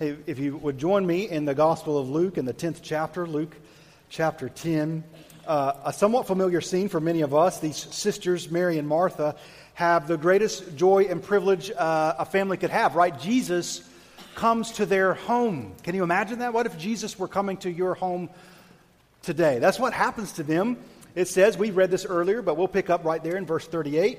If 0.00 0.40
you 0.40 0.56
would 0.56 0.76
join 0.76 1.06
me 1.06 1.30
in 1.30 1.44
the 1.44 1.54
Gospel 1.54 1.98
of 1.98 2.10
Luke 2.10 2.36
in 2.36 2.46
the 2.46 2.52
10th 2.52 2.80
chapter, 2.82 3.28
Luke 3.28 3.54
chapter 4.08 4.48
10. 4.48 5.04
Uh, 5.46 5.74
a 5.84 5.92
somewhat 5.92 6.26
familiar 6.26 6.60
scene 6.60 6.88
for 6.88 6.98
many 6.98 7.20
of 7.20 7.32
us. 7.32 7.60
These 7.60 7.76
sisters, 7.76 8.50
Mary 8.50 8.78
and 8.78 8.88
Martha, 8.88 9.36
have 9.74 10.08
the 10.08 10.16
greatest 10.16 10.76
joy 10.76 11.04
and 11.04 11.22
privilege 11.22 11.70
uh, 11.70 12.16
a 12.18 12.24
family 12.24 12.56
could 12.56 12.70
have, 12.70 12.96
right? 12.96 13.16
Jesus 13.20 13.88
comes 14.34 14.72
to 14.72 14.86
their 14.86 15.14
home. 15.14 15.76
Can 15.84 15.94
you 15.94 16.02
imagine 16.02 16.40
that? 16.40 16.52
What 16.52 16.66
if 16.66 16.76
Jesus 16.76 17.16
were 17.16 17.28
coming 17.28 17.56
to 17.58 17.70
your 17.70 17.94
home 17.94 18.30
today? 19.22 19.60
That's 19.60 19.78
what 19.78 19.92
happens 19.92 20.32
to 20.32 20.42
them. 20.42 20.76
It 21.14 21.28
says, 21.28 21.56
we 21.56 21.70
read 21.70 21.92
this 21.92 22.04
earlier, 22.04 22.42
but 22.42 22.56
we'll 22.56 22.66
pick 22.66 22.90
up 22.90 23.04
right 23.04 23.22
there 23.22 23.36
in 23.36 23.46
verse 23.46 23.68
38. 23.68 24.18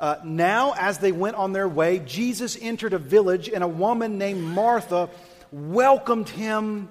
Uh, 0.00 0.16
now, 0.24 0.72
as 0.78 0.98
they 0.98 1.12
went 1.12 1.36
on 1.36 1.52
their 1.52 1.68
way, 1.68 1.98
Jesus 1.98 2.56
entered 2.58 2.94
a 2.94 2.98
village, 2.98 3.50
and 3.50 3.62
a 3.62 3.68
woman 3.68 4.16
named 4.16 4.42
Martha 4.42 5.10
welcomed 5.52 6.30
him 6.30 6.88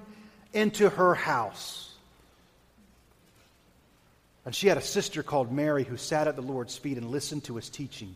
into 0.52 0.88
her 0.88 1.14
house. 1.16 1.92
And 4.46 4.54
she 4.54 4.68
had 4.68 4.78
a 4.78 4.82
sister 4.82 5.24
called 5.24 5.52
Mary 5.52 5.82
who 5.82 5.96
sat 5.96 6.28
at 6.28 6.36
the 6.36 6.42
Lord's 6.42 6.78
feet 6.78 6.98
and 6.98 7.10
listened 7.10 7.44
to 7.44 7.56
his 7.56 7.68
teaching. 7.68 8.14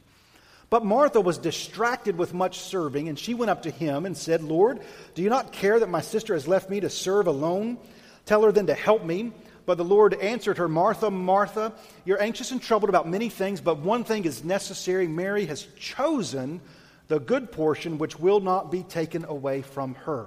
But 0.71 0.85
Martha 0.85 1.21
was 1.21 1.39
distracted 1.39 2.17
with 2.17 2.33
much 2.33 2.61
serving, 2.61 3.09
and 3.09 3.19
she 3.19 3.35
went 3.35 3.51
up 3.51 3.63
to 3.63 3.71
him 3.71 4.07
and 4.07 4.17
said, 4.17 4.43
Lord, 4.43 4.81
do 5.15 5.23
you 5.23 5.29
not 5.29 5.53
care 5.53 5.79
that 5.79 5.89
my 5.89 6.01
sister 6.03 6.35
has 6.35 6.49
left 6.49 6.71
me 6.71 6.81
to 6.81 6.89
serve 6.89 7.27
alone? 7.27 7.79
Tell 8.27 8.43
her 8.43 8.53
then 8.53 8.69
to 8.69 8.75
help 8.75 9.05
me. 9.05 9.33
But 9.67 9.79
the 9.79 9.85
Lord 9.85 10.15
answered 10.15 10.59
her, 10.59 10.69
Martha, 10.69 11.11
Martha, 11.11 11.73
you're 12.05 12.23
anxious 12.23 12.51
and 12.51 12.61
troubled 12.61 12.91
about 12.91 13.09
many 13.09 13.29
things, 13.31 13.61
but 13.61 13.79
one 13.79 14.05
thing 14.05 14.25
is 14.25 14.45
necessary. 14.45 15.09
Mary 15.09 15.47
has 15.47 15.67
chosen 15.79 16.61
the 17.09 17.19
good 17.19 17.51
portion 17.51 17.99
which 17.99 18.19
will 18.19 18.41
not 18.41 18.71
be 18.71 18.83
taken 18.83 19.25
away 19.25 19.63
from 19.63 19.95
her. 19.95 20.27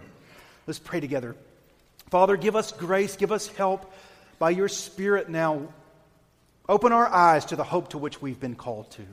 Let's 0.66 0.80
pray 0.80 1.00
together. 1.00 1.36
Father, 2.10 2.38
give 2.38 2.56
us 2.56 2.72
grace, 2.72 3.16
give 3.16 3.32
us 3.32 3.48
help 3.48 3.94
by 4.40 4.50
your 4.52 4.70
Spirit 4.70 5.30
now. 5.30 5.68
Open 6.70 6.92
our 6.92 7.08
eyes 7.08 7.46
to 7.46 7.56
the 7.56 7.64
hope 7.64 7.90
to 7.90 7.98
which 7.98 8.22
we've 8.22 8.40
been 8.40 8.56
called 8.56 8.90
to. 8.92 9.04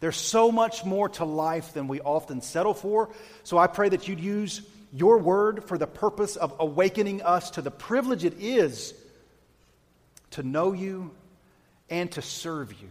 There's 0.00 0.16
so 0.16 0.52
much 0.52 0.84
more 0.84 1.08
to 1.10 1.24
life 1.24 1.72
than 1.72 1.88
we 1.88 2.00
often 2.00 2.40
settle 2.40 2.74
for. 2.74 3.10
So 3.42 3.58
I 3.58 3.66
pray 3.66 3.88
that 3.88 4.06
you'd 4.06 4.20
use 4.20 4.62
your 4.92 5.18
word 5.18 5.64
for 5.64 5.76
the 5.76 5.86
purpose 5.86 6.36
of 6.36 6.54
awakening 6.58 7.22
us 7.22 7.50
to 7.52 7.62
the 7.62 7.70
privilege 7.70 8.24
it 8.24 8.34
is 8.38 8.94
to 10.32 10.42
know 10.42 10.72
you 10.72 11.10
and 11.90 12.10
to 12.12 12.22
serve 12.22 12.72
you. 12.72 12.90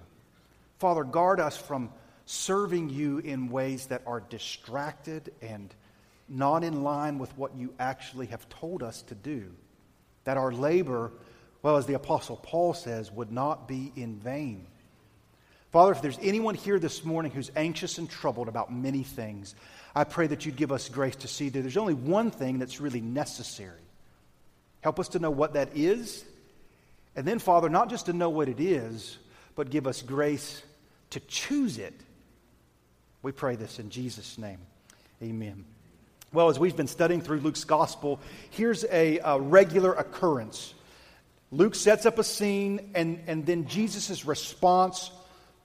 Father, 0.79 1.03
guard 1.03 1.39
us 1.39 1.57
from 1.57 1.91
serving 2.25 2.89
you 2.89 3.19
in 3.19 3.49
ways 3.49 3.87
that 3.87 4.01
are 4.05 4.19
distracted 4.19 5.33
and 5.41 5.73
not 6.29 6.63
in 6.63 6.83
line 6.83 7.19
with 7.19 7.35
what 7.37 7.55
you 7.55 7.73
actually 7.79 8.27
have 8.27 8.47
told 8.49 8.83
us 8.83 9.01
to 9.03 9.15
do. 9.15 9.51
That 10.25 10.37
our 10.37 10.51
labor, 10.51 11.11
well, 11.61 11.77
as 11.77 11.85
the 11.85 11.93
Apostle 11.93 12.37
Paul 12.37 12.73
says, 12.73 13.11
would 13.11 13.31
not 13.31 13.67
be 13.67 13.91
in 13.95 14.17
vain. 14.17 14.67
Father, 15.71 15.91
if 15.91 16.01
there's 16.01 16.19
anyone 16.21 16.55
here 16.55 16.79
this 16.79 17.03
morning 17.03 17.31
who's 17.31 17.51
anxious 17.55 17.97
and 17.97 18.09
troubled 18.09 18.47
about 18.47 18.73
many 18.73 19.03
things, 19.03 19.55
I 19.95 20.03
pray 20.03 20.27
that 20.27 20.45
you'd 20.45 20.55
give 20.57 20.71
us 20.71 20.89
grace 20.89 21.15
to 21.17 21.27
see 21.27 21.49
that 21.49 21.61
there's 21.61 21.77
only 21.77 21.93
one 21.93 22.29
thing 22.29 22.59
that's 22.59 22.81
really 22.81 23.01
necessary. 23.01 23.81
Help 24.81 24.99
us 24.99 25.09
to 25.09 25.19
know 25.19 25.31
what 25.31 25.53
that 25.53 25.75
is 25.75 26.23
and 27.17 27.27
then, 27.27 27.39
Father, 27.39 27.67
not 27.67 27.89
just 27.89 28.05
to 28.05 28.13
know 28.13 28.29
what 28.29 28.47
it 28.47 28.59
is, 28.59 29.17
but 29.55 29.71
give 29.71 29.87
us 29.87 30.03
grace 30.03 30.61
to 31.09 31.19
choose 31.19 31.79
it. 31.79 31.93
We 33.23 33.31
pray 33.31 33.55
this 33.55 33.79
in 33.79 33.89
Jesus' 33.89 34.37
name. 34.37 34.59
Amen. 35.21 35.65
Well, 36.31 36.49
as 36.49 36.59
we've 36.59 36.75
been 36.75 36.87
studying 36.87 37.21
through 37.21 37.39
Luke's 37.39 37.63
gospel, 37.63 38.19
here's 38.51 38.85
a, 38.85 39.17
a 39.19 39.39
regular 39.39 39.93
occurrence. 39.93 40.75
Luke 41.51 41.73
sets 41.73 42.05
up 42.05 42.19
a 42.19 42.23
scene, 42.23 42.91
and, 42.93 43.23
and 43.25 43.45
then 43.45 43.67
Jesus' 43.67 44.23
response 44.23 45.09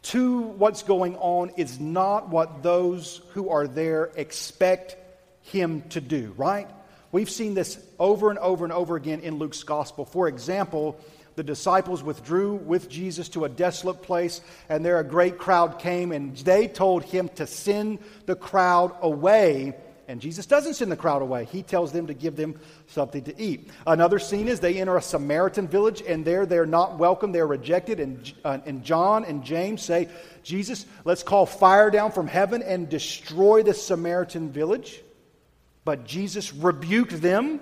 to 0.05 0.41
what's 0.41 0.83
going 0.83 1.17
on 1.17 1.51
is 1.59 1.79
not 1.79 2.31
what 2.31 2.63
those 2.63 3.21
who 3.33 3.51
are 3.51 3.67
there 3.67 4.11
expect 4.17 4.97
him 5.43 5.83
to 5.91 6.01
do, 6.01 6.33
right? 6.39 6.71
We've 7.11 7.31
seen 7.31 7.53
this 7.53 7.79
over 7.99 8.31
and 8.31 8.39
over 8.39 8.65
and 8.65 8.73
over 8.73 8.97
again 8.97 9.21
in 9.21 9.37
Luke's 9.37 9.65
gospel. 9.65 10.07
For 10.07 10.29
example, 10.29 10.99
the 11.35 11.43
disciples 11.43 12.03
withdrew 12.03 12.55
with 12.55 12.89
Jesus 12.89 13.29
to 13.31 13.45
a 13.45 13.49
desolate 13.49 14.03
place, 14.03 14.41
and 14.69 14.85
there 14.85 14.99
a 14.99 15.05
great 15.05 15.39
crowd 15.39 15.79
came, 15.79 16.13
and 16.13 16.37
they 16.39 16.69
told 16.69 17.05
him 17.05 17.29
to 17.37 17.47
send 17.47 17.99
the 18.27 18.37
crowd 18.37 18.95
away. 19.01 19.75
And 20.09 20.21
Jesus 20.21 20.47
doesn't 20.47 20.75
send 20.75 20.93
the 20.93 20.97
crowd 20.97 21.23
away. 21.23 21.47
He 21.47 21.63
tells 21.63 21.93
them 21.93 22.09
to 22.09 22.15
give 22.15 22.37
them 22.37 22.61
something 22.89 23.23
to 23.25 23.41
eat. 23.41 23.71
Another 23.87 24.19
scene 24.19 24.49
is 24.49 24.61
they 24.61 24.79
enter 24.79 24.97
a 24.97 25.03
Samaritan 25.03 25.69
village, 25.69 26.03
and 26.07 26.25
there 26.25 26.45
they're 26.45 26.67
not 26.67 26.99
welcome. 26.99 27.33
They're 27.33 27.47
rejected. 27.47 28.01
And, 28.01 28.33
uh, 28.45 28.59
and 28.67 28.85
John 28.85 29.25
and 29.25 29.43
James 29.43 29.81
say, 29.81 30.09
Jesus, 30.43 30.85
let's 31.05 31.23
call 31.23 31.47
fire 31.47 31.91
down 31.91 32.13
from 32.13 32.27
heaven 32.27 32.63
and 32.63 32.89
destroy 32.89 33.63
the 33.63 33.75
Samaritan 33.75 34.51
village. 34.51 35.03
But 35.85 36.05
Jesus 36.05 36.53
rebuked 36.53 37.23
them 37.23 37.61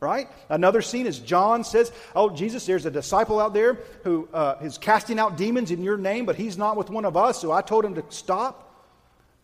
right? 0.00 0.28
Another 0.48 0.82
scene 0.82 1.06
is 1.06 1.18
John 1.18 1.64
says, 1.64 1.92
Oh, 2.14 2.30
Jesus, 2.30 2.66
there's 2.66 2.86
a 2.86 2.90
disciple 2.90 3.40
out 3.40 3.54
there 3.54 3.78
who 4.04 4.28
uh, 4.32 4.56
is 4.62 4.78
casting 4.78 5.18
out 5.18 5.36
demons 5.36 5.70
in 5.70 5.82
your 5.82 5.96
name, 5.96 6.26
but 6.26 6.36
he's 6.36 6.58
not 6.58 6.76
with 6.76 6.90
one 6.90 7.04
of 7.04 7.16
us, 7.16 7.40
so 7.40 7.52
I 7.52 7.62
told 7.62 7.84
him 7.84 7.94
to 7.94 8.04
stop. 8.08 8.64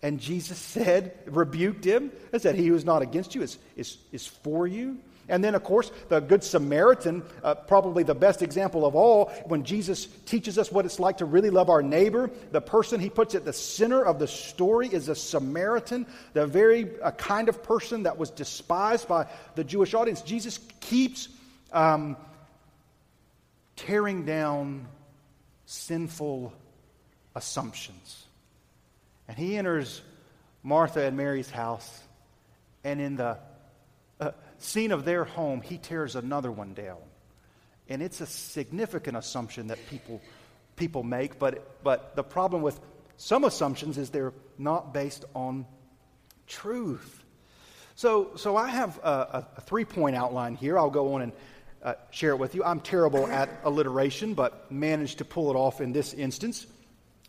And 0.02 0.20
Jesus 0.20 0.58
said, 0.74 1.16
rebuked 1.26 1.84
him, 1.84 2.12
and 2.32 2.40
said, 2.40 2.54
He 2.54 2.66
who 2.66 2.74
is 2.74 2.84
not 2.84 3.02
against 3.02 3.34
you 3.34 3.42
is, 3.42 3.58
is, 3.76 3.98
is 4.12 4.26
for 4.26 4.66
you. 4.66 4.98
And 5.28 5.42
then, 5.42 5.54
of 5.54 5.64
course, 5.64 5.90
the 6.08 6.20
Good 6.20 6.44
Samaritan, 6.44 7.22
uh, 7.42 7.54
probably 7.54 8.02
the 8.02 8.14
best 8.14 8.42
example 8.42 8.84
of 8.84 8.94
all, 8.94 9.26
when 9.46 9.64
Jesus 9.64 10.06
teaches 10.26 10.58
us 10.58 10.70
what 10.70 10.84
it's 10.84 11.00
like 11.00 11.18
to 11.18 11.24
really 11.24 11.50
love 11.50 11.70
our 11.70 11.82
neighbor, 11.82 12.30
the 12.52 12.60
person 12.60 13.00
he 13.00 13.08
puts 13.08 13.34
at 13.34 13.44
the 13.44 13.52
center 13.52 14.04
of 14.04 14.18
the 14.18 14.26
story 14.26 14.88
is 14.88 15.08
a 15.08 15.14
Samaritan, 15.14 16.06
the 16.34 16.46
very 16.46 16.90
uh, 17.00 17.10
kind 17.12 17.48
of 17.48 17.62
person 17.62 18.02
that 18.02 18.18
was 18.18 18.30
despised 18.30 19.08
by 19.08 19.26
the 19.54 19.64
Jewish 19.64 19.94
audience. 19.94 20.20
Jesus 20.20 20.58
keeps 20.80 21.28
um, 21.72 22.16
tearing 23.76 24.24
down 24.24 24.86
sinful 25.66 26.52
assumptions. 27.34 28.26
And 29.26 29.38
he 29.38 29.56
enters 29.56 30.02
Martha 30.62 31.02
and 31.02 31.16
Mary's 31.16 31.50
house, 31.50 32.00
and 32.84 33.00
in 33.00 33.16
the 33.16 33.38
scene 34.64 34.92
of 34.92 35.04
their 35.04 35.24
home, 35.24 35.60
he 35.60 35.78
tears 35.78 36.16
another 36.16 36.50
one 36.50 36.74
down. 36.74 36.98
And 37.88 38.02
it's 38.02 38.20
a 38.20 38.26
significant 38.26 39.16
assumption 39.16 39.68
that 39.68 39.78
people, 39.88 40.20
people 40.76 41.02
make, 41.02 41.38
but, 41.38 41.82
but 41.84 42.16
the 42.16 42.22
problem 42.22 42.62
with 42.62 42.80
some 43.16 43.44
assumptions 43.44 43.98
is 43.98 44.10
they're 44.10 44.32
not 44.58 44.94
based 44.94 45.24
on 45.34 45.66
truth. 46.46 47.22
So, 47.94 48.32
so 48.36 48.56
I 48.56 48.68
have 48.68 48.98
a, 48.98 49.46
a 49.56 49.60
three 49.60 49.84
point 49.84 50.16
outline 50.16 50.54
here. 50.56 50.78
I'll 50.78 50.90
go 50.90 51.14
on 51.14 51.22
and 51.22 51.32
uh, 51.82 51.94
share 52.10 52.30
it 52.30 52.38
with 52.38 52.54
you. 52.54 52.64
I'm 52.64 52.80
terrible 52.80 53.26
at 53.26 53.50
alliteration, 53.64 54.34
but 54.34 54.72
managed 54.72 55.18
to 55.18 55.24
pull 55.24 55.50
it 55.50 55.54
off 55.54 55.80
in 55.80 55.92
this 55.92 56.14
instance. 56.14 56.66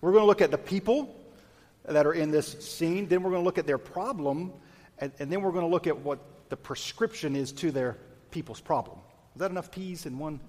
We're 0.01 0.11
going 0.11 0.23
to 0.23 0.27
look 0.27 0.41
at 0.41 0.51
the 0.51 0.57
people 0.57 1.21
that 1.83 2.07
are 2.07 2.13
in 2.13 2.31
this 2.31 2.47
scene, 2.65 3.07
then 3.07 3.21
we're 3.21 3.29
going 3.29 3.41
to 3.41 3.45
look 3.45 3.57
at 3.57 3.67
their 3.67 3.77
problem, 3.77 4.53
and, 4.97 5.11
and 5.19 5.31
then 5.31 5.41
we're 5.41 5.51
going 5.51 5.65
to 5.65 5.69
look 5.69 5.85
at 5.85 5.99
what 5.99 6.19
the 6.49 6.57
prescription 6.57 7.35
is 7.35 7.51
to 7.53 7.71
their 7.71 7.97
people's 8.31 8.61
problem. 8.61 8.97
Is 9.35 9.39
that 9.39 9.51
enough 9.51 9.71
P's 9.71 10.05
in 10.05 10.17
one? 10.17 10.39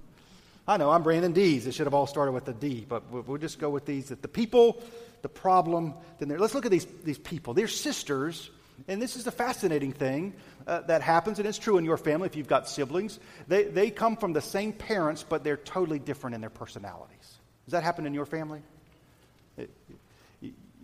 I 0.68 0.76
know, 0.76 0.90
I'm 0.90 1.02
Brandon 1.02 1.32
D's. 1.32 1.66
It 1.66 1.74
should 1.74 1.86
have 1.86 1.94
all 1.94 2.06
started 2.06 2.32
with 2.32 2.48
a 2.48 2.52
D, 2.52 2.84
but 2.88 3.10
we'll 3.10 3.38
just 3.38 3.58
go 3.58 3.70
with 3.70 3.86
these. 3.86 4.08
That 4.08 4.22
the 4.22 4.28
people, 4.28 4.82
the 5.22 5.28
problem, 5.28 5.94
then 6.18 6.28
there. 6.28 6.38
Let's 6.38 6.54
look 6.54 6.64
at 6.64 6.72
these, 6.72 6.86
these 7.04 7.18
people. 7.18 7.54
They're 7.54 7.68
sisters, 7.68 8.50
and 8.88 9.00
this 9.00 9.14
is 9.14 9.24
the 9.24 9.30
fascinating 9.30 9.92
thing 9.92 10.34
uh, 10.66 10.80
that 10.82 11.02
happens, 11.02 11.38
and 11.38 11.46
it's 11.46 11.58
true 11.58 11.78
in 11.78 11.84
your 11.84 11.96
family 11.96 12.26
if 12.26 12.34
you've 12.34 12.48
got 12.48 12.68
siblings. 12.68 13.20
They, 13.46 13.64
they 13.64 13.90
come 13.90 14.16
from 14.16 14.32
the 14.32 14.40
same 14.40 14.72
parents, 14.72 15.24
but 15.28 15.44
they're 15.44 15.56
totally 15.56 16.00
different 16.00 16.34
in 16.34 16.40
their 16.40 16.50
personalities. 16.50 17.38
Does 17.66 17.72
that 17.72 17.84
happen 17.84 18.04
in 18.04 18.14
your 18.14 18.26
family? 18.26 18.60
It, 19.56 19.70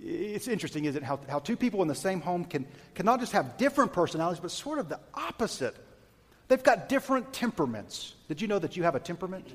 it's 0.05 0.49
interesting, 0.49 0.85
isn't 0.87 1.03
it, 1.03 1.07
how, 1.07 1.21
how 1.29 1.39
two 1.39 1.57
people 1.57 1.81
in 1.83 1.89
the 1.89 1.95
same 1.95 2.21
home 2.21 2.45
can, 2.45 2.67
can 2.95 3.07
not 3.07 3.21
just 3.21 3.33
have 3.33 3.57
different 3.57 3.93
personalities, 3.93 4.41
but 4.41 4.51
sort 4.51 4.79
of 4.79 4.89
the 4.89 4.99
opposite. 5.15 5.77
They've 6.49 6.63
got 6.63 6.89
different 6.89 7.33
temperaments. 7.33 8.15
Did 8.29 8.41
you 8.41 8.49
know 8.49 8.59
that 8.59 8.77
you 8.77 8.83
have 8.83 8.95
a 8.95 9.01
temperament? 9.01 9.47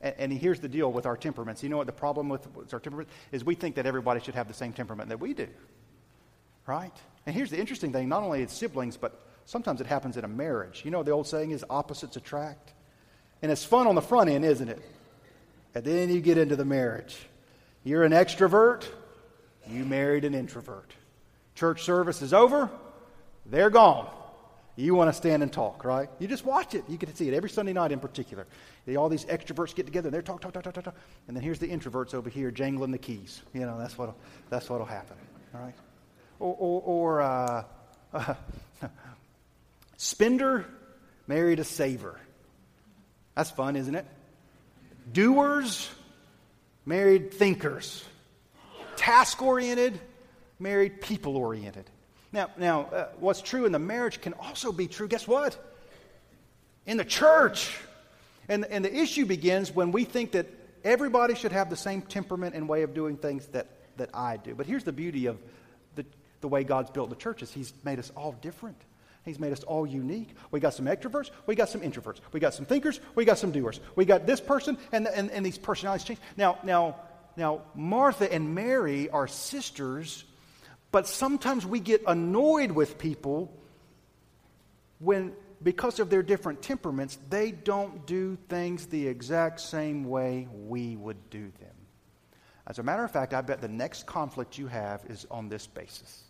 And, 0.00 0.14
and 0.18 0.32
here's 0.32 0.60
the 0.60 0.68
deal 0.68 0.92
with 0.92 1.04
our 1.04 1.16
temperaments. 1.16 1.62
You 1.62 1.68
know 1.68 1.78
what 1.78 1.86
the 1.86 1.92
problem 1.92 2.28
with, 2.28 2.46
with 2.54 2.72
our 2.72 2.80
temperament 2.80 3.08
is? 3.32 3.44
We 3.44 3.54
think 3.54 3.74
that 3.74 3.86
everybody 3.86 4.20
should 4.20 4.34
have 4.34 4.46
the 4.46 4.54
same 4.54 4.72
temperament 4.72 5.08
that 5.08 5.18
we 5.18 5.34
do. 5.34 5.48
Right? 6.66 6.92
And 7.26 7.34
here's 7.34 7.50
the 7.50 7.58
interesting 7.58 7.92
thing 7.92 8.08
not 8.08 8.22
only 8.22 8.42
it's 8.42 8.54
siblings, 8.54 8.96
but 8.96 9.20
sometimes 9.46 9.80
it 9.80 9.88
happens 9.88 10.16
in 10.16 10.24
a 10.24 10.28
marriage. 10.28 10.82
You 10.84 10.92
know 10.92 11.02
the 11.02 11.10
old 11.10 11.26
saying 11.26 11.50
is 11.50 11.64
opposites 11.68 12.16
attract? 12.16 12.72
And 13.42 13.50
it's 13.50 13.64
fun 13.64 13.88
on 13.88 13.96
the 13.96 14.02
front 14.02 14.30
end, 14.30 14.44
isn't 14.44 14.68
it? 14.68 14.80
And 15.74 15.84
then 15.84 16.08
you 16.10 16.20
get 16.20 16.38
into 16.38 16.54
the 16.54 16.64
marriage. 16.64 17.16
You're 17.82 18.04
an 18.04 18.12
extrovert, 18.12 18.84
you 19.68 19.84
married 19.84 20.24
an 20.24 20.34
introvert. 20.34 20.92
Church 21.54 21.82
service 21.82 22.22
is 22.22 22.32
over, 22.32 22.70
they're 23.46 23.70
gone. 23.70 24.08
You 24.74 24.94
want 24.94 25.08
to 25.08 25.12
stand 25.12 25.42
and 25.42 25.52
talk, 25.52 25.84
right? 25.84 26.08
You 26.18 26.26
just 26.26 26.46
watch 26.46 26.74
it. 26.74 26.84
You 26.88 26.96
get 26.96 27.10
to 27.10 27.16
see 27.16 27.28
it 27.28 27.34
every 27.34 27.50
Sunday 27.50 27.74
night 27.74 27.92
in 27.92 28.00
particular. 28.00 28.46
They, 28.86 28.96
all 28.96 29.10
these 29.10 29.26
extroverts 29.26 29.74
get 29.74 29.84
together 29.84 30.08
and 30.08 30.14
they're 30.14 30.22
talk, 30.22 30.40
talk, 30.40 30.54
talk, 30.54 30.62
talk, 30.62 30.74
talk, 30.74 30.84
talk. 30.84 30.96
And 31.28 31.36
then 31.36 31.44
here's 31.44 31.58
the 31.58 31.68
introverts 31.68 32.14
over 32.14 32.30
here 32.30 32.50
jangling 32.50 32.90
the 32.90 32.98
keys. 32.98 33.42
You 33.52 33.60
know, 33.60 33.78
that's 33.78 33.98
what'll, 33.98 34.16
that's 34.48 34.70
what'll 34.70 34.86
happen, 34.86 35.16
all 35.54 35.60
right? 35.60 35.74
Or, 36.38 36.56
or, 36.58 36.82
or 36.82 37.20
uh, 37.20 37.64
uh, 38.14 38.34
spender 39.98 40.64
married 41.26 41.60
a 41.60 41.64
saver. 41.64 42.18
That's 43.34 43.50
fun, 43.50 43.76
isn't 43.76 43.94
it? 43.94 44.06
Doers 45.12 45.90
married 46.86 47.34
thinkers. 47.34 48.04
Task 48.96 49.40
oriented 49.42 50.00
married 50.58 51.00
people 51.00 51.36
oriented. 51.36 51.90
Now, 52.32 52.50
now 52.56 52.82
uh, 52.82 53.08
what's 53.18 53.42
true 53.42 53.66
in 53.66 53.72
the 53.72 53.78
marriage 53.78 54.20
can 54.20 54.32
also 54.34 54.72
be 54.72 54.86
true, 54.86 55.08
guess 55.08 55.26
what? 55.26 55.58
In 56.86 56.96
the 56.96 57.04
church. 57.04 57.76
And, 58.48 58.64
and 58.64 58.84
the 58.84 58.94
issue 58.94 59.26
begins 59.26 59.72
when 59.74 59.92
we 59.92 60.04
think 60.04 60.32
that 60.32 60.46
everybody 60.84 61.34
should 61.34 61.52
have 61.52 61.70
the 61.70 61.76
same 61.76 62.02
temperament 62.02 62.54
and 62.54 62.68
way 62.68 62.82
of 62.82 62.94
doing 62.94 63.16
things 63.16 63.46
that, 63.48 63.68
that 63.96 64.10
I 64.14 64.36
do. 64.36 64.54
But 64.54 64.66
here's 64.66 64.84
the 64.84 64.92
beauty 64.92 65.26
of 65.26 65.38
the, 65.94 66.04
the 66.40 66.48
way 66.48 66.64
God's 66.64 66.90
built 66.90 67.10
the 67.10 67.16
churches 67.16 67.52
He's 67.52 67.72
made 67.84 67.98
us 67.98 68.10
all 68.16 68.32
different. 68.40 68.76
He's 69.24 69.38
made 69.38 69.52
us 69.52 69.62
all 69.62 69.86
unique. 69.86 70.30
We 70.50 70.58
got 70.58 70.74
some 70.74 70.86
extroverts, 70.86 71.30
we 71.46 71.54
got 71.54 71.68
some 71.68 71.80
introverts, 71.80 72.18
we 72.32 72.40
got 72.40 72.54
some 72.54 72.66
thinkers, 72.66 72.98
we 73.14 73.24
got 73.24 73.38
some 73.38 73.52
doers. 73.52 73.78
We 73.94 74.04
got 74.04 74.26
this 74.26 74.40
person, 74.40 74.76
and, 74.90 75.06
and, 75.06 75.30
and 75.30 75.46
these 75.46 75.58
personalities 75.58 76.04
change. 76.04 76.18
Now, 76.36 76.58
now, 76.64 76.96
now, 77.36 77.62
Martha 77.74 78.32
and 78.32 78.54
Mary 78.54 79.08
are 79.10 79.26
sisters 79.26 80.24
but 80.92 81.08
sometimes 81.08 81.64
we 81.66 81.80
get 81.80 82.02
annoyed 82.06 82.70
with 82.70 82.98
people 82.98 83.50
when, 85.00 85.32
because 85.62 85.98
of 85.98 86.10
their 86.10 86.22
different 86.22 86.62
temperaments, 86.62 87.18
they 87.30 87.50
don't 87.50 88.06
do 88.06 88.36
things 88.48 88.86
the 88.86 89.08
exact 89.08 89.60
same 89.60 90.04
way 90.04 90.46
we 90.52 90.94
would 90.96 91.30
do 91.30 91.50
them. 91.60 91.74
As 92.66 92.78
a 92.78 92.82
matter 92.82 93.02
of 93.02 93.10
fact, 93.10 93.34
I 93.34 93.40
bet 93.40 93.60
the 93.60 93.68
next 93.68 94.06
conflict 94.06 94.58
you 94.58 94.68
have 94.68 95.02
is 95.08 95.26
on 95.30 95.48
this 95.48 95.66
basis. 95.66 96.24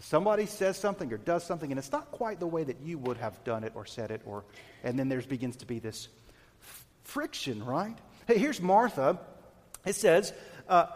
Somebody 0.00 0.46
says 0.46 0.78
something 0.78 1.12
or 1.12 1.18
does 1.18 1.44
something, 1.44 1.70
and 1.70 1.78
it's 1.78 1.92
not 1.92 2.10
quite 2.10 2.40
the 2.40 2.46
way 2.46 2.64
that 2.64 2.80
you 2.80 2.96
would 2.98 3.18
have 3.18 3.44
done 3.44 3.64
it 3.64 3.72
or 3.74 3.84
said 3.84 4.10
it, 4.10 4.22
or, 4.24 4.44
and 4.82 4.98
then 4.98 5.10
there 5.10 5.20
begins 5.20 5.56
to 5.56 5.66
be 5.66 5.78
this 5.78 6.08
friction, 7.04 7.62
right? 7.64 7.96
Hey, 8.26 8.38
here's 8.38 8.62
Martha. 8.62 9.18
It 9.84 9.94
says, 9.94 10.32
uh, 10.68 10.86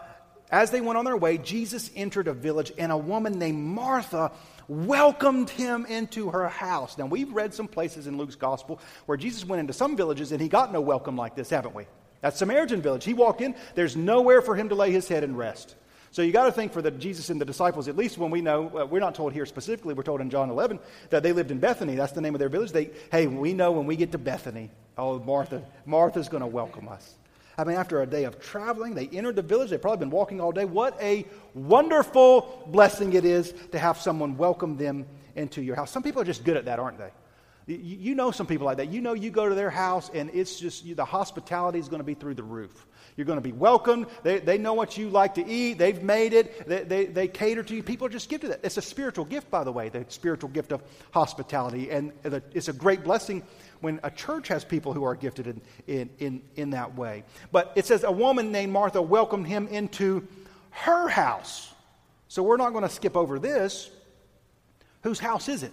as 0.51 0.71
they 0.71 0.81
went 0.81 0.97
on 0.97 1.05
their 1.05 1.17
way, 1.17 1.37
Jesus 1.37 1.89
entered 1.95 2.27
a 2.27 2.33
village, 2.33 2.71
and 2.77 2.91
a 2.91 2.97
woman 2.97 3.39
named 3.39 3.57
Martha 3.57 4.31
welcomed 4.67 5.49
him 5.49 5.85
into 5.85 6.29
her 6.29 6.47
house. 6.47 6.97
Now, 6.97 7.05
we've 7.05 7.31
read 7.31 7.53
some 7.53 7.67
places 7.67 8.07
in 8.07 8.17
Luke's 8.17 8.35
gospel 8.35 8.79
where 9.05 9.17
Jesus 9.17 9.45
went 9.45 9.59
into 9.59 9.73
some 9.73 9.95
villages 9.95 10.31
and 10.31 10.41
he 10.41 10.47
got 10.47 10.73
no 10.73 10.81
welcome 10.81 11.15
like 11.15 11.35
this, 11.35 11.49
haven't 11.49 11.75
we? 11.75 11.85
That 12.21 12.35
Samaritan 12.35 12.81
village, 12.81 13.03
he 13.03 13.13
walked 13.13 13.41
in, 13.41 13.55
there's 13.75 13.95
nowhere 13.95 14.41
for 14.41 14.55
him 14.55 14.69
to 14.69 14.75
lay 14.75 14.91
his 14.91 15.07
head 15.07 15.23
and 15.23 15.37
rest. 15.37 15.75
So 16.11 16.21
you 16.21 16.31
got 16.31 16.45
to 16.45 16.51
think 16.51 16.71
for 16.71 16.81
the 16.81 16.91
Jesus 16.91 17.29
and 17.29 17.39
the 17.39 17.45
disciples, 17.45 17.87
at 17.87 17.97
least 17.97 18.17
when 18.17 18.31
we 18.31 18.41
know, 18.41 18.71
uh, 18.75 18.85
we're 18.85 19.01
not 19.01 19.15
told 19.15 19.33
here 19.33 19.45
specifically, 19.45 19.93
we're 19.93 20.03
told 20.03 20.21
in 20.21 20.29
John 20.29 20.49
11 20.49 20.79
that 21.09 21.23
they 21.23 21.33
lived 21.33 21.51
in 21.51 21.59
Bethany. 21.59 21.95
That's 21.95 22.13
the 22.13 22.21
name 22.21 22.33
of 22.33 22.39
their 22.39 22.49
village. 22.49 22.71
They, 22.71 22.89
hey, 23.11 23.27
we 23.27 23.53
know 23.53 23.73
when 23.73 23.85
we 23.85 23.97
get 23.97 24.13
to 24.13 24.17
Bethany, 24.17 24.71
oh, 24.97 25.19
Martha, 25.19 25.61
Martha's 25.85 26.29
going 26.29 26.41
to 26.41 26.47
welcome 26.47 26.87
us. 26.87 27.15
I 27.57 27.63
mean, 27.63 27.77
after 27.77 28.01
a 28.01 28.05
day 28.05 28.25
of 28.25 28.39
traveling, 28.39 28.95
they 28.95 29.07
entered 29.07 29.35
the 29.35 29.41
village. 29.41 29.69
They've 29.69 29.81
probably 29.81 29.99
been 29.99 30.09
walking 30.09 30.41
all 30.41 30.51
day. 30.51 30.65
What 30.65 31.01
a 31.01 31.25
wonderful 31.53 32.63
blessing 32.67 33.13
it 33.13 33.23
is 33.23 33.53
to 33.71 33.79
have 33.79 33.97
someone 33.97 34.37
welcome 34.37 34.77
them 34.77 35.05
into 35.35 35.61
your 35.61 35.75
house. 35.75 35.91
Some 35.91 36.03
people 36.03 36.21
are 36.21 36.25
just 36.25 36.43
good 36.43 36.57
at 36.57 36.65
that, 36.65 36.79
aren't 36.79 36.97
they? 36.97 37.11
You, 37.67 38.13
know 38.13 38.29
some 38.29 38.45
people 38.45 38.65
like 38.65 38.77
that. 38.77 38.91
You 38.91 39.01
know 39.01 39.13
you 39.13 39.31
go 39.31 39.49
to 39.49 39.55
their 39.55 39.71
house 39.71 40.11
and 40.13 40.29
it's 40.33 40.59
just 40.59 40.85
you, 40.85 40.93
the 40.93 41.05
hospitality 41.05 41.79
is 41.79 41.89
going 41.89 41.99
to 41.99 42.05
be 42.05 42.13
through 42.13 42.35
the 42.35 42.43
roof. 42.43 42.85
You're 43.17 43.25
going 43.25 43.37
to 43.37 43.43
be 43.43 43.53
welcomed. 43.53 44.05
They, 44.21 44.39
they 44.39 44.59
know 44.59 44.73
what 44.73 44.99
you 44.99 45.09
like 45.09 45.35
to 45.35 45.47
eat. 45.47 45.79
They've 45.79 46.03
made 46.03 46.33
it. 46.33 46.67
They, 46.67 46.83
they, 46.83 47.05
they 47.05 47.27
cater 47.27 47.63
to 47.63 47.75
you. 47.75 47.81
People 47.81 48.07
just 48.07 48.29
gifted 48.29 48.51
that. 48.51 48.59
It's 48.61 48.77
a 48.77 48.83
spiritual 48.83 49.25
gift, 49.25 49.49
by 49.49 49.63
the 49.63 49.71
way, 49.71 49.89
the 49.89 50.05
spiritual 50.09 50.51
gift 50.51 50.73
of 50.73 50.83
hospitality. 51.11 51.89
And 51.89 52.11
it's 52.53 52.67
a 52.67 52.73
great 52.73 53.03
blessing 53.03 53.41
when 53.81 53.99
a 54.03 54.11
church 54.11 54.47
has 54.47 54.63
people 54.63 54.93
who 54.93 55.03
are 55.03 55.15
gifted 55.15 55.47
in, 55.47 55.61
in, 55.87 56.09
in, 56.19 56.41
in 56.55 56.69
that 56.71 56.95
way. 56.95 57.23
But 57.51 57.71
it 57.75 57.85
says 57.85 58.03
a 58.03 58.11
woman 58.11 58.51
named 58.51 58.71
Martha 58.71 59.01
welcomed 59.01 59.47
him 59.47 59.67
into 59.67 60.27
her 60.71 61.07
house. 61.07 61.73
So 62.27 62.43
we're 62.43 62.57
not 62.57 62.71
going 62.71 62.83
to 62.83 62.89
skip 62.89 63.15
over 63.15 63.39
this. 63.39 63.89
Whose 65.03 65.19
house 65.19 65.47
is 65.49 65.63
it? 65.63 65.71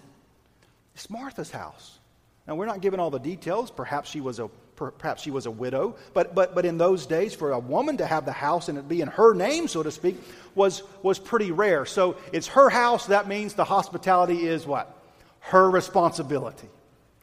It's 0.94 1.08
Martha's 1.08 1.50
house. 1.50 1.98
Now, 2.46 2.56
we're 2.56 2.66
not 2.66 2.80
given 2.80 3.00
all 3.00 3.10
the 3.10 3.18
details. 3.18 3.70
Perhaps 3.70 4.10
she 4.10 4.20
was 4.20 4.38
a 4.38 4.50
perhaps 4.76 5.22
she 5.22 5.30
was 5.30 5.46
a 5.46 5.50
widow. 5.50 5.96
But, 6.14 6.34
but, 6.34 6.54
but 6.54 6.64
in 6.64 6.78
those 6.78 7.06
days, 7.06 7.34
for 7.34 7.52
a 7.52 7.58
woman 7.58 7.98
to 7.98 8.06
have 8.06 8.24
the 8.24 8.32
house 8.32 8.68
and 8.68 8.78
it 8.78 8.88
be 8.88 9.00
in 9.00 9.08
her 9.08 9.34
name, 9.34 9.68
so 9.68 9.82
to 9.82 9.90
speak, 9.90 10.16
was, 10.54 10.82
was 11.02 11.18
pretty 11.18 11.52
rare. 11.52 11.86
So 11.86 12.16
it's 12.32 12.48
her 12.48 12.68
house. 12.68 13.06
That 13.06 13.28
means 13.28 13.54
the 13.54 13.64
hospitality 13.64 14.46
is 14.46 14.66
what? 14.66 14.96
Her 15.40 15.70
responsibility. 15.70 16.68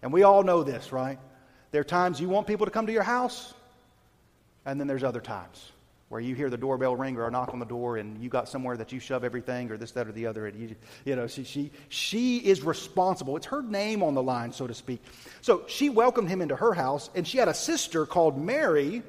And 0.02 0.14
we 0.14 0.24
all 0.24 0.44
know 0.44 0.64
this, 0.64 0.92
right? 0.92 1.20
There 1.72 1.82
are 1.82 1.86
times 1.86 2.20
you 2.20 2.30
want 2.30 2.48
people 2.48 2.66
to 2.66 2.72
come 2.72 2.88
to 2.88 2.94
your 2.94 3.04
house, 3.04 3.54
and 4.66 4.80
then 4.80 4.88
there's 4.88 5.04
other 5.04 5.22
times 5.22 5.72
where 6.10 6.20
you 6.20 6.34
hear 6.34 6.50
the 6.50 6.58
doorbell 6.58 6.96
ring 6.96 7.16
or 7.18 7.28
a 7.28 7.32
knock 7.32 7.54
on 7.54 7.60
the 7.60 7.66
door 7.66 7.98
and 7.98 8.20
you 8.22 8.30
got 8.30 8.50
somewhere 8.50 8.76
that 8.76 8.92
you 8.92 9.00
shove 9.00 9.24
everything 9.24 9.70
or 9.70 9.78
this, 9.78 9.92
that, 9.92 10.08
or 10.08 10.12
the 10.12 10.26
other. 10.26 10.48
And 10.48 10.60
you, 10.60 10.76
you 11.06 11.16
know, 11.16 11.28
she, 11.28 11.44
she, 11.44 11.72
she 11.88 12.38
is 12.38 12.64
responsible. 12.64 13.38
It's 13.38 13.46
her 13.46 13.62
name 13.62 14.02
on 14.02 14.16
the 14.16 14.24
line, 14.24 14.52
so 14.52 14.66
to 14.66 14.74
speak. 14.74 15.04
So 15.42 15.64
she 15.68 15.90
welcomed 15.90 16.28
him 16.28 16.42
into 16.42 16.56
her 16.56 16.74
house, 16.74 17.12
and 17.14 17.28
she 17.28 17.38
had 17.38 17.48
a 17.48 17.54
sister 17.54 18.08
called 18.08 18.42
Mary 18.42 19.04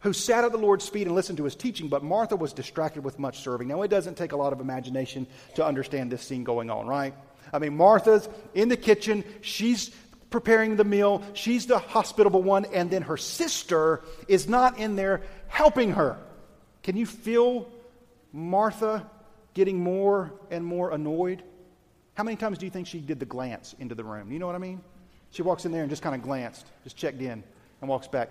who 0.00 0.12
sat 0.12 0.44
at 0.44 0.50
the 0.50 0.58
Lord's 0.58 0.88
feet 0.88 1.06
and 1.06 1.14
listened 1.14 1.38
to 1.38 1.44
his 1.44 1.54
teaching, 1.54 1.88
but 1.88 2.02
Martha 2.02 2.34
was 2.34 2.52
distracted 2.52 3.04
with 3.04 3.18
much 3.18 3.40
serving. 3.40 3.68
Now, 3.68 3.82
it 3.82 3.88
doesn't 3.88 4.16
take 4.16 4.32
a 4.32 4.36
lot 4.36 4.52
of 4.52 4.60
imagination 4.60 5.28
to 5.54 5.64
understand 5.64 6.10
this 6.10 6.22
scene 6.22 6.42
going 6.42 6.70
on, 6.70 6.86
right? 6.86 7.14
I 7.52 7.58
mean, 7.58 7.76
Martha's 7.76 8.28
in 8.54 8.68
the 8.68 8.76
kitchen. 8.76 9.24
She's 9.40 9.90
preparing 10.30 10.76
the 10.76 10.84
meal. 10.84 11.22
She's 11.34 11.66
the 11.66 11.78
hospitable 11.78 12.42
one. 12.42 12.64
And 12.66 12.90
then 12.90 13.02
her 13.02 13.16
sister 13.16 14.02
is 14.28 14.48
not 14.48 14.78
in 14.78 14.96
there 14.96 15.22
helping 15.48 15.92
her. 15.92 16.18
Can 16.82 16.96
you 16.96 17.06
feel 17.06 17.68
Martha 18.32 19.08
getting 19.54 19.78
more 19.78 20.32
and 20.50 20.64
more 20.64 20.90
annoyed? 20.90 21.42
How 22.14 22.24
many 22.24 22.36
times 22.36 22.58
do 22.58 22.66
you 22.66 22.70
think 22.70 22.86
she 22.86 22.98
did 23.00 23.20
the 23.20 23.26
glance 23.26 23.74
into 23.78 23.94
the 23.94 24.04
room? 24.04 24.32
You 24.32 24.38
know 24.38 24.46
what 24.46 24.54
I 24.54 24.58
mean? 24.58 24.80
She 25.30 25.42
walks 25.42 25.64
in 25.64 25.72
there 25.72 25.82
and 25.82 25.90
just 25.90 26.02
kind 26.02 26.14
of 26.14 26.22
glanced, 26.22 26.66
just 26.84 26.96
checked 26.96 27.20
in, 27.20 27.42
and 27.80 27.88
walks 27.88 28.06
back 28.06 28.30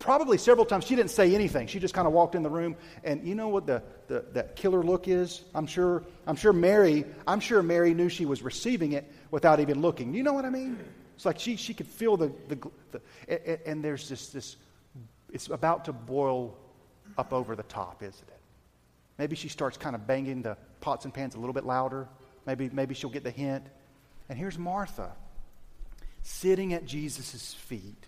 probably 0.00 0.38
several 0.38 0.64
times 0.64 0.86
she 0.86 0.96
didn't 0.96 1.10
say 1.10 1.34
anything. 1.34 1.68
She 1.68 1.78
just 1.78 1.94
kind 1.94 2.08
of 2.08 2.12
walked 2.12 2.34
in 2.34 2.42
the 2.42 2.50
room 2.50 2.74
and 3.04 3.24
you 3.24 3.36
know 3.36 3.48
what 3.48 3.66
the, 3.66 3.82
the 4.08 4.24
that 4.32 4.56
killer 4.56 4.82
look 4.82 5.06
is? 5.06 5.44
I'm 5.54 5.66
sure 5.68 6.02
i'm 6.26 6.34
sure 6.34 6.52
mary 6.52 7.04
i'm 7.28 7.38
sure 7.38 7.62
mary 7.62 7.94
knew 7.94 8.08
she 8.08 8.26
was 8.26 8.42
receiving 8.42 8.92
it 8.92 9.10
without 9.30 9.60
even 9.60 9.80
looking. 9.80 10.12
You 10.12 10.24
know 10.24 10.32
what 10.32 10.44
i 10.44 10.50
mean? 10.50 10.78
It's 11.14 11.26
like 11.26 11.38
she, 11.38 11.56
she 11.56 11.74
could 11.74 11.86
feel 11.86 12.16
the, 12.16 12.32
the, 12.48 12.58
the 12.92 13.00
and, 13.28 13.60
and 13.66 13.84
there's 13.84 14.08
this, 14.08 14.28
this 14.30 14.56
it's 15.32 15.48
about 15.48 15.84
to 15.84 15.92
boil 15.92 16.56
up 17.16 17.32
over 17.32 17.54
the 17.54 17.62
top 17.62 18.02
isn't 18.02 18.28
it? 18.28 18.40
Maybe 19.18 19.36
she 19.36 19.48
starts 19.48 19.76
kind 19.76 19.94
of 19.94 20.06
banging 20.06 20.40
the 20.40 20.56
pots 20.80 21.04
and 21.04 21.12
pans 21.12 21.34
a 21.34 21.38
little 21.38 21.52
bit 21.52 21.66
louder. 21.66 22.08
Maybe 22.46 22.70
maybe 22.72 22.94
she'll 22.94 23.10
get 23.10 23.22
the 23.22 23.30
hint. 23.30 23.66
And 24.30 24.38
here's 24.38 24.58
martha 24.58 25.12
sitting 26.22 26.72
at 26.74 26.84
jesus' 26.86 27.54
feet 27.54 28.06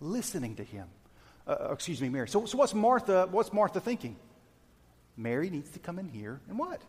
listening 0.00 0.56
to 0.56 0.64
him 0.64 0.86
uh, 1.48 1.52
uh, 1.52 1.72
excuse 1.72 2.00
me, 2.00 2.08
Mary. 2.10 2.28
So, 2.28 2.44
so 2.44 2.58
what's 2.58 2.74
Martha? 2.74 3.26
What's 3.30 3.52
Martha 3.52 3.80
thinking? 3.80 4.16
Mary 5.16 5.50
needs 5.50 5.70
to 5.70 5.78
come 5.78 5.98
in 5.98 6.08
here 6.08 6.40
and 6.48 6.58
what? 6.58 6.82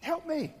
Help 0.00 0.26
me. 0.26 0.52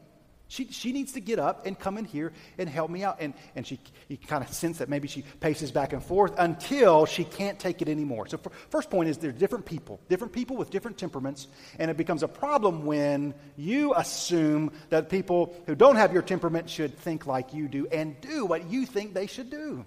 She, 0.46 0.68
she 0.70 0.92
needs 0.92 1.12
to 1.12 1.20
get 1.20 1.38
up 1.38 1.66
and 1.66 1.76
come 1.76 1.98
in 1.98 2.04
here 2.04 2.32
and 2.58 2.68
help 2.68 2.90
me 2.90 3.02
out. 3.02 3.16
And, 3.18 3.34
and 3.56 3.66
she, 3.66 3.80
you 4.08 4.16
kind 4.18 4.44
of 4.44 4.52
sense 4.52 4.78
that 4.78 4.88
maybe 4.88 5.08
she 5.08 5.22
paces 5.40 5.72
back 5.72 5.92
and 5.92 6.02
forth 6.02 6.32
until 6.38 7.06
she 7.06 7.24
can't 7.24 7.58
take 7.58 7.82
it 7.82 7.88
anymore. 7.88 8.28
So, 8.28 8.38
first 8.68 8.90
point 8.90 9.08
is 9.08 9.18
there's 9.18 9.34
different 9.34 9.64
people, 9.64 10.00
different 10.08 10.32
people 10.32 10.56
with 10.56 10.70
different 10.70 10.96
temperaments. 10.98 11.48
And 11.78 11.90
it 11.90 11.96
becomes 11.96 12.22
a 12.22 12.28
problem 12.28 12.84
when 12.84 13.34
you 13.56 13.94
assume 13.94 14.72
that 14.90 15.08
people 15.08 15.56
who 15.66 15.74
don't 15.74 15.96
have 15.96 16.12
your 16.12 16.22
temperament 16.22 16.70
should 16.70 16.96
think 16.98 17.26
like 17.26 17.52
you 17.52 17.66
do 17.66 17.88
and 17.88 18.20
do 18.20 18.44
what 18.44 18.70
you 18.70 18.86
think 18.86 19.12
they 19.12 19.26
should 19.26 19.50
do. 19.50 19.84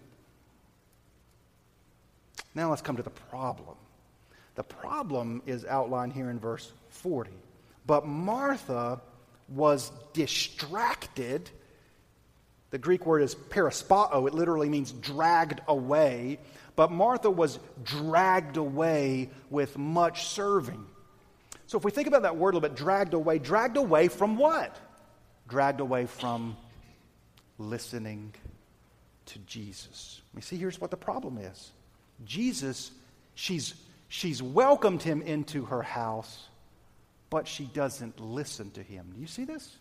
Now 2.56 2.70
let's 2.70 2.82
come 2.82 2.98
to 2.98 3.04
the 3.04 3.10
problem. 3.10 3.76
The 4.56 4.64
problem 4.64 5.44
is 5.46 5.66
outlined 5.66 6.14
here 6.14 6.30
in 6.30 6.40
verse 6.40 6.72
40. 6.90 7.32
But 7.86 8.08
Martha 8.08 9.02
was 9.48 9.92
distracted. 10.14 11.50
The 12.72 12.78
Greek 12.78 13.06
word 13.06 13.22
is 13.22 13.36
perispao. 13.36 14.28
It 14.28 14.34
literally 14.34 14.70
means 14.70 14.92
dragged 14.92 15.62
away. 15.68 16.40
But 16.76 16.92
Martha 16.92 17.30
was 17.30 17.60
dragged 17.84 18.58
away 18.58 19.30
with 19.50 19.78
much 19.78 20.28
serving. 20.28 20.86
So 21.68 21.78
if 21.78 21.84
we 21.84 21.92
think 21.92 22.08
about 22.08 22.24
that 22.24 22.38
word 22.38 22.54
a 22.54 22.58
little 22.58 22.70
bit, 22.70 22.78
dragged 22.78 23.14
away, 23.14 23.40
dragged 23.40 23.78
away 23.78 24.08
from 24.08 24.38
what? 24.38 24.76
Dragged 25.48 25.80
away 25.80 26.06
from 26.06 26.58
listening 27.58 28.34
to 29.28 29.40
Jesus. 29.40 30.22
You 30.36 30.42
see, 30.42 30.58
here's 30.58 30.80
what 30.80 30.92
the 30.92 30.98
problem 30.98 31.38
is 31.38 31.72
Jesus, 32.26 32.92
she's, 33.36 33.74
she's 34.08 34.42
welcomed 34.42 35.04
him 35.04 35.22
into 35.22 35.66
her 35.66 35.82
house, 35.82 36.48
but 37.30 37.48
she 37.48 37.66
doesn't 37.66 38.20
listen 38.20 38.72
to 38.72 38.84
him. 38.84 39.12
Do 39.14 39.22
you 39.22 39.28
see 39.28 39.46
this? 39.46 39.78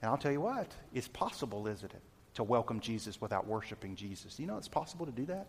And 0.00 0.10
I'll 0.10 0.18
tell 0.18 0.32
you 0.32 0.40
what, 0.40 0.70
it's 0.92 1.08
possible, 1.08 1.66
isn't 1.66 1.92
it, 1.92 2.02
to 2.34 2.44
welcome 2.44 2.80
Jesus 2.80 3.20
without 3.20 3.46
worshiping 3.46 3.96
Jesus? 3.96 4.38
You 4.38 4.46
know 4.46 4.58
it's 4.58 4.68
possible 4.68 5.06
to 5.06 5.12
do 5.12 5.26
that? 5.26 5.48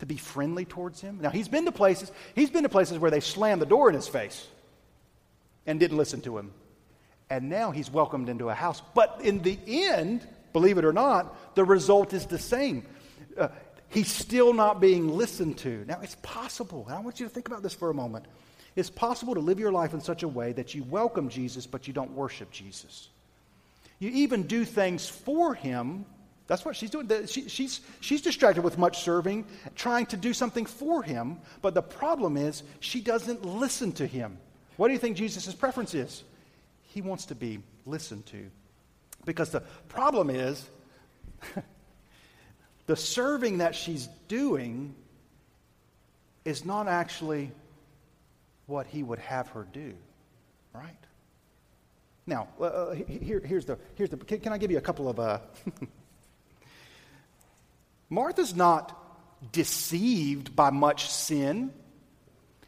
To 0.00 0.06
be 0.06 0.16
friendly 0.16 0.64
towards 0.64 1.00
him? 1.00 1.18
Now, 1.20 1.30
he's 1.30 1.48
been 1.48 1.64
to 1.64 1.72
places, 1.72 2.12
he's 2.34 2.50
been 2.50 2.64
to 2.64 2.68
places 2.68 2.98
where 2.98 3.10
they 3.10 3.20
slammed 3.20 3.62
the 3.62 3.66
door 3.66 3.88
in 3.88 3.94
his 3.94 4.08
face 4.08 4.46
and 5.66 5.78
didn't 5.78 5.96
listen 5.96 6.20
to 6.22 6.38
him. 6.38 6.52
And 7.30 7.48
now 7.48 7.70
he's 7.70 7.90
welcomed 7.90 8.28
into 8.28 8.50
a 8.50 8.54
house. 8.54 8.82
But 8.94 9.20
in 9.22 9.42
the 9.42 9.58
end, 9.66 10.26
believe 10.52 10.76
it 10.76 10.84
or 10.84 10.92
not, 10.92 11.54
the 11.54 11.64
result 11.64 12.12
is 12.12 12.26
the 12.26 12.38
same. 12.38 12.84
Uh, 13.38 13.48
he's 13.92 14.10
still 14.10 14.52
not 14.52 14.80
being 14.80 15.16
listened 15.16 15.58
to. 15.58 15.84
Now, 15.86 16.00
it's 16.02 16.16
possible, 16.22 16.84
and 16.88 16.96
I 16.96 17.00
want 17.00 17.20
you 17.20 17.26
to 17.26 17.32
think 17.32 17.46
about 17.46 17.62
this 17.62 17.74
for 17.74 17.90
a 17.90 17.94
moment. 17.94 18.26
It's 18.74 18.90
possible 18.90 19.34
to 19.34 19.40
live 19.40 19.60
your 19.60 19.72
life 19.72 19.92
in 19.92 20.00
such 20.00 20.22
a 20.22 20.28
way 20.28 20.52
that 20.52 20.74
you 20.74 20.82
welcome 20.84 21.28
Jesus, 21.28 21.66
but 21.66 21.86
you 21.86 21.92
don't 21.92 22.12
worship 22.12 22.50
Jesus. 22.50 23.08
You 23.98 24.10
even 24.10 24.44
do 24.44 24.64
things 24.64 25.08
for 25.08 25.54
him. 25.54 26.06
That's 26.46 26.64
what 26.64 26.74
she's 26.74 26.90
doing. 26.90 27.08
She, 27.26 27.48
she's, 27.48 27.80
she's 28.00 28.22
distracted 28.22 28.62
with 28.62 28.78
much 28.78 29.02
serving, 29.02 29.46
trying 29.76 30.06
to 30.06 30.16
do 30.16 30.32
something 30.32 30.66
for 30.66 31.02
him, 31.02 31.38
but 31.60 31.74
the 31.74 31.82
problem 31.82 32.36
is 32.36 32.62
she 32.80 33.00
doesn't 33.00 33.44
listen 33.44 33.92
to 33.92 34.06
him. 34.06 34.38
What 34.76 34.88
do 34.88 34.94
you 34.94 34.98
think 34.98 35.16
Jesus' 35.16 35.54
preference 35.54 35.94
is? 35.94 36.24
He 36.82 37.02
wants 37.02 37.26
to 37.26 37.34
be 37.34 37.60
listened 37.86 38.26
to. 38.26 38.50
Because 39.24 39.50
the 39.50 39.60
problem 39.88 40.30
is, 40.30 40.64
the 42.86 42.96
serving 42.96 43.58
that 43.58 43.74
she's 43.74 44.08
doing 44.28 44.94
is 46.44 46.64
not 46.64 46.88
actually 46.88 47.52
what 48.66 48.86
he 48.86 49.02
would 49.02 49.18
have 49.20 49.48
her 49.48 49.66
do, 49.72 49.94
right? 50.72 50.96
Now, 52.26 52.48
uh, 52.60 52.64
uh 52.64 52.94
here, 52.94 53.40
here's 53.40 53.64
the, 53.64 53.78
here's 53.94 54.10
the 54.10 54.16
can, 54.16 54.40
can, 54.40 54.52
I 54.52 54.58
give 54.58 54.70
you 54.70 54.78
a 54.78 54.82
couple 54.82 55.08
of, 55.08 55.18
uh, 55.18 55.38
Martha's 58.10 58.54
not 58.54 58.98
deceived 59.52 60.54
by 60.54 60.70
much 60.70 61.08
sin. 61.08 61.72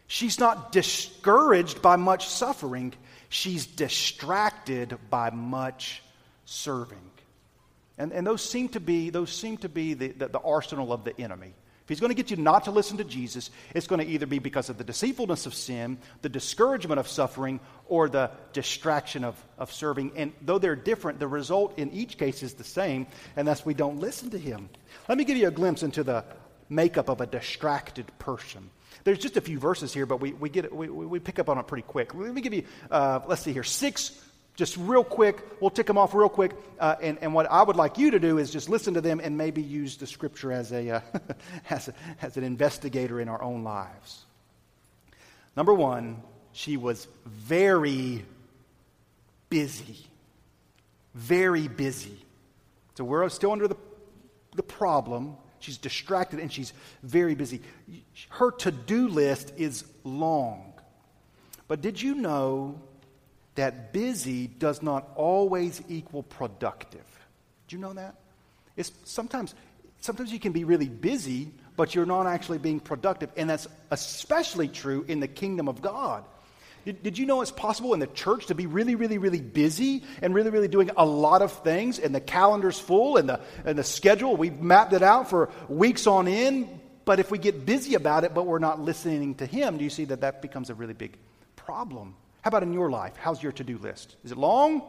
She's 0.06 0.38
not 0.38 0.73
discouraged 0.73 1.83
by 1.83 1.97
much 1.97 2.28
suffering. 2.28 2.94
She's 3.28 3.66
distracted 3.66 4.99
by 5.11 5.30
much 5.30 6.02
serving. 6.44 7.11
And, 7.97 8.13
and 8.13 8.27
those 8.27 8.43
seem 8.43 8.69
to 8.71 8.81
be, 8.81 9.11
those 9.11 9.31
seem 9.31 9.57
to 9.59 9.69
be 9.69 9.95
the, 9.95 10.09
the, 10.09 10.29
the 10.29 10.41
arsenal 10.41 10.93
of 10.93 11.05
the 11.05 11.19
enemy. 11.21 11.55
If 11.85 11.91
he's 11.91 12.01
going 12.01 12.11
to 12.11 12.15
get 12.15 12.31
you 12.31 12.39
not 12.39 12.65
to 12.65 12.71
listen 12.71 12.97
to 12.97 13.05
Jesus, 13.05 13.51
it's 13.75 13.87
going 13.87 14.01
to 14.01 14.11
either 14.11 14.25
be 14.25 14.39
because 14.39 14.71
of 14.71 14.79
the 14.79 14.85
deceitfulness 14.85 15.45
of 15.45 15.53
sin, 15.53 15.99
the 16.23 16.31
discouragement 16.31 16.99
of 16.99 17.07
suffering, 17.07 17.61
or 17.87 18.09
the 18.09 18.31
distraction 18.55 19.23
of, 19.23 19.37
of 19.59 19.71
serving. 19.71 20.13
And 20.17 20.33
though 20.41 20.59
they're 20.59 20.77
different, 20.77 21.19
the 21.21 21.29
result 21.29 21.79
in 21.79 21.91
each 21.93 22.17
case 22.17 22.43
is 22.43 22.55
the 22.55 22.65
same, 22.65 23.07
and 23.37 23.47
that's 23.47 23.67
we 23.67 23.75
don't 23.75 24.01
listen 24.01 24.31
to 24.31 24.39
him. 24.39 24.71
Let 25.11 25.19
me 25.19 25.25
give 25.25 25.37
you 25.37 25.47
a 25.47 25.51
glimpse 25.51 25.83
into 25.83 26.03
the 26.03 26.25
makeup 26.71 27.11
of 27.11 27.21
a 27.21 27.27
distracted 27.27 28.11
person. 28.19 28.71
There's 29.05 29.19
just 29.19 29.37
a 29.37 29.43
few 29.43 29.59
verses 29.59 29.93
here, 29.93 30.07
but 30.07 30.23
we, 30.23 30.33
we, 30.33 30.49
get 30.49 30.75
we, 30.75 30.89
we 30.89 31.19
pick 31.19 31.39
up 31.39 31.51
on 31.51 31.59
it 31.59 31.67
pretty 31.67 31.87
quick. 31.87 32.15
Let 32.15 32.33
me 32.33 32.41
give 32.41 32.55
you, 32.55 32.65
uh, 32.91 33.21
let's 33.27 33.43
see 33.43 33.53
here, 33.53 33.63
six 33.63 34.19
just 34.56 34.76
real 34.76 35.02
quick, 35.02 35.42
we'll 35.61 35.70
tick 35.70 35.87
them 35.87 35.99
off 35.99 36.14
real 36.14 36.28
quick. 36.28 36.52
Uh, 36.78 36.94
and, 37.02 37.18
and 37.20 37.34
what 37.34 37.50
I 37.50 37.62
would 37.62 37.76
like 37.76 37.99
you 37.99 38.12
to 38.12 38.20
do 38.20 38.38
is 38.38 38.50
just 38.50 38.68
listen 38.68 38.94
to 38.94 39.00
them 39.00 39.20
and 39.23 39.37
maybe 39.37 39.62
use 39.62 39.96
the 39.96 40.06
scripture 40.06 40.52
as, 40.52 40.73
a, 40.73 40.90
uh, 40.90 41.00
as, 41.70 41.88
a, 41.88 41.94
as 42.23 42.37
an 42.37 42.44
investigator 42.44 43.20
in 43.20 43.28
our 43.28 43.42
own 43.42 43.64
lives. 43.64 44.25
Number 45.56 45.75
one, 45.75 46.23
she 46.52 46.76
was 46.76 47.08
very 47.26 48.25
busy. 49.50 50.06
Very 51.14 51.68
busy. 51.68 52.16
So 52.96 53.04
we're 53.04 53.28
still 53.28 53.50
under 53.50 53.66
the, 53.66 53.76
the 54.54 54.62
problem. 54.62 55.37
She's 55.58 55.78
distracted 55.78 56.38
and 56.38 56.52
she's 56.52 56.73
very 57.02 57.34
busy. 57.34 57.61
Her 58.28 58.52
to 58.52 58.70
do 58.70 59.08
list 59.08 59.52
is 59.56 59.84
long. 60.04 60.75
But 61.66 61.80
did 61.80 62.00
you 62.00 62.14
know 62.14 62.80
that 63.54 63.92
busy 63.92 64.46
does 64.46 64.82
not 64.82 65.08
always 65.14 65.82
equal 65.88 66.23
productive. 66.23 67.04
Do 67.68 67.76
you 67.76 67.82
know 67.82 67.92
that? 67.92 68.16
It's 68.76 68.92
sometimes, 69.04 69.54
sometimes 70.00 70.32
you 70.32 70.40
can 70.40 70.52
be 70.52 70.64
really 70.64 70.88
busy, 70.88 71.52
but 71.76 71.94
you're 71.94 72.06
not 72.06 72.26
actually 72.26 72.58
being 72.58 72.80
productive. 72.80 73.30
And 73.37 73.49
that's 73.49 73.66
especially 73.90 74.68
true 74.68 75.04
in 75.06 75.20
the 75.20 75.28
kingdom 75.28 75.68
of 75.68 75.80
God. 75.80 76.25
Did, 76.84 77.02
did, 77.02 77.18
you 77.18 77.25
know 77.25 77.40
it's 77.40 77.50
possible 77.50 77.94
in 77.94 78.00
the 78.00 78.06
church 78.06 78.46
to 78.46 78.54
be 78.54 78.66
really, 78.66 78.94
really, 78.94 79.16
really 79.16 79.40
busy 79.40 80.02
and 80.20 80.34
really, 80.34 80.50
really 80.50 80.68
doing 80.68 80.90
a 80.96 81.06
lot 81.06 81.40
of 81.40 81.50
things, 81.62 81.99
and 81.99 82.14
the 82.14 82.20
calendar's 82.20 82.78
full 82.78 83.16
and 83.16 83.26
the, 83.26 83.40
and 83.64 83.78
the 83.78 83.84
schedule, 83.84 84.37
we've 84.37 84.61
mapped 84.61 84.92
it 84.92 85.02
out 85.02 85.30
for 85.30 85.49
weeks 85.70 86.06
on 86.06 86.28
end, 86.28 86.68
but 87.06 87.20
if 87.20 87.30
we 87.30 87.38
get 87.38 87.64
busy 87.64 87.94
about 87.94 88.25
it, 88.25 88.34
but 88.34 88.46
we're 88.46 88.58
not 88.58 88.80
listening 88.80 89.34
to 89.37 89.46
Him, 89.46 89.78
do 89.78 89.84
you 89.84 89.88
see 89.88 90.04
that 90.06 90.20
that 90.20 90.42
becomes 90.42 90.68
a 90.68 90.75
really 90.75 90.92
big 90.92 91.16
problem? 91.56 92.16
How 92.45 92.49
about 92.49 92.63
in 92.63 92.75
your 92.75 92.91
life? 92.91 93.15
How's 93.17 93.43
your 93.43 93.53
to 93.53 93.65
do 93.65 93.79
list? 93.79 94.17
Is 94.23 94.31
it 94.31 94.37
long? 94.37 94.83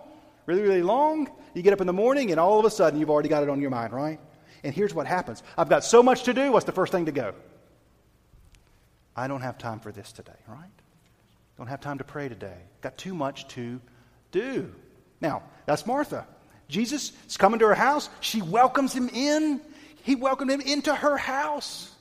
Really, 0.46 0.62
really 0.62 0.82
long? 0.82 1.32
You 1.54 1.62
get 1.62 1.72
up 1.72 1.80
in 1.80 1.88
the 1.88 1.94
morning 1.94 2.32
and 2.32 2.38
all 2.38 2.60
of 2.60 2.66
a 2.66 2.70
sudden 2.70 3.00
you've 3.00 3.10
already 3.10 3.30
got 3.30 3.44
it 3.44 3.50
on 3.50 3.62
your 3.62 3.70
mind, 3.70 3.94
right? 3.94 4.20
And 4.66 4.76
here's 4.76 4.94
what 4.94 5.08
happens 5.08 5.42
I've 5.58 5.70
got 5.70 5.86
so 5.86 6.04
much 6.04 6.24
to 6.24 6.34
do. 6.34 6.52
What's 6.52 6.66
the 6.66 6.74
first 6.74 6.92
thing 6.92 7.06
to 7.06 7.14
go? 7.14 7.34
I 9.16 9.30
don't 9.30 9.40
have 9.40 9.58
time 9.58 9.80
for 9.80 9.94
this 9.94 10.12
today, 10.12 10.34
right? 10.50 10.70
Don't 11.58 11.68
have 11.68 11.80
time 11.80 11.98
to 12.00 12.04
pray 12.04 12.28
today. 12.28 12.58
Got 12.82 12.98
too 12.98 13.14
much 13.14 13.48
to 13.50 13.80
do. 14.34 14.70
Now, 15.22 15.42
that's 15.66 15.86
Martha. 15.86 16.28
Jesus 16.68 17.14
is 17.26 17.38
coming 17.38 17.62
to 17.62 17.68
her 17.68 17.74
house. 17.74 18.10
She 18.20 18.42
welcomes 18.42 18.92
him 18.92 19.08
in. 19.14 19.62
He 20.04 20.16
welcomed 20.16 20.52
him 20.52 20.60
into 20.60 20.94
her 20.94 21.16
house. 21.16 21.95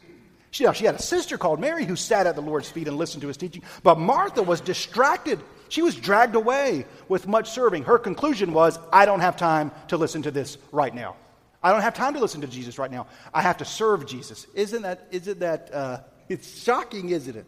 She, 0.55 0.73
she 0.75 0.85
had 0.85 0.95
a 0.95 1.03
sister 1.03 1.37
called 1.37 1.59
Mary 1.59 1.85
who 1.85 1.97
sat 1.97 2.29
at 2.29 2.37
the 2.37 2.41
Lord's 2.41 2.69
feet 2.69 2.87
and 2.87 2.97
listened 2.97 3.23
to 3.23 3.27
his 3.27 3.37
teaching. 3.37 3.65
But 3.83 3.99
Martha 3.99 4.41
was 4.41 4.61
distracted. 4.61 5.41
She 5.69 5.83
was 5.83 5.97
dragged 5.97 6.37
away 6.37 6.87
with 7.09 7.27
much 7.27 7.51
serving. 7.51 7.83
Her 7.83 7.99
conclusion 7.99 8.53
was, 8.53 8.79
I 8.93 9.05
don't 9.05 9.19
have 9.19 9.37
time 9.37 9.73
to 9.89 9.97
listen 9.97 10.23
to 10.23 10.31
this 10.31 10.57
right 10.71 10.95
now. 10.95 11.17
I 11.61 11.73
don't 11.73 11.81
have 11.81 11.95
time 11.95 12.15
to 12.15 12.21
listen 12.21 12.41
to 12.43 12.47
Jesus 12.47 12.79
right 12.79 12.91
now. 12.93 13.09
I 13.33 13.43
have 13.43 13.57
to 13.57 13.65
serve 13.65 14.07
Jesus. 14.07 14.47
Isn't 14.55 14.83
that, 14.83 15.09
isn't 15.11 15.41
that, 15.41 15.75
uh, 15.75 16.01
it's 16.29 16.63
shocking, 16.63 17.09
isn't 17.09 17.35
it? 17.35 17.47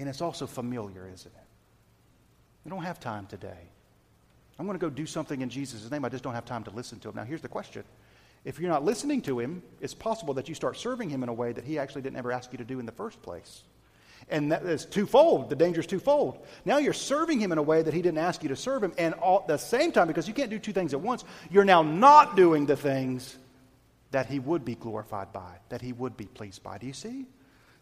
And 0.00 0.08
it's 0.08 0.20
also 0.20 0.48
familiar, 0.48 1.08
isn't 1.14 1.32
it? 1.32 1.42
We 2.64 2.70
don't 2.70 2.82
have 2.82 2.98
time 2.98 3.26
today. 3.26 3.70
I'm 4.58 4.66
going 4.66 4.76
to 4.76 4.84
go 4.84 4.90
do 4.90 5.06
something 5.06 5.42
in 5.42 5.48
Jesus' 5.48 5.88
name. 5.88 6.04
I 6.04 6.08
just 6.08 6.24
don't 6.24 6.34
have 6.34 6.44
time 6.44 6.64
to 6.64 6.72
listen 6.72 6.98
to 7.00 7.08
him. 7.08 7.14
Now, 7.14 7.22
here's 7.22 7.42
the 7.42 7.46
question 7.46 7.84
if 8.44 8.58
you're 8.58 8.70
not 8.70 8.84
listening 8.84 9.22
to 9.22 9.38
him, 9.38 9.62
it's 9.80 9.94
possible 9.94 10.34
that 10.34 10.48
you 10.48 10.54
start 10.54 10.76
serving 10.76 11.08
him 11.08 11.22
in 11.22 11.28
a 11.28 11.32
way 11.32 11.52
that 11.52 11.64
he 11.64 11.78
actually 11.78 12.02
didn't 12.02 12.18
ever 12.18 12.30
ask 12.30 12.52
you 12.52 12.58
to 12.58 12.64
do 12.64 12.78
in 12.78 12.86
the 12.86 12.92
first 12.92 13.22
place. 13.22 13.62
And 14.28 14.52
that 14.52 14.62
is 14.64 14.84
twofold. 14.84 15.50
The 15.50 15.56
danger 15.56 15.80
is 15.80 15.86
twofold. 15.86 16.46
Now 16.64 16.78
you're 16.78 16.92
serving 16.92 17.40
him 17.40 17.52
in 17.52 17.58
a 17.58 17.62
way 17.62 17.82
that 17.82 17.92
he 17.92 18.02
didn't 18.02 18.18
ask 18.18 18.42
you 18.42 18.48
to 18.50 18.56
serve 18.56 18.82
him. 18.82 18.92
And 18.96 19.14
at 19.14 19.46
the 19.46 19.58
same 19.58 19.92
time, 19.92 20.08
because 20.08 20.28
you 20.28 20.34
can't 20.34 20.50
do 20.50 20.58
two 20.58 20.72
things 20.72 20.94
at 20.94 21.00
once, 21.00 21.24
you're 21.50 21.64
now 21.64 21.82
not 21.82 22.36
doing 22.36 22.66
the 22.66 22.76
things 22.76 23.36
that 24.12 24.26
he 24.26 24.38
would 24.38 24.64
be 24.64 24.76
glorified 24.76 25.32
by, 25.32 25.58
that 25.70 25.82
he 25.82 25.92
would 25.92 26.16
be 26.16 26.26
pleased 26.26 26.62
by. 26.62 26.78
Do 26.78 26.86
you 26.86 26.92
see? 26.92 27.26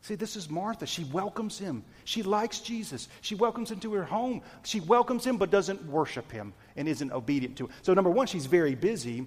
See, 0.00 0.16
this 0.16 0.34
is 0.34 0.50
Martha. 0.50 0.84
She 0.84 1.04
welcomes 1.04 1.58
him. 1.58 1.84
She 2.04 2.24
likes 2.24 2.58
Jesus. 2.58 3.08
She 3.20 3.36
welcomes 3.36 3.70
him 3.70 3.78
to 3.80 3.92
her 3.94 4.02
home. 4.02 4.42
She 4.64 4.80
welcomes 4.80 5.24
him 5.24 5.36
but 5.36 5.50
doesn't 5.50 5.84
worship 5.86 6.32
him 6.32 6.54
and 6.76 6.88
isn't 6.88 7.12
obedient 7.12 7.56
to 7.58 7.66
him. 7.66 7.72
So, 7.82 7.94
number 7.94 8.10
one, 8.10 8.26
she's 8.26 8.46
very 8.46 8.74
busy. 8.74 9.26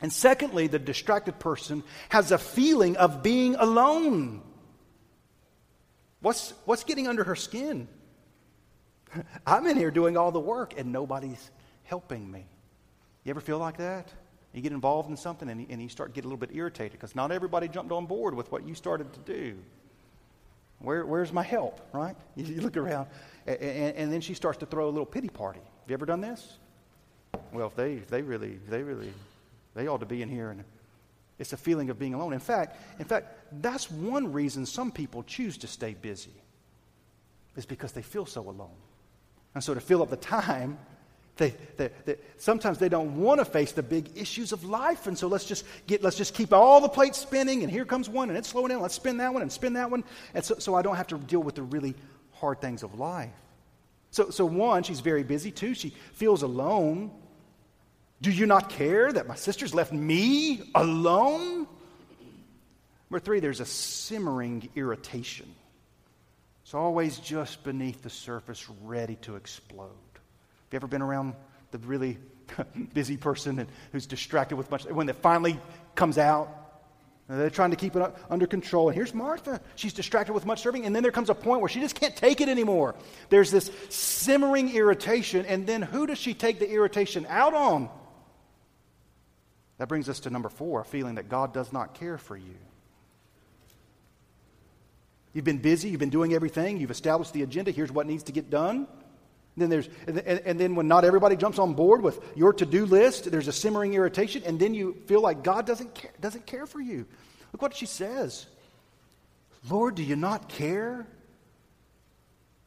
And 0.00 0.12
secondly, 0.12 0.68
the 0.68 0.78
distracted 0.78 1.38
person 1.38 1.82
has 2.08 2.30
a 2.30 2.38
feeling 2.38 2.96
of 2.96 3.22
being 3.22 3.56
alone. 3.56 4.42
What's, 6.20 6.52
what's 6.64 6.84
getting 6.84 7.08
under 7.08 7.24
her 7.24 7.36
skin? 7.36 7.88
I'm 9.46 9.66
in 9.66 9.76
here 9.76 9.90
doing 9.90 10.16
all 10.16 10.30
the 10.30 10.40
work 10.40 10.78
and 10.78 10.92
nobody's 10.92 11.50
helping 11.84 12.30
me. 12.30 12.46
You 13.24 13.30
ever 13.30 13.40
feel 13.40 13.58
like 13.58 13.78
that? 13.78 14.12
You 14.52 14.62
get 14.62 14.72
involved 14.72 15.10
in 15.10 15.16
something 15.16 15.48
and 15.48 15.60
you, 15.60 15.66
and 15.68 15.82
you 15.82 15.88
start 15.88 16.10
to 16.10 16.14
get 16.14 16.24
a 16.24 16.28
little 16.28 16.38
bit 16.38 16.50
irritated 16.54 16.92
because 16.92 17.14
not 17.14 17.30
everybody 17.32 17.68
jumped 17.68 17.92
on 17.92 18.06
board 18.06 18.34
with 18.34 18.50
what 18.50 18.66
you 18.66 18.74
started 18.74 19.12
to 19.12 19.20
do. 19.20 19.56
Where, 20.78 21.04
where's 21.04 21.32
my 21.32 21.42
help, 21.42 21.80
right? 21.92 22.16
You, 22.36 22.44
you 22.54 22.60
look 22.60 22.76
around 22.76 23.08
and, 23.46 23.58
and, 23.60 23.96
and, 23.96 24.12
then 24.12 24.20
she 24.20 24.34
starts 24.34 24.58
to 24.58 24.66
throw 24.66 24.86
a 24.86 24.90
little 24.90 25.06
pity 25.06 25.28
party. 25.28 25.60
Have 25.60 25.90
you 25.90 25.94
ever 25.94 26.06
done 26.06 26.20
this? 26.20 26.58
Well, 27.52 27.66
if 27.66 27.76
they, 27.76 27.94
if 27.94 28.08
they 28.08 28.22
really, 28.22 28.58
they 28.68 28.82
really 28.82 29.12
they 29.78 29.86
ought 29.86 30.00
to 30.00 30.06
be 30.06 30.22
in 30.22 30.28
here. 30.28 30.50
And 30.50 30.64
it's 31.38 31.52
a 31.52 31.56
feeling 31.56 31.88
of 31.90 31.98
being 31.98 32.14
alone. 32.14 32.32
In 32.32 32.40
fact, 32.40 32.76
in 32.98 33.04
fact, 33.04 33.34
that's 33.62 33.90
one 33.90 34.32
reason 34.32 34.66
some 34.66 34.90
people 34.90 35.22
choose 35.22 35.56
to 35.58 35.66
stay 35.66 35.94
busy. 35.94 36.34
Is 37.56 37.66
because 37.66 37.92
they 37.92 38.02
feel 38.02 38.26
so 38.26 38.42
alone. 38.42 38.76
And 39.54 39.64
so 39.64 39.74
to 39.74 39.80
fill 39.80 40.02
up 40.02 40.10
the 40.10 40.16
time, 40.16 40.78
They, 41.38 41.54
they, 41.76 41.90
they, 42.04 42.16
sometimes 42.36 42.78
they 42.78 42.88
don't 42.88 43.20
want 43.20 43.38
to 43.38 43.44
face 43.44 43.70
the 43.70 43.82
big 43.82 44.10
issues 44.16 44.50
of 44.50 44.64
life, 44.64 45.06
and 45.06 45.16
so 45.16 45.28
let's 45.28 45.44
just 45.44 45.64
get 45.86 46.02
let's 46.02 46.16
just 46.16 46.34
keep 46.34 46.52
all 46.52 46.80
the 46.80 46.88
plates 46.88 47.16
spinning, 47.16 47.62
and 47.62 47.70
here 47.70 47.84
comes 47.84 48.08
one, 48.08 48.28
and 48.28 48.36
it's 48.36 48.48
slowing 48.48 48.70
down. 48.70 48.82
Let's 48.82 48.96
spin 48.96 49.18
that 49.18 49.32
one 49.32 49.42
and 49.42 49.52
spin 49.52 49.74
that 49.74 49.88
one, 49.88 50.02
and 50.34 50.44
so, 50.44 50.56
so 50.58 50.74
I 50.74 50.82
don't 50.82 50.96
have 50.96 51.06
to 51.06 51.16
deal 51.16 51.38
with 51.38 51.54
the 51.54 51.62
really 51.62 51.94
hard 52.32 52.60
things 52.60 52.82
of 52.82 52.98
life. 52.98 53.30
So, 54.10 54.30
so 54.30 54.46
one, 54.46 54.82
she's 54.82 54.98
very 54.98 55.22
busy. 55.22 55.52
Two, 55.52 55.74
she 55.74 55.90
feels 56.14 56.42
alone. 56.42 57.12
Do 58.20 58.32
you 58.32 58.46
not 58.46 58.68
care 58.68 59.12
that 59.12 59.28
my 59.28 59.36
sister's 59.36 59.74
left 59.74 59.92
me 59.92 60.70
alone? 60.74 61.68
Number 63.10 63.24
three, 63.24 63.40
there's 63.40 63.60
a 63.60 63.66
simmering 63.66 64.68
irritation. 64.74 65.54
It's 66.62 66.74
always 66.74 67.18
just 67.18 67.62
beneath 67.64 68.02
the 68.02 68.10
surface, 68.10 68.68
ready 68.82 69.16
to 69.22 69.36
explode. 69.36 69.88
Have 69.88 70.72
you 70.72 70.76
ever 70.76 70.86
been 70.88 71.00
around 71.00 71.34
the 71.70 71.78
really 71.78 72.18
busy 72.92 73.16
person 73.16 73.66
who's 73.92 74.06
distracted 74.06 74.56
with 74.56 74.70
much? 74.70 74.84
When 74.84 75.08
it 75.08 75.16
finally 75.16 75.58
comes 75.94 76.18
out, 76.18 76.48
they're 77.28 77.50
trying 77.50 77.70
to 77.70 77.76
keep 77.76 77.94
it 77.94 78.14
under 78.30 78.46
control. 78.46 78.88
And 78.88 78.96
here's 78.96 79.14
Martha. 79.14 79.60
She's 79.76 79.92
distracted 79.92 80.32
with 80.32 80.44
much 80.44 80.62
serving. 80.62 80.86
And 80.86 80.96
then 80.96 81.02
there 81.02 81.12
comes 81.12 81.30
a 81.30 81.34
point 81.34 81.60
where 81.60 81.68
she 81.68 81.80
just 81.80 81.94
can't 81.94 82.16
take 82.16 82.40
it 82.40 82.48
anymore. 82.48 82.94
There's 83.28 83.50
this 83.50 83.70
simmering 83.90 84.74
irritation. 84.74 85.44
And 85.46 85.66
then 85.66 85.82
who 85.82 86.06
does 86.06 86.18
she 86.18 86.32
take 86.32 86.58
the 86.58 86.70
irritation 86.70 87.26
out 87.28 87.54
on? 87.54 87.90
That 89.78 89.88
brings 89.88 90.08
us 90.08 90.20
to 90.20 90.30
number 90.30 90.48
four 90.48 90.80
a 90.80 90.84
feeling 90.84 91.14
that 91.14 91.28
God 91.28 91.54
does 91.54 91.72
not 91.72 91.94
care 91.94 92.18
for 92.18 92.36
you. 92.36 92.56
You've 95.32 95.44
been 95.44 95.58
busy, 95.58 95.88
you've 95.90 96.00
been 96.00 96.10
doing 96.10 96.34
everything, 96.34 96.78
you've 96.78 96.90
established 96.90 97.32
the 97.32 97.42
agenda, 97.42 97.70
here's 97.70 97.92
what 97.92 98.06
needs 98.06 98.24
to 98.24 98.32
get 98.32 98.50
done. 98.50 98.88
And 99.56 99.62
then 99.62 99.70
there's, 99.70 99.88
and, 100.06 100.18
and 100.18 100.60
then 100.60 100.74
when 100.74 100.88
not 100.88 101.04
everybody 101.04 101.36
jumps 101.36 101.58
on 101.58 101.74
board 101.74 102.02
with 102.02 102.20
your 102.36 102.52
to 102.54 102.66
do 102.66 102.86
list, 102.86 103.30
there's 103.30 103.48
a 103.48 103.52
simmering 103.52 103.94
irritation, 103.94 104.42
and 104.46 104.58
then 104.58 104.74
you 104.74 104.96
feel 105.06 105.20
like 105.20 105.42
God 105.42 105.66
doesn't 105.66 105.94
care, 105.94 106.12
doesn't 106.20 106.46
care 106.46 106.66
for 106.66 106.80
you. 106.80 107.06
Look 107.52 107.62
what 107.62 107.74
she 107.74 107.86
says 107.86 108.46
Lord, 109.68 109.96
do 109.96 110.02
you 110.02 110.16
not 110.16 110.48
care 110.48 111.06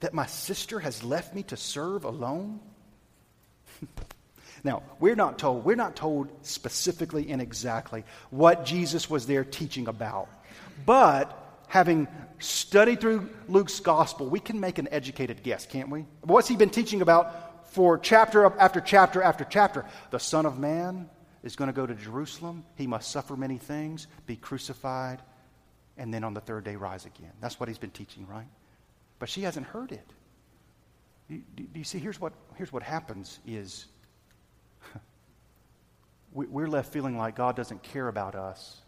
that 0.02 0.14
my 0.14 0.26
sister 0.26 0.80
has 0.80 1.04
left 1.04 1.34
me 1.34 1.44
to 1.44 1.58
serve 1.58 2.04
alone? 2.04 2.60
now, 4.64 4.84
we're 5.00 5.16
not 5.16 5.40
told, 5.40 5.66
we're 5.66 5.76
not 5.76 5.96
told 5.96 6.30
specifically 6.44 7.32
and 7.32 7.42
exactly 7.42 8.04
what 8.30 8.66
Jesus 8.66 9.10
was 9.10 9.26
there 9.26 9.44
teaching 9.44 9.88
about. 9.88 10.30
But 10.86 11.38
having 11.68 12.08
studied 12.40 13.02
through 13.02 13.30
Luke's 13.48 13.80
gospel, 13.80 14.30
we 14.30 14.40
can 14.40 14.60
make 14.60 14.78
an 14.78 14.88
educated 14.92 15.42
guess, 15.44 15.66
can't 15.66 15.90
we? 15.90 16.06
What's 16.22 16.48
he 16.48 16.56
been 16.56 16.70
teaching 16.70 17.02
about 17.02 17.72
for 17.74 17.98
chapter 17.98 18.46
after 18.46 18.82
chapter 18.82 19.22
after 19.22 19.46
chapter? 19.46 19.86
The 20.12 20.20
Son 20.20 20.46
of 20.46 20.60
Man 20.60 21.10
is 21.44 21.56
going 21.56 21.70
to 21.70 21.74
go 21.74 21.86
to 21.86 21.96
Jerusalem. 21.96 22.64
He 22.76 22.88
must 22.88 23.10
suffer 23.12 23.36
many 23.36 23.58
things, 23.58 24.08
be 24.28 24.36
crucified, 24.36 25.22
and 25.98 26.14
then 26.14 26.24
on 26.24 26.34
the 26.34 26.42
third 26.42 26.64
day 26.64 26.76
rise 26.76 27.06
again. 27.06 27.32
That's 27.42 27.60
what 27.60 27.68
he's 27.70 27.80
been 27.80 27.92
teaching, 27.92 28.28
right? 28.28 28.48
But 29.18 29.30
she 29.30 29.42
hasn't 29.42 29.66
heard 29.68 29.92
it. 29.92 30.08
Do, 31.30 31.66
you 31.74 31.84
see? 31.84 31.98
Here's 31.98 32.20
what, 32.20 32.34
here's 32.56 32.74
what 32.74 32.84
happens 32.84 33.40
is 33.48 33.86
we're 36.34 36.68
left 36.68 36.94
feeling 36.94 37.18
like 37.18 37.36
God 37.36 37.56
doesn't 37.56 37.84
care 37.84 38.08
about 38.08 38.36
us 38.36 38.82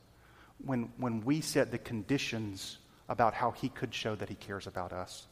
when, 0.65 0.91
when 0.97 1.21
we 1.21 1.41
set 1.41 1.71
the 1.71 1.77
conditions 1.77 2.77
about 3.09 3.33
how 3.33 3.51
he 3.51 3.69
could 3.69 3.93
show 3.93 4.15
that 4.15 4.29
he 4.29 4.35
cares 4.35 4.67
about 4.67 4.93
us. 4.93 5.27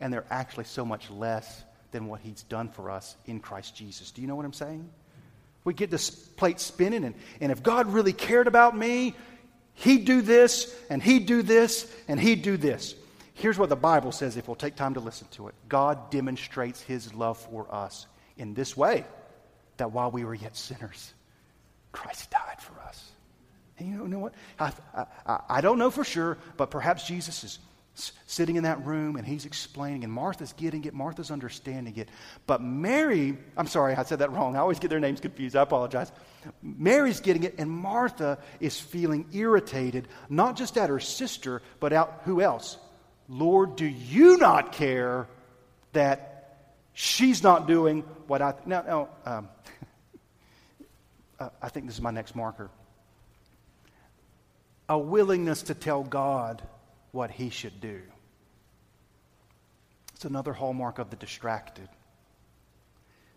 And 0.00 0.12
they're 0.12 0.26
actually 0.30 0.64
so 0.64 0.84
much 0.84 1.10
less 1.10 1.64
than 1.90 2.06
what 2.06 2.20
he's 2.20 2.42
done 2.44 2.68
for 2.68 2.90
us 2.90 3.16
in 3.26 3.40
Christ 3.40 3.74
Jesus. 3.74 4.10
Do 4.10 4.22
you 4.22 4.28
know 4.28 4.36
what 4.36 4.44
I'm 4.44 4.52
saying? 4.52 4.88
We 5.64 5.74
get 5.74 5.90
this 5.90 6.10
plate 6.10 6.60
spinning, 6.60 7.04
and, 7.04 7.14
and 7.40 7.50
if 7.50 7.62
God 7.62 7.92
really 7.92 8.12
cared 8.12 8.46
about 8.46 8.76
me, 8.76 9.14
he'd 9.74 10.04
do 10.04 10.22
this, 10.22 10.74
and 10.88 11.02
he'd 11.02 11.26
do 11.26 11.42
this, 11.42 11.92
and 12.06 12.20
he'd 12.20 12.42
do 12.42 12.56
this. 12.56 12.94
Here's 13.34 13.58
what 13.58 13.68
the 13.68 13.76
Bible 13.76 14.12
says 14.12 14.36
if 14.36 14.46
we'll 14.46 14.54
take 14.54 14.76
time 14.76 14.94
to 14.94 15.00
listen 15.00 15.26
to 15.32 15.48
it 15.48 15.54
God 15.68 16.10
demonstrates 16.10 16.80
his 16.80 17.12
love 17.12 17.38
for 17.38 17.66
us 17.74 18.06
in 18.36 18.54
this 18.54 18.76
way 18.76 19.04
that 19.76 19.92
while 19.92 20.10
we 20.10 20.24
were 20.24 20.34
yet 20.34 20.56
sinners, 20.56 21.12
Christ 21.96 22.30
died 22.30 22.60
for 22.60 22.78
us. 22.82 23.10
And 23.78 23.88
you 23.88 24.08
know 24.08 24.18
what? 24.18 24.34
I, 24.58 24.72
I, 25.26 25.40
I 25.48 25.60
don't 25.60 25.78
know 25.78 25.90
for 25.90 26.04
sure, 26.04 26.36
but 26.56 26.70
perhaps 26.70 27.06
Jesus 27.06 27.42
is 27.42 27.58
sitting 28.26 28.56
in 28.56 28.64
that 28.64 28.84
room 28.84 29.16
and 29.16 29.26
he's 29.26 29.46
explaining, 29.46 30.04
and 30.04 30.12
Martha's 30.12 30.52
getting 30.52 30.84
it, 30.84 30.92
Martha's 30.92 31.30
understanding 31.30 31.96
it. 31.96 32.10
But 32.46 32.62
Mary, 32.62 33.38
I'm 33.56 33.66
sorry, 33.66 33.94
I 33.94 34.02
said 34.02 34.18
that 34.18 34.30
wrong. 34.32 34.56
I 34.56 34.58
always 34.58 34.78
get 34.78 34.88
their 34.88 35.00
names 35.00 35.20
confused. 35.20 35.56
I 35.56 35.62
apologize. 35.62 36.12
Mary's 36.62 37.20
getting 37.20 37.44
it, 37.44 37.54
and 37.58 37.70
Martha 37.70 38.38
is 38.60 38.78
feeling 38.78 39.26
irritated, 39.32 40.08
not 40.28 40.56
just 40.56 40.76
at 40.76 40.90
her 40.90 41.00
sister, 41.00 41.62
but 41.80 41.94
out 41.94 42.20
who 42.24 42.42
else? 42.42 42.76
Lord, 43.28 43.76
do 43.76 43.86
you 43.86 44.36
not 44.36 44.72
care 44.72 45.26
that 45.92 46.36
she's 46.92 47.42
not 47.42 47.66
doing 47.66 48.02
what 48.26 48.42
I. 48.42 48.54
Now, 48.66 48.82
now 48.82 49.08
um, 49.24 49.48
uh, 51.38 51.50
I 51.60 51.68
think 51.68 51.86
this 51.86 51.96
is 51.96 52.02
my 52.02 52.10
next 52.10 52.34
marker 52.34 52.70
a 54.88 54.98
willingness 54.98 55.62
to 55.62 55.74
tell 55.74 56.02
God 56.02 56.62
what 57.12 57.30
he 57.30 57.50
should 57.50 57.80
do. 57.80 58.02
It's 60.14 60.24
another 60.24 60.52
hallmark 60.52 60.98
of 60.98 61.10
the 61.10 61.16
distracted. 61.16 61.88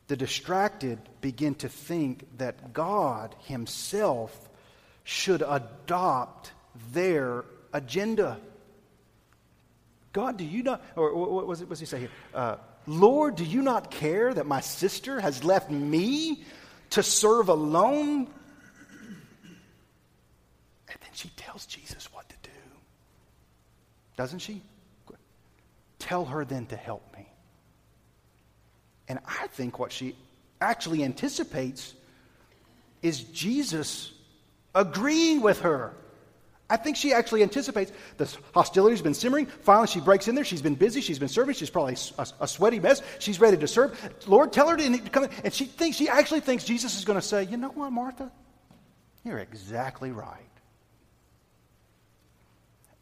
The 0.07 0.15
distracted 0.15 0.99
begin 1.21 1.55
to 1.55 1.69
think 1.69 2.25
that 2.37 2.73
God 2.73 3.35
himself 3.45 4.49
should 5.03 5.41
adopt 5.41 6.51
their 6.93 7.45
agenda. 7.73 8.39
God, 10.13 10.37
do 10.37 10.45
you 10.45 10.63
not, 10.63 10.83
or 10.95 11.13
what 11.15 11.47
was 11.47 11.61
it, 11.61 11.69
does 11.69 11.79
he 11.79 11.85
say 11.85 11.99
here? 11.99 12.09
Uh, 12.33 12.57
Lord, 12.87 13.35
do 13.35 13.43
you 13.43 13.61
not 13.61 13.91
care 13.91 14.33
that 14.33 14.45
my 14.45 14.61
sister 14.61 15.19
has 15.19 15.43
left 15.43 15.69
me 15.69 16.43
to 16.91 17.03
serve 17.03 17.49
alone? 17.49 18.27
And 20.87 20.97
then 21.01 21.11
she 21.13 21.29
tells 21.35 21.65
Jesus 21.65 22.11
what 22.13 22.27
to 22.29 22.35
do. 22.43 22.49
Doesn't 24.17 24.39
she? 24.39 24.61
Tell 25.99 26.25
her 26.25 26.45
then 26.45 26.65
to 26.67 26.75
help 26.75 27.03
me. 27.15 27.27
And 29.07 29.19
I 29.25 29.47
think 29.47 29.79
what 29.79 29.91
she 29.91 30.15
actually 30.61 31.03
anticipates 31.03 31.93
is 33.01 33.23
Jesus 33.23 34.11
agreeing 34.73 35.41
with 35.41 35.61
her. 35.61 35.93
I 36.69 36.77
think 36.77 36.97
she 36.97 37.13
actually 37.13 37.41
anticipates 37.41 37.91
the 38.17 38.31
hostility's 38.53 39.01
been 39.01 39.15
simmering. 39.15 39.47
Finally, 39.47 39.87
she 39.87 39.99
breaks 39.99 40.27
in 40.27 40.35
there. 40.35 40.43
She's 40.43 40.61
been 40.61 40.75
busy. 40.75 41.01
She's 41.01 41.17
been 41.17 41.27
serving. 41.27 41.55
She's 41.55 41.69
probably 41.69 41.97
a, 42.17 42.27
a 42.41 42.47
sweaty 42.47 42.79
mess. 42.79 43.01
She's 43.17 43.39
ready 43.39 43.57
to 43.57 43.67
serve. 43.67 43.99
Lord, 44.27 44.53
tell 44.53 44.69
her 44.69 44.77
to 44.77 44.97
come 45.09 45.23
in. 45.23 45.31
And 45.43 45.53
she 45.53 45.65
thinks, 45.65 45.97
she 45.97 46.09
actually 46.09 46.41
thinks 46.41 46.63
Jesus 46.63 46.97
is 46.97 47.05
going 47.05 47.19
to 47.19 47.25
say, 47.25 47.43
You 47.43 47.57
know 47.57 47.69
what, 47.69 47.91
Martha? 47.91 48.31
You're 49.23 49.39
exactly 49.39 50.11
right. 50.11 50.37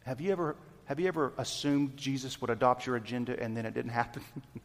Have 0.04 0.22
you 0.22 0.32
ever, 0.32 0.56
have 0.86 0.98
you 0.98 1.06
ever 1.06 1.34
assumed 1.36 1.96
Jesus 1.96 2.40
would 2.40 2.48
adopt 2.48 2.86
your 2.86 2.96
agenda 2.96 3.38
and 3.38 3.54
then 3.54 3.66
it 3.66 3.74
didn't 3.74 3.90
happen? 3.90 4.22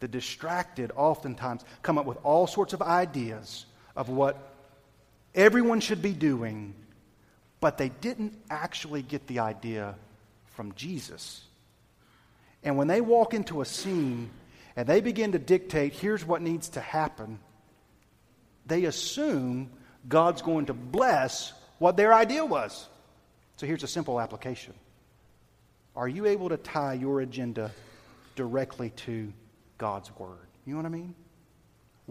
the 0.00 0.08
distracted 0.08 0.90
oftentimes 0.96 1.62
come 1.82 1.98
up 1.98 2.06
with 2.06 2.16
all 2.24 2.46
sorts 2.46 2.72
of 2.72 2.80
ideas 2.80 3.66
of 3.94 4.08
what 4.08 4.52
everyone 5.34 5.80
should 5.80 6.02
be 6.02 6.12
doing, 6.12 6.74
but 7.62 7.78
they 7.78 7.90
didn't 7.90 8.36
actually 8.50 9.02
get 9.02 9.28
the 9.28 9.38
idea 9.38 9.94
from 10.46 10.72
Jesus. 10.72 11.44
And 12.64 12.76
when 12.76 12.88
they 12.88 13.00
walk 13.00 13.34
into 13.34 13.60
a 13.60 13.64
scene 13.64 14.30
and 14.74 14.84
they 14.88 15.00
begin 15.00 15.30
to 15.30 15.38
dictate, 15.38 15.92
here's 15.92 16.24
what 16.24 16.42
needs 16.42 16.70
to 16.70 16.80
happen, 16.80 17.38
they 18.66 18.84
assume 18.86 19.70
God's 20.08 20.42
going 20.42 20.66
to 20.66 20.74
bless 20.74 21.52
what 21.78 21.96
their 21.96 22.12
idea 22.12 22.44
was. 22.44 22.88
So 23.58 23.66
here's 23.68 23.84
a 23.84 23.88
simple 23.88 24.20
application 24.20 24.74
Are 25.94 26.08
you 26.08 26.26
able 26.26 26.48
to 26.48 26.56
tie 26.56 26.94
your 26.94 27.20
agenda 27.20 27.70
directly 28.34 28.90
to 29.06 29.32
God's 29.78 30.10
Word? 30.18 30.48
You 30.66 30.72
know 30.72 30.80
what 30.80 30.86
I 30.86 30.88
mean? 30.88 31.14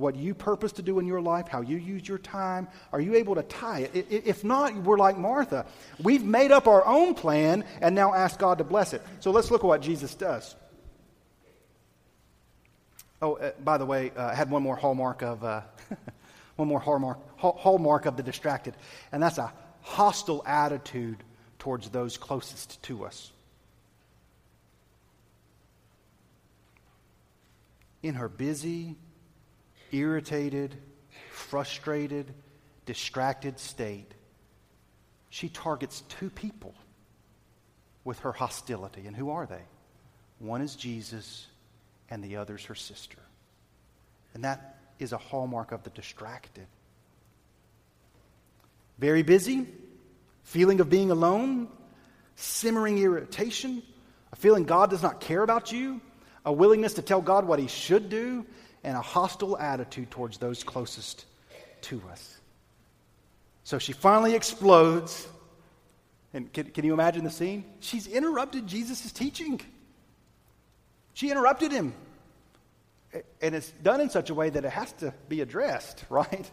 What 0.01 0.15
you 0.15 0.33
purpose 0.33 0.73
to 0.73 0.81
do 0.81 0.99
in 0.99 1.05
your 1.05 1.21
life, 1.21 1.47
how 1.47 1.61
you 1.61 1.77
use 1.77 2.07
your 2.07 2.17
time, 2.17 2.67
are 2.91 2.99
you 2.99 3.15
able 3.15 3.35
to 3.35 3.43
tie 3.43 3.89
it? 3.93 4.07
If 4.09 4.43
not, 4.43 4.75
we're 4.75 4.97
like 4.97 5.17
Martha. 5.17 5.65
We've 6.01 6.23
made 6.23 6.51
up 6.51 6.67
our 6.67 6.85
own 6.85 7.13
plan 7.13 7.63
and 7.81 7.95
now 7.95 8.13
ask 8.13 8.39
God 8.39 8.57
to 8.57 8.63
bless 8.63 8.93
it. 8.93 9.01
So 9.19 9.31
let's 9.31 9.51
look 9.51 9.63
at 9.63 9.67
what 9.67 9.81
Jesus 9.81 10.15
does. 10.15 10.55
Oh, 13.21 13.35
uh, 13.35 13.51
by 13.63 13.77
the 13.77 13.85
way, 13.85 14.11
uh, 14.17 14.25
I 14.25 14.35
had 14.35 14.49
one 14.49 14.63
more 14.63 14.75
hallmark 14.75 15.21
of 15.21 15.43
uh, 15.43 15.61
one 16.55 16.67
more 16.67 16.79
hallmark 16.79 17.19
hallmark 17.37 18.07
of 18.07 18.17
the 18.17 18.23
distracted, 18.23 18.75
and 19.11 19.21
that's 19.21 19.37
a 19.37 19.53
hostile 19.81 20.43
attitude 20.47 21.23
towards 21.59 21.89
those 21.89 22.17
closest 22.17 22.81
to 22.83 23.05
us. 23.05 23.31
in 28.03 28.15
her 28.15 28.29
busy, 28.29 28.95
irritated, 29.91 30.75
frustrated, 31.31 32.33
distracted 32.85 33.59
state, 33.59 34.11
she 35.29 35.49
targets 35.49 36.01
two 36.01 36.29
people 36.29 36.73
with 38.03 38.19
her 38.19 38.31
hostility. 38.31 39.07
And 39.07 39.15
who 39.15 39.29
are 39.29 39.45
they? 39.45 39.61
One 40.39 40.61
is 40.61 40.75
Jesus, 40.75 41.47
and 42.09 42.23
the 42.23 42.37
other 42.37 42.55
is 42.55 42.65
her 42.65 42.75
sister. 42.75 43.19
And 44.33 44.43
that 44.43 44.79
is 44.99 45.13
a 45.13 45.17
hallmark 45.17 45.71
of 45.71 45.83
the 45.83 45.89
distracted. 45.91 46.67
Very 48.99 49.23
busy, 49.23 49.67
feeling 50.43 50.79
of 50.79 50.89
being 50.89 51.11
alone, 51.11 51.67
simmering 52.35 52.97
irritation, 52.97 53.83
a 54.31 54.35
feeling 54.35 54.63
God 54.63 54.89
does 54.89 55.03
not 55.03 55.21
care 55.21 55.43
about 55.43 55.71
you, 55.71 56.01
a 56.45 56.51
willingness 56.51 56.95
to 56.95 57.01
tell 57.01 57.21
God 57.21 57.45
what 57.45 57.59
He 57.59 57.67
should 57.67 58.09
do, 58.09 58.45
and 58.83 58.97
a 58.97 59.01
hostile 59.01 59.57
attitude 59.57 60.11
towards 60.11 60.37
those 60.37 60.63
closest 60.63 61.25
to 61.81 62.01
us. 62.11 62.37
So 63.63 63.79
she 63.79 63.93
finally 63.93 64.35
explodes. 64.35 65.27
And 66.33 66.51
can, 66.51 66.67
can 66.67 66.85
you 66.85 66.93
imagine 66.93 67.23
the 67.23 67.29
scene? 67.29 67.65
She's 67.79 68.07
interrupted 68.07 68.67
Jesus' 68.67 69.11
teaching. 69.11 69.61
She 71.13 71.29
interrupted 71.29 71.71
him. 71.71 71.93
And 73.41 73.55
it's 73.55 73.69
done 73.83 73.99
in 73.99 74.09
such 74.09 74.29
a 74.29 74.33
way 74.33 74.49
that 74.49 74.63
it 74.63 74.71
has 74.71 74.91
to 74.93 75.13
be 75.27 75.41
addressed, 75.41 76.05
right? 76.09 76.49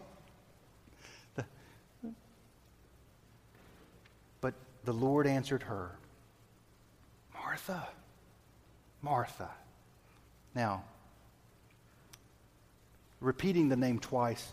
But 4.41 4.55
the 4.85 4.93
Lord 4.93 5.27
answered 5.27 5.63
her 5.65 5.93
Martha, 7.33 7.89
Martha. 9.01 9.51
Now, 10.55 10.83
repeating 13.21 13.69
the 13.69 13.77
name 13.77 13.99
twice 13.99 14.53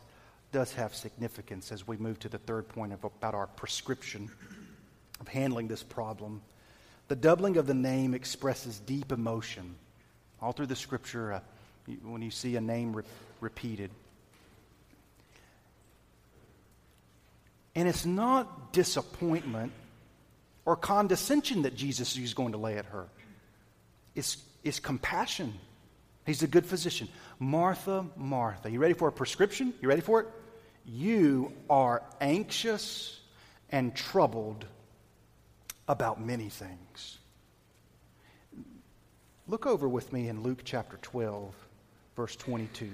does 0.51 0.73
have 0.73 0.95
significance 0.95 1.71
as 1.71 1.88
we 1.88 1.97
move 1.97 2.19
to 2.19 2.30
the 2.30 2.38
third 2.38 2.67
point 2.69 2.93
of, 2.93 3.04
about 3.04 3.34
our 3.34 3.47
prescription 3.47 4.30
of 5.19 5.28
handling 5.28 5.67
this 5.67 5.84
problem. 5.84 6.41
The 7.08 7.15
doubling 7.15 7.58
of 7.58 7.67
the 7.67 7.73
name 7.73 8.13
expresses 8.13 8.80
deep 8.80 9.12
emotion. 9.12 9.75
All 10.41 10.51
through 10.51 10.67
the 10.67 10.75
scripture, 10.75 11.34
uh, 11.34 11.39
when 12.04 12.21
you 12.21 12.32
see 12.32 12.56
a 12.56 12.62
name 12.62 12.95
re- 12.95 13.04
repeated. 13.41 13.91
And 17.75 17.88
it's 17.88 18.06
not 18.06 18.73
disappointment 18.73 19.73
or 20.65 20.75
condescension 20.75 21.63
that 21.63 21.75
Jesus 21.75 22.17
is 22.17 22.34
going 22.34 22.54
to 22.54 22.58
lay 22.58 22.78
at 22.78 22.86
her, 22.86 23.06
it's, 24.15 24.38
it's 24.63 24.80
compassion. 24.80 25.54
He's 26.25 26.43
a 26.43 26.47
good 26.47 26.65
physician. 26.65 27.07
Martha, 27.39 28.05
Martha. 28.15 28.69
You 28.69 28.79
ready 28.79 28.93
for 28.93 29.07
a 29.07 29.11
prescription? 29.11 29.73
You 29.81 29.88
ready 29.88 30.01
for 30.01 30.21
it? 30.21 30.27
You 30.85 31.51
are 31.69 32.03
anxious 32.19 33.19
and 33.71 33.95
troubled 33.95 34.65
about 35.88 36.19
many 36.19 36.49
things. 36.49 37.19
Look 39.47 39.67
over 39.67 39.88
with 39.88 40.11
me 40.11 40.27
in 40.27 40.41
Luke 40.41 40.61
chapter 40.63 40.97
12, 41.01 41.53
verse 42.15 42.35
22. 42.35 42.89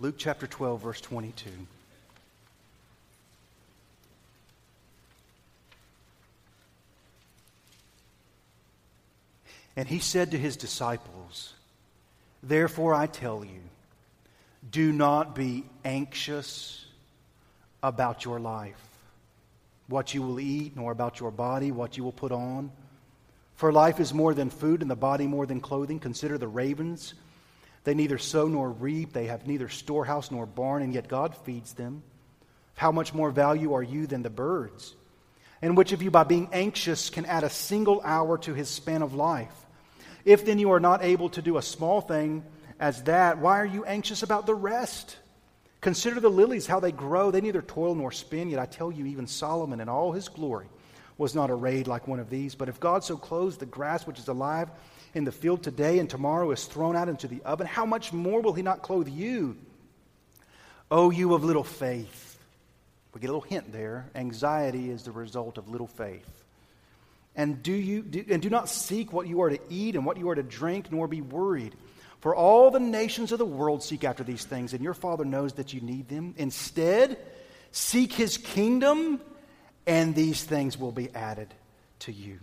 Luke 0.00 0.16
chapter 0.18 0.46
12, 0.46 0.82
verse 0.82 1.00
22. 1.00 1.50
And 9.76 9.88
he 9.88 9.98
said 9.98 10.30
to 10.30 10.38
his 10.38 10.56
disciples, 10.56 11.54
Therefore 12.42 12.94
I 12.94 13.06
tell 13.06 13.44
you, 13.44 13.60
do 14.70 14.92
not 14.92 15.34
be 15.34 15.64
anxious 15.84 16.84
about 17.82 18.24
your 18.24 18.40
life, 18.40 18.80
what 19.88 20.14
you 20.14 20.22
will 20.22 20.40
eat, 20.40 20.76
nor 20.76 20.92
about 20.92 21.20
your 21.20 21.30
body, 21.30 21.70
what 21.70 21.96
you 21.96 22.04
will 22.04 22.12
put 22.12 22.32
on. 22.32 22.70
For 23.56 23.72
life 23.72 24.00
is 24.00 24.14
more 24.14 24.34
than 24.34 24.50
food, 24.50 24.80
and 24.80 24.90
the 24.90 24.96
body 24.96 25.26
more 25.26 25.46
than 25.46 25.60
clothing. 25.60 26.00
Consider 26.00 26.38
the 26.38 26.48
ravens. 26.48 27.14
They 27.84 27.94
neither 27.94 28.18
sow 28.18 28.48
nor 28.48 28.70
reap, 28.70 29.12
they 29.12 29.26
have 29.26 29.46
neither 29.46 29.68
storehouse 29.68 30.30
nor 30.30 30.46
barn, 30.46 30.82
and 30.82 30.94
yet 30.94 31.08
God 31.08 31.36
feeds 31.36 31.74
them. 31.74 32.02
How 32.74 32.90
much 32.90 33.12
more 33.12 33.30
value 33.30 33.74
are 33.74 33.82
you 33.82 34.06
than 34.06 34.22
the 34.22 34.30
birds? 34.30 34.94
And 35.60 35.76
which 35.76 35.92
of 35.92 36.02
you, 36.02 36.10
by 36.10 36.24
being 36.24 36.48
anxious, 36.52 37.10
can 37.10 37.26
add 37.26 37.44
a 37.44 37.50
single 37.50 38.00
hour 38.02 38.38
to 38.38 38.54
his 38.54 38.68
span 38.68 39.02
of 39.02 39.14
life? 39.14 39.54
If 40.24 40.44
then 40.44 40.58
you 40.58 40.72
are 40.72 40.80
not 40.80 41.02
able 41.02 41.28
to 41.30 41.42
do 41.42 41.56
a 41.56 41.62
small 41.62 42.00
thing 42.00 42.44
as 42.80 43.02
that, 43.04 43.38
why 43.38 43.60
are 43.60 43.66
you 43.66 43.84
anxious 43.84 44.22
about 44.22 44.46
the 44.46 44.54
rest? 44.54 45.16
Consider 45.80 46.18
the 46.18 46.30
lilies, 46.30 46.66
how 46.66 46.80
they 46.80 46.92
grow. 46.92 47.30
They 47.30 47.42
neither 47.42 47.60
toil 47.60 47.94
nor 47.94 48.10
spin, 48.10 48.48
yet 48.48 48.58
I 48.58 48.66
tell 48.66 48.90
you, 48.90 49.04
even 49.06 49.26
Solomon 49.26 49.80
in 49.80 49.88
all 49.88 50.12
his 50.12 50.28
glory 50.28 50.66
was 51.18 51.34
not 51.34 51.50
arrayed 51.50 51.86
like 51.86 52.08
one 52.08 52.18
of 52.18 52.30
these. 52.30 52.54
But 52.54 52.68
if 52.68 52.80
God 52.80 53.04
so 53.04 53.16
clothes 53.16 53.58
the 53.58 53.66
grass 53.66 54.06
which 54.06 54.18
is 54.18 54.28
alive 54.28 54.70
in 55.12 55.24
the 55.24 55.32
field 55.32 55.62
today 55.62 55.98
and 55.98 56.08
tomorrow 56.08 56.50
is 56.50 56.64
thrown 56.64 56.96
out 56.96 57.08
into 57.08 57.28
the 57.28 57.42
oven, 57.42 57.66
how 57.66 57.86
much 57.86 58.12
more 58.12 58.40
will 58.40 58.54
he 58.54 58.62
not 58.62 58.82
clothe 58.82 59.08
you? 59.08 59.56
O 60.90 61.10
you 61.10 61.34
of 61.34 61.44
little 61.44 61.64
faith. 61.64 62.38
We 63.12 63.20
get 63.20 63.30
a 63.30 63.32
little 63.32 63.48
hint 63.48 63.72
there. 63.72 64.10
Anxiety 64.14 64.90
is 64.90 65.04
the 65.04 65.12
result 65.12 65.56
of 65.56 65.68
little 65.68 65.86
faith. 65.86 66.43
And 67.36 67.62
do, 67.62 67.72
you, 67.72 68.02
do, 68.02 68.24
and 68.28 68.40
do 68.40 68.48
not 68.48 68.68
seek 68.68 69.12
what 69.12 69.26
you 69.26 69.42
are 69.42 69.50
to 69.50 69.58
eat 69.68 69.96
and 69.96 70.06
what 70.06 70.16
you 70.16 70.28
are 70.30 70.34
to 70.34 70.42
drink, 70.42 70.92
nor 70.92 71.08
be 71.08 71.20
worried. 71.20 71.74
For 72.20 72.34
all 72.34 72.70
the 72.70 72.80
nations 72.80 73.32
of 73.32 73.38
the 73.38 73.44
world 73.44 73.82
seek 73.82 74.04
after 74.04 74.24
these 74.24 74.44
things, 74.44 74.72
and 74.72 74.82
your 74.82 74.94
Father 74.94 75.24
knows 75.24 75.54
that 75.54 75.72
you 75.74 75.80
need 75.80 76.08
them. 76.08 76.34
Instead, 76.38 77.18
seek 77.72 78.12
his 78.12 78.38
kingdom, 78.38 79.20
and 79.86 80.14
these 80.14 80.42
things 80.42 80.78
will 80.78 80.92
be 80.92 81.10
added 81.14 81.52
to 82.00 82.12
you. 82.12 82.38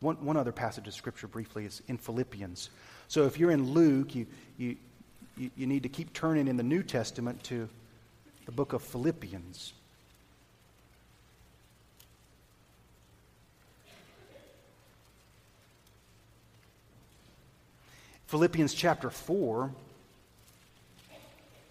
One, 0.00 0.24
one 0.24 0.36
other 0.36 0.52
passage 0.52 0.86
of 0.86 0.94
Scripture 0.94 1.26
briefly 1.26 1.64
is 1.64 1.82
in 1.88 1.98
Philippians. 1.98 2.70
So 3.08 3.24
if 3.26 3.38
you're 3.38 3.50
in 3.50 3.72
Luke, 3.72 4.14
you, 4.14 4.26
you, 4.56 4.76
you 5.36 5.66
need 5.66 5.82
to 5.82 5.88
keep 5.88 6.12
turning 6.12 6.48
in 6.48 6.56
the 6.56 6.62
New 6.62 6.82
Testament 6.82 7.42
to 7.44 7.68
the 8.46 8.52
book 8.52 8.72
of 8.72 8.82
Philippians. 8.82 9.72
Philippians 18.26 18.74
chapter 18.74 19.08
4, 19.08 19.70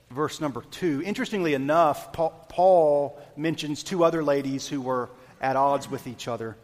verse 0.09 0.39
number 0.39 0.61
2. 0.71 1.03
Interestingly 1.05 1.53
enough, 1.53 2.13
Paul 2.13 3.21
mentions 3.35 3.83
two 3.83 4.05
other 4.05 4.23
ladies 4.23 4.65
who 4.65 4.79
were 4.79 5.09
at 5.41 5.57
odds 5.57 5.89
with 5.89 6.07
each 6.07 6.29
other, 6.29 6.55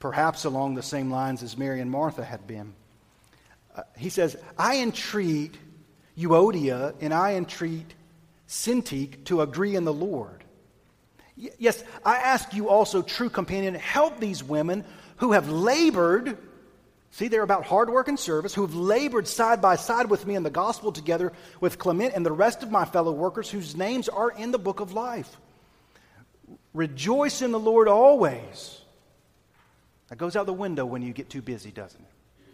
perhaps 0.00 0.44
along 0.44 0.74
the 0.74 0.82
same 0.82 1.10
lines 1.10 1.44
as 1.44 1.56
Mary 1.56 1.80
and 1.80 1.88
Martha 1.88 2.24
had 2.24 2.48
been. 2.48 2.74
Uh, 3.76 3.82
he 3.96 4.08
says, 4.08 4.36
I 4.58 4.78
entreat 4.78 5.56
Euodia 6.18 6.94
and 7.00 7.14
I 7.14 7.34
entreat 7.34 7.94
Syntyche 8.48 9.24
to 9.26 9.40
agree 9.40 9.76
in 9.76 9.84
the 9.84 9.92
Lord. 9.92 10.42
Yes, 11.36 11.84
I 12.04 12.16
ask 12.16 12.54
you 12.54 12.70
also, 12.70 13.02
true 13.02 13.30
companion, 13.30 13.74
help 13.74 14.18
these 14.18 14.42
women 14.42 14.84
who 15.18 15.32
have 15.32 15.48
labored 15.48 16.38
See, 17.16 17.28
they're 17.28 17.40
about 17.40 17.64
hard 17.64 17.88
work 17.88 18.08
and 18.08 18.20
service, 18.20 18.52
who 18.52 18.60
have 18.60 18.74
labored 18.74 19.26
side 19.26 19.62
by 19.62 19.76
side 19.76 20.10
with 20.10 20.26
me 20.26 20.34
in 20.34 20.42
the 20.42 20.50
gospel 20.50 20.92
together 20.92 21.32
with 21.62 21.78
Clement 21.78 22.12
and 22.14 22.26
the 22.26 22.30
rest 22.30 22.62
of 22.62 22.70
my 22.70 22.84
fellow 22.84 23.10
workers 23.10 23.48
whose 23.48 23.74
names 23.74 24.10
are 24.10 24.30
in 24.30 24.50
the 24.50 24.58
book 24.58 24.80
of 24.80 24.92
life. 24.92 25.34
Rejoice 26.74 27.40
in 27.40 27.52
the 27.52 27.58
Lord 27.58 27.88
always. 27.88 28.82
That 30.08 30.18
goes 30.18 30.36
out 30.36 30.44
the 30.44 30.52
window 30.52 30.84
when 30.84 31.00
you 31.00 31.14
get 31.14 31.30
too 31.30 31.40
busy, 31.40 31.70
doesn't 31.70 32.02
it? 32.02 32.44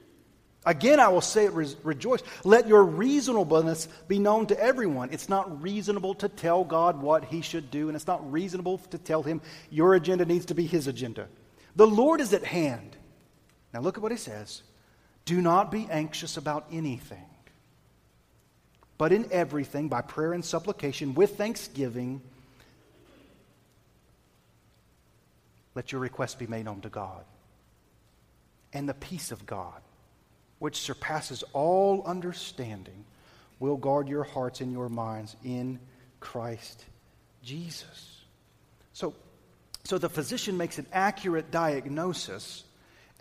Again, 0.64 1.00
I 1.00 1.08
will 1.08 1.22
say 1.22 1.46
it, 1.46 1.54
re- 1.54 1.74
rejoice. 1.82 2.22
Let 2.44 2.68
your 2.68 2.84
reasonableness 2.84 3.88
be 4.06 4.20
known 4.20 4.46
to 4.46 4.60
everyone. 4.62 5.08
It's 5.10 5.28
not 5.28 5.60
reasonable 5.60 6.14
to 6.14 6.28
tell 6.28 6.62
God 6.62 7.02
what 7.02 7.24
he 7.24 7.40
should 7.40 7.72
do, 7.72 7.88
and 7.88 7.96
it's 7.96 8.06
not 8.06 8.30
reasonable 8.30 8.78
to 8.78 8.98
tell 8.98 9.24
him 9.24 9.40
your 9.70 9.94
agenda 9.94 10.24
needs 10.24 10.46
to 10.46 10.54
be 10.54 10.66
his 10.68 10.86
agenda. 10.86 11.26
The 11.74 11.88
Lord 11.88 12.20
is 12.20 12.32
at 12.32 12.44
hand. 12.44 12.96
Now 13.72 13.80
look 13.80 13.96
at 13.96 14.02
what 14.02 14.12
he 14.12 14.18
says. 14.18 14.62
Do 15.24 15.40
not 15.40 15.70
be 15.70 15.88
anxious 15.90 16.36
about 16.36 16.66
anything, 16.72 17.24
but 18.98 19.12
in 19.12 19.28
everything, 19.30 19.88
by 19.88 20.02
prayer 20.02 20.32
and 20.32 20.44
supplication, 20.44 21.14
with 21.14 21.36
thanksgiving, 21.36 22.20
let 25.74 25.92
your 25.92 26.00
requests 26.00 26.34
be 26.34 26.46
made 26.46 26.64
known 26.64 26.80
to 26.80 26.88
God. 26.88 27.24
And 28.72 28.88
the 28.88 28.94
peace 28.94 29.32
of 29.32 29.46
God, 29.46 29.80
which 30.58 30.76
surpasses 30.76 31.44
all 31.52 32.02
understanding, 32.04 33.04
will 33.60 33.76
guard 33.76 34.08
your 34.08 34.24
hearts 34.24 34.60
and 34.60 34.72
your 34.72 34.88
minds 34.88 35.36
in 35.44 35.78
Christ 36.18 36.84
Jesus. 37.44 38.20
So, 38.92 39.14
so 39.84 39.98
the 39.98 40.08
physician 40.08 40.56
makes 40.56 40.78
an 40.78 40.86
accurate 40.92 41.50
diagnosis 41.50 42.64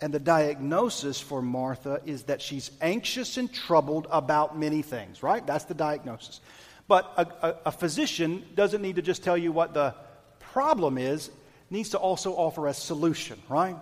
And 0.02 0.12
the 0.12 0.20
diagnosis 0.20 1.22
for 1.22 1.44
Martha 1.44 2.02
is 2.06 2.24
that 2.24 2.42
she's 2.42 2.72
anxious 2.82 3.38
and 3.38 3.54
troubled 3.54 4.08
about 4.10 4.58
many 4.58 4.82
things, 4.82 5.22
right? 5.22 5.46
That's 5.46 5.66
the 5.66 5.76
diagnosis. 5.76 6.42
But 6.88 7.14
a, 7.16 7.48
a, 7.48 7.56
a 7.68 7.72
physician 7.72 8.44
doesn't 8.56 8.82
need 8.82 8.96
to 8.96 9.04
just 9.04 9.24
tell 9.24 9.38
you 9.38 9.52
what 9.52 9.76
the 9.76 9.94
problem 10.40 10.98
is, 10.98 11.30
needs 11.70 11.90
to 11.90 12.00
also 12.00 12.34
offer 12.34 12.68
a 12.68 12.74
solution, 12.74 13.40
right? 13.48 13.78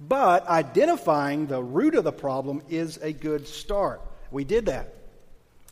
But 0.00 0.46
identifying 0.48 1.46
the 1.46 1.62
root 1.62 1.94
of 1.94 2.02
the 2.02 2.12
problem 2.12 2.62
is 2.68 2.98
a 2.98 3.12
good 3.12 3.46
start. 3.46 4.00
We 4.32 4.42
did 4.44 4.66
that. 4.66 4.92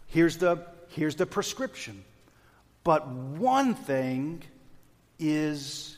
Here's 0.06 0.36
the, 0.36 0.64
here's 0.90 1.16
the 1.16 1.26
prescription. 1.26 2.04
But 2.84 3.08
one 3.08 3.74
thing 3.74 4.42
is 5.18 5.96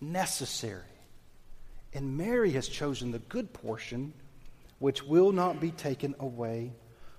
necessary. 0.00 0.82
And 1.96 2.18
Mary 2.18 2.50
has 2.50 2.68
chosen 2.68 3.10
the 3.10 3.20
good 3.20 3.54
portion, 3.54 4.12
which 4.80 5.02
will 5.02 5.32
not 5.32 5.60
be 5.62 5.70
taken 5.70 6.14
away 6.20 6.74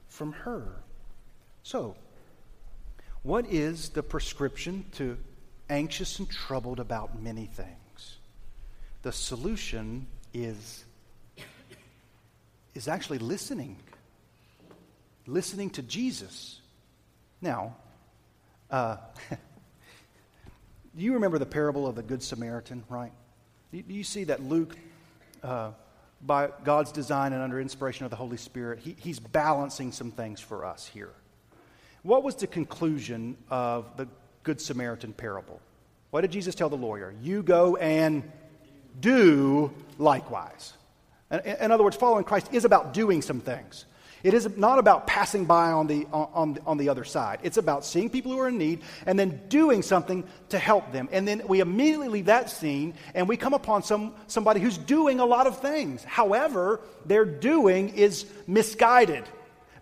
from 0.07 0.33
her. 0.33 0.67
So, 1.63 1.95
what 3.23 3.47
is 3.47 3.89
the 3.89 4.03
prescription 4.03 4.85
to 4.93 5.17
anxious 5.67 6.19
and 6.19 6.29
troubled 6.29 6.79
about 6.79 7.19
many 7.19 7.47
things? 7.47 8.17
The 9.01 9.11
solution 9.11 10.05
is, 10.31 10.85
is 12.75 12.87
actually 12.87 13.17
listening. 13.17 13.77
Listening 15.25 15.71
to 15.71 15.81
Jesus. 15.81 16.61
Now, 17.41 17.77
uh, 18.69 18.97
do 20.95 21.03
you 21.03 21.13
remember 21.13 21.39
the 21.39 21.47
parable 21.47 21.87
of 21.87 21.95
the 21.95 22.03
Good 22.03 22.21
Samaritan, 22.21 22.83
right? 22.89 23.11
Do 23.71 23.83
you 23.93 24.03
see 24.03 24.23
that 24.25 24.43
Luke, 24.43 24.77
uh, 25.43 25.71
by 26.21 26.49
God's 26.63 26.91
design 26.91 27.33
and 27.33 27.41
under 27.41 27.59
inspiration 27.59 28.05
of 28.05 28.09
the 28.09 28.15
Holy 28.15 28.37
Spirit, 28.37 28.79
he, 28.79 28.95
he's 28.97 29.19
balancing 29.19 29.91
some 29.91 30.11
things 30.11 30.39
for 30.39 30.65
us 30.65 30.87
here. 30.87 31.11
What 32.03 32.23
was 32.23 32.35
the 32.35 32.47
conclusion 32.47 33.37
of 33.49 33.97
the 33.97 34.07
Good 34.43 34.61
Samaritan 34.61 35.13
parable? 35.13 35.59
What 36.11 36.21
did 36.21 36.31
Jesus 36.31 36.55
tell 36.55 36.69
the 36.69 36.77
lawyer? 36.77 37.13
You 37.21 37.43
go 37.43 37.75
and 37.75 38.23
do 39.01 39.71
likewise. 39.97 40.73
In, 41.29 41.39
in 41.39 41.71
other 41.71 41.83
words, 41.83 41.97
following 41.97 42.23
Christ 42.23 42.47
is 42.53 42.63
about 42.63 42.93
doing 42.93 43.21
some 43.21 43.41
things. 43.41 43.85
It 44.27 44.33
is 44.33 44.57
not 44.57 44.77
about 44.77 45.07
passing 45.07 45.45
by 45.45 45.71
on 45.71 45.87
the, 45.87 46.05
on, 46.11 46.57
on 46.65 46.77
the 46.77 46.89
other 46.89 47.05
side. 47.05 47.39
It's 47.43 47.55
about 47.55 47.85
seeing 47.85 48.09
people 48.09 48.33
who 48.33 48.39
are 48.39 48.49
in 48.49 48.57
need 48.57 48.81
and 49.05 49.17
then 49.17 49.39
doing 49.47 49.81
something 49.81 50.25
to 50.49 50.59
help 50.59 50.91
them. 50.91 51.07
And 51.13 51.25
then 51.25 51.43
we 51.47 51.61
immediately 51.61 52.09
leave 52.09 52.25
that 52.25 52.49
scene 52.49 52.95
and 53.15 53.29
we 53.29 53.37
come 53.37 53.53
upon 53.53 53.83
some, 53.83 54.13
somebody 54.27 54.59
who's 54.59 54.77
doing 54.77 55.21
a 55.21 55.25
lot 55.25 55.47
of 55.47 55.61
things. 55.61 56.03
However, 56.03 56.81
their 57.05 57.23
doing 57.23 57.95
is 57.95 58.25
misguided. 58.47 59.23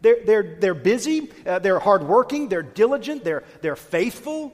They're, 0.01 0.23
they're, 0.23 0.57
they're 0.59 0.75
busy, 0.75 1.31
uh, 1.47 1.57
they're 1.57 1.79
hardworking, 1.79 2.47
they're 2.47 2.61
diligent, 2.61 3.23
they're, 3.23 3.45
they're 3.63 3.75
faithful. 3.75 4.53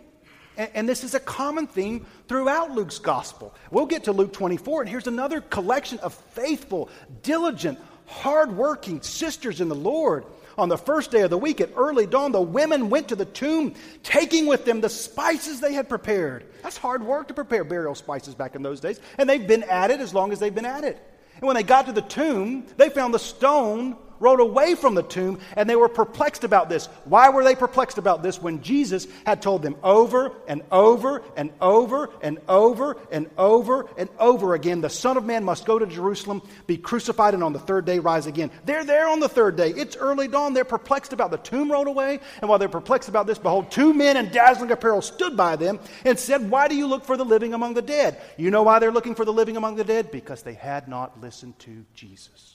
And, 0.55 0.69
and 0.73 0.89
this 0.89 1.03
is 1.03 1.15
a 1.15 1.19
common 1.19 1.67
theme 1.67 2.05
throughout 2.29 2.71
Luke's 2.71 2.99
gospel. 2.99 3.53
We'll 3.71 3.87
get 3.87 4.05
to 4.05 4.13
Luke 4.13 4.31
24, 4.31 4.83
and 4.83 4.89
here's 4.89 5.07
another 5.07 5.41
collection 5.41 5.99
of 5.99 6.13
faithful, 6.13 6.87
diligent, 7.23 7.77
hardworking 8.11 9.01
sisters 9.01 9.61
in 9.61 9.69
the 9.69 9.75
Lord. 9.75 10.25
On 10.57 10.69
the 10.69 10.77
first 10.77 11.11
day 11.11 11.21
of 11.21 11.29
the 11.29 11.37
week 11.37 11.61
at 11.61 11.71
early 11.75 12.05
dawn, 12.05 12.31
the 12.33 12.41
women 12.41 12.89
went 12.89 13.07
to 13.07 13.15
the 13.15 13.25
tomb, 13.25 13.73
taking 14.03 14.45
with 14.45 14.65
them 14.65 14.81
the 14.81 14.89
spices 14.89 15.61
they 15.61 15.73
had 15.73 15.87
prepared. 15.87 16.45
That's 16.61 16.77
hard 16.77 17.03
work 17.03 17.29
to 17.29 17.33
prepare 17.33 17.63
burial 17.63 17.95
spices 17.95 18.35
back 18.35 18.53
in 18.53 18.61
those 18.61 18.79
days, 18.79 18.99
and 19.17 19.29
they've 19.29 19.47
been 19.47 19.63
at 19.63 19.91
it 19.91 20.01
as 20.01 20.13
long 20.13 20.31
as 20.31 20.39
they've 20.39 20.53
been 20.53 20.65
at 20.65 20.83
it. 20.83 21.01
And 21.35 21.43
when 21.43 21.55
they 21.55 21.63
got 21.63 21.85
to 21.87 21.93
the 21.93 22.01
tomb, 22.01 22.67
they 22.77 22.89
found 22.89 23.13
the 23.13 23.19
stone 23.19 23.97
rolled 24.21 24.39
away 24.39 24.75
from 24.75 24.95
the 24.95 25.03
tomb, 25.03 25.39
and 25.57 25.69
they 25.69 25.75
were 25.75 25.89
perplexed 25.89 26.43
about 26.43 26.69
this. 26.69 26.85
Why 27.05 27.29
were 27.29 27.43
they 27.43 27.55
perplexed 27.55 27.97
about 27.97 28.23
this 28.23 28.41
when 28.41 28.61
Jesus 28.61 29.07
had 29.25 29.41
told 29.41 29.63
them 29.63 29.75
over 29.83 30.31
and 30.47 30.61
over 30.71 31.23
and 31.35 31.51
over 31.59 32.09
and 32.21 32.39
over 32.47 32.97
and 33.11 33.29
over 33.37 33.89
and 33.97 34.09
over 34.19 34.53
again 34.53 34.81
the 34.81 34.89
Son 34.89 35.17
of 35.17 35.25
Man 35.25 35.43
must 35.43 35.65
go 35.65 35.79
to 35.79 35.85
Jerusalem, 35.85 36.41
be 36.67 36.77
crucified, 36.77 37.33
and 37.33 37.43
on 37.43 37.53
the 37.53 37.59
third 37.59 37.85
day 37.85 37.99
rise 37.99 38.27
again? 38.27 38.51
They're 38.65 38.85
there 38.85 39.09
on 39.09 39.19
the 39.19 39.29
third 39.29 39.55
day. 39.55 39.71
It's 39.71 39.95
early 39.95 40.27
dawn. 40.27 40.53
They're 40.53 40.63
perplexed 40.63 41.13
about 41.13 41.31
the 41.31 41.37
tomb 41.37 41.71
rolled 41.71 41.87
away. 41.87 42.19
And 42.41 42.49
while 42.49 42.59
they're 42.59 42.69
perplexed 42.69 43.09
about 43.09 43.27
this, 43.27 43.39
behold, 43.39 43.71
two 43.71 43.93
men 43.93 44.17
in 44.17 44.31
dazzling 44.31 44.71
apparel 44.71 45.01
stood 45.01 45.35
by 45.35 45.55
them 45.55 45.79
and 46.05 46.17
said, 46.19 46.49
Why 46.49 46.67
do 46.67 46.75
you 46.75 46.87
look 46.87 47.05
for 47.05 47.17
the 47.17 47.25
living 47.25 47.53
among 47.53 47.73
the 47.73 47.81
dead? 47.81 48.21
You 48.37 48.51
know 48.51 48.63
why 48.63 48.79
they're 48.79 48.91
looking 48.91 49.15
for 49.15 49.25
the 49.25 49.33
living 49.33 49.57
among 49.57 49.75
the 49.75 49.83
dead? 49.83 50.11
Because 50.11 50.43
they 50.43 50.53
had 50.53 50.87
not 50.87 51.19
listened 51.19 51.57
to 51.59 51.85
Jesus. 51.93 52.50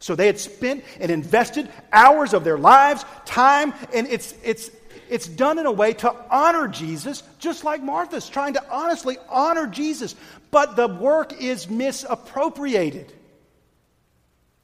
So 0.00 0.14
they 0.14 0.26
had 0.26 0.38
spent 0.38 0.82
and 0.98 1.10
invested 1.10 1.68
hours 1.92 2.32
of 2.32 2.42
their 2.42 2.58
lives, 2.58 3.04
time, 3.26 3.74
and 3.94 4.06
it's, 4.08 4.34
it's, 4.42 4.70
it's 5.10 5.28
done 5.28 5.58
in 5.58 5.66
a 5.66 5.72
way 5.72 5.92
to 5.92 6.14
honor 6.30 6.68
Jesus, 6.68 7.22
just 7.38 7.64
like 7.64 7.82
Martha's 7.82 8.28
trying 8.28 8.54
to 8.54 8.64
honestly 8.70 9.18
honor 9.28 9.66
Jesus. 9.66 10.16
But 10.50 10.74
the 10.74 10.88
work 10.88 11.38
is 11.40 11.68
misappropriated. 11.68 13.12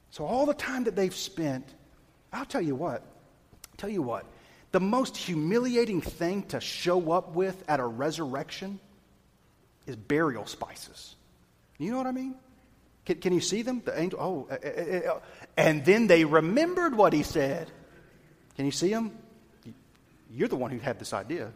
So 0.09 0.25
all 0.25 0.47
the 0.47 0.55
time 0.55 0.85
that 0.85 0.95
they've 0.95 1.15
spent, 1.15 1.67
I'll 2.33 2.45
tell 2.45 2.61
you 2.61 2.75
what, 2.75 3.03
I'll 3.03 3.77
tell 3.77 3.91
you 3.91 4.01
what, 4.01 4.25
the 4.71 4.79
most 4.79 5.15
humiliating 5.15 6.01
thing 6.01 6.43
to 6.47 6.59
show 6.59 7.11
up 7.11 7.35
with 7.35 7.63
at 7.69 7.79
a 7.79 7.85
resurrection 7.85 8.79
is 9.85 9.95
burial 9.95 10.47
spices. 10.47 11.15
You 11.77 11.91
know 11.91 11.97
what 11.97 12.07
I 12.07 12.11
mean? 12.11 12.35
Can, 13.07 13.21
can 13.21 13.33
you 13.33 13.39
see 13.39 13.61
them? 13.61 13.81
The 13.85 13.97
angel. 13.97 14.19
Oh, 14.21 14.47
uh, 14.51 14.55
uh, 14.55 15.13
uh, 15.13 15.19
and 15.55 15.85
then 15.85 16.07
they 16.07 16.25
remembered 16.25 16.93
what 16.93 17.13
he 17.13 17.23
said. 17.23 17.71
Can 18.57 18.65
you 18.65 18.71
see 18.71 18.89
them? 18.89 19.17
You're 20.29 20.49
the 20.49 20.57
one 20.57 20.71
who 20.71 20.79
had 20.79 20.99
this 20.99 21.13
idea. 21.13 21.53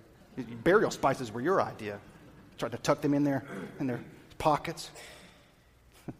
Burial 0.63 0.91
spices 0.91 1.29
were 1.29 1.41
your 1.41 1.61
idea. 1.61 1.99
Tried 2.57 2.71
to 2.71 2.77
tuck 2.77 3.01
them 3.01 3.13
in 3.13 3.25
their 3.25 3.43
in 3.81 3.87
their 3.87 3.99
pockets. 4.37 4.91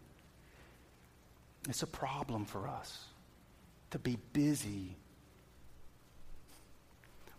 it's 1.66 1.82
a 1.82 1.86
problem 1.86 2.44
for 2.44 2.68
us 2.68 3.06
to 3.92 3.98
be 3.98 4.18
busy. 4.34 4.96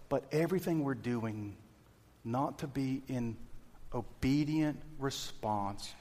But 0.10 0.24
everything 0.32 0.84
we're 0.84 0.96
doing, 0.96 1.56
not 2.26 2.58
to 2.60 2.68
be 2.68 3.04
in 3.08 3.38
obedient 3.94 4.82
response 4.98 5.94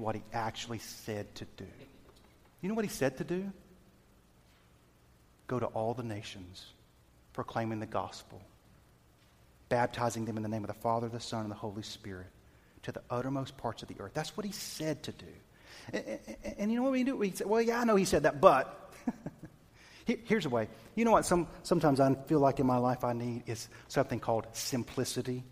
what 0.00 0.14
he 0.14 0.22
actually 0.32 0.78
said 0.78 1.34
to 1.36 1.44
do. 1.56 1.66
You 2.60 2.68
know 2.68 2.74
what 2.74 2.84
he 2.84 2.90
said 2.90 3.18
to 3.18 3.24
do? 3.24 3.50
Go 5.46 5.58
to 5.58 5.66
all 5.66 5.94
the 5.94 6.02
nations, 6.02 6.64
proclaiming 7.32 7.80
the 7.80 7.86
gospel, 7.86 8.40
baptizing 9.68 10.24
them 10.24 10.36
in 10.36 10.42
the 10.42 10.48
name 10.48 10.64
of 10.64 10.68
the 10.68 10.80
Father, 10.80 11.08
the 11.08 11.20
Son, 11.20 11.42
and 11.42 11.50
the 11.50 11.56
Holy 11.56 11.82
Spirit 11.82 12.26
to 12.82 12.92
the 12.92 13.02
uttermost 13.10 13.56
parts 13.56 13.82
of 13.82 13.88
the 13.88 13.96
earth. 14.00 14.12
That's 14.14 14.36
what 14.36 14.44
he 14.44 14.52
said 14.52 15.02
to 15.04 15.12
do. 15.12 15.26
And, 15.92 16.04
and, 16.44 16.54
and 16.58 16.72
you 16.72 16.78
know 16.78 16.82
what 16.82 16.92
we 16.92 17.04
do? 17.04 17.16
We 17.16 17.30
say, 17.30 17.44
well, 17.44 17.62
yeah, 17.62 17.80
I 17.80 17.84
know 17.84 17.96
he 17.96 18.04
said 18.04 18.24
that, 18.24 18.40
but 18.40 18.92
here's 20.24 20.46
a 20.46 20.50
way. 20.50 20.68
You 20.94 21.04
know 21.04 21.12
what? 21.12 21.24
Some, 21.24 21.48
sometimes 21.62 22.00
I 22.00 22.14
feel 22.26 22.40
like 22.40 22.60
in 22.60 22.66
my 22.66 22.78
life 22.78 23.04
I 23.04 23.12
need 23.12 23.44
is 23.46 23.68
something 23.88 24.20
called 24.20 24.46
simplicity. 24.52 25.44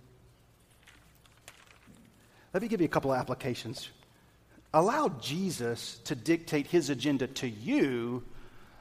Let 2.53 2.63
me 2.63 2.69
give 2.69 2.81
you 2.81 2.87
a 2.87 2.91
couple 2.91 3.13
of 3.13 3.19
applications 3.19 3.91
Allow 4.77 5.09
Jesus 5.09 6.01
to 6.05 6.15
dictate 6.15 6.67
his 6.67 6.91
agenda 6.91 7.29
to 7.29 7.49
you, 7.49 8.23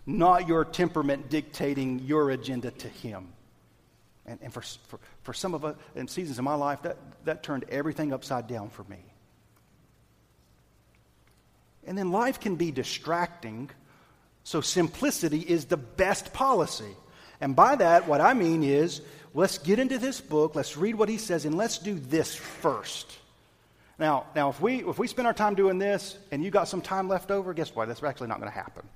not 0.05 0.45
your 0.45 0.65
temperament 0.65 1.29
dictating 1.29 1.99
your 1.99 2.31
agenda 2.31 2.71
to 2.71 2.89
him. 2.89 3.29
And, 4.25 4.37
and 4.41 4.51
for, 4.51 4.59
for, 4.59 4.99
for 5.23 5.33
some 5.33 5.53
of 5.53 5.63
us, 5.63 5.77
in 5.95 6.09
seasons 6.09 6.37
of 6.37 6.43
my 6.43 6.55
life, 6.55 6.81
that, 6.81 6.97
that 7.23 7.43
turned 7.43 7.63
everything 7.69 8.11
upside 8.11 8.45
down 8.45 8.71
for 8.71 8.83
me. 8.89 8.97
And 11.87 11.97
then 11.97 12.11
life 12.11 12.41
can 12.41 12.57
be 12.57 12.71
distracting, 12.71 13.69
so 14.43 14.59
simplicity 14.59 15.39
is 15.39 15.63
the 15.63 15.77
best 15.77 16.33
policy. 16.33 16.93
And 17.39 17.55
by 17.55 17.77
that, 17.77 18.05
what 18.05 18.19
I 18.19 18.33
mean 18.33 18.63
is 18.63 18.99
let's 19.33 19.59
get 19.59 19.79
into 19.79 19.97
this 19.97 20.19
book, 20.19 20.55
let's 20.55 20.75
read 20.75 20.95
what 20.95 21.07
he 21.07 21.19
says, 21.19 21.45
and 21.45 21.55
let's 21.55 21.77
do 21.77 21.97
this 21.97 22.35
first. 22.35 23.17
Now, 23.97 24.25
now 24.35 24.49
if, 24.49 24.59
we, 24.59 24.83
if 24.83 24.99
we 24.99 25.07
spend 25.07 25.27
our 25.27 25.33
time 25.33 25.55
doing 25.55 25.77
this 25.77 26.17
and 26.31 26.43
you 26.43 26.51
got 26.51 26.67
some 26.67 26.81
time 26.81 27.07
left 27.07 27.31
over, 27.31 27.53
guess 27.53 27.73
what? 27.73 27.87
That's 27.87 28.03
actually 28.03 28.27
not 28.27 28.39
going 28.39 28.51
to 28.51 28.57
happen. 28.57 28.87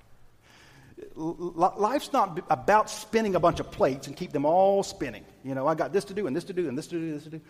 Life's 1.16 2.12
not 2.12 2.42
about 2.50 2.90
spinning 2.90 3.36
a 3.36 3.40
bunch 3.40 3.62
of 3.62 3.72
plates 3.72 4.08
and 4.08 4.16
keep 4.16 4.34
them 4.34 4.46
all 4.46 4.84
spinning. 4.84 5.24
You 5.44 5.56
know, 5.56 5.66
I 5.66 5.76
got 5.76 5.94
this 5.94 6.06
to 6.06 6.14
do 6.14 6.28
and 6.28 6.36
this 6.36 6.44
to 6.46 6.54
do 6.54 6.68
and 6.68 6.78
this 6.78 6.88
to 6.88 7.00
do, 7.00 7.14
this 7.14 7.24
to 7.24 7.30
do. 7.30 7.42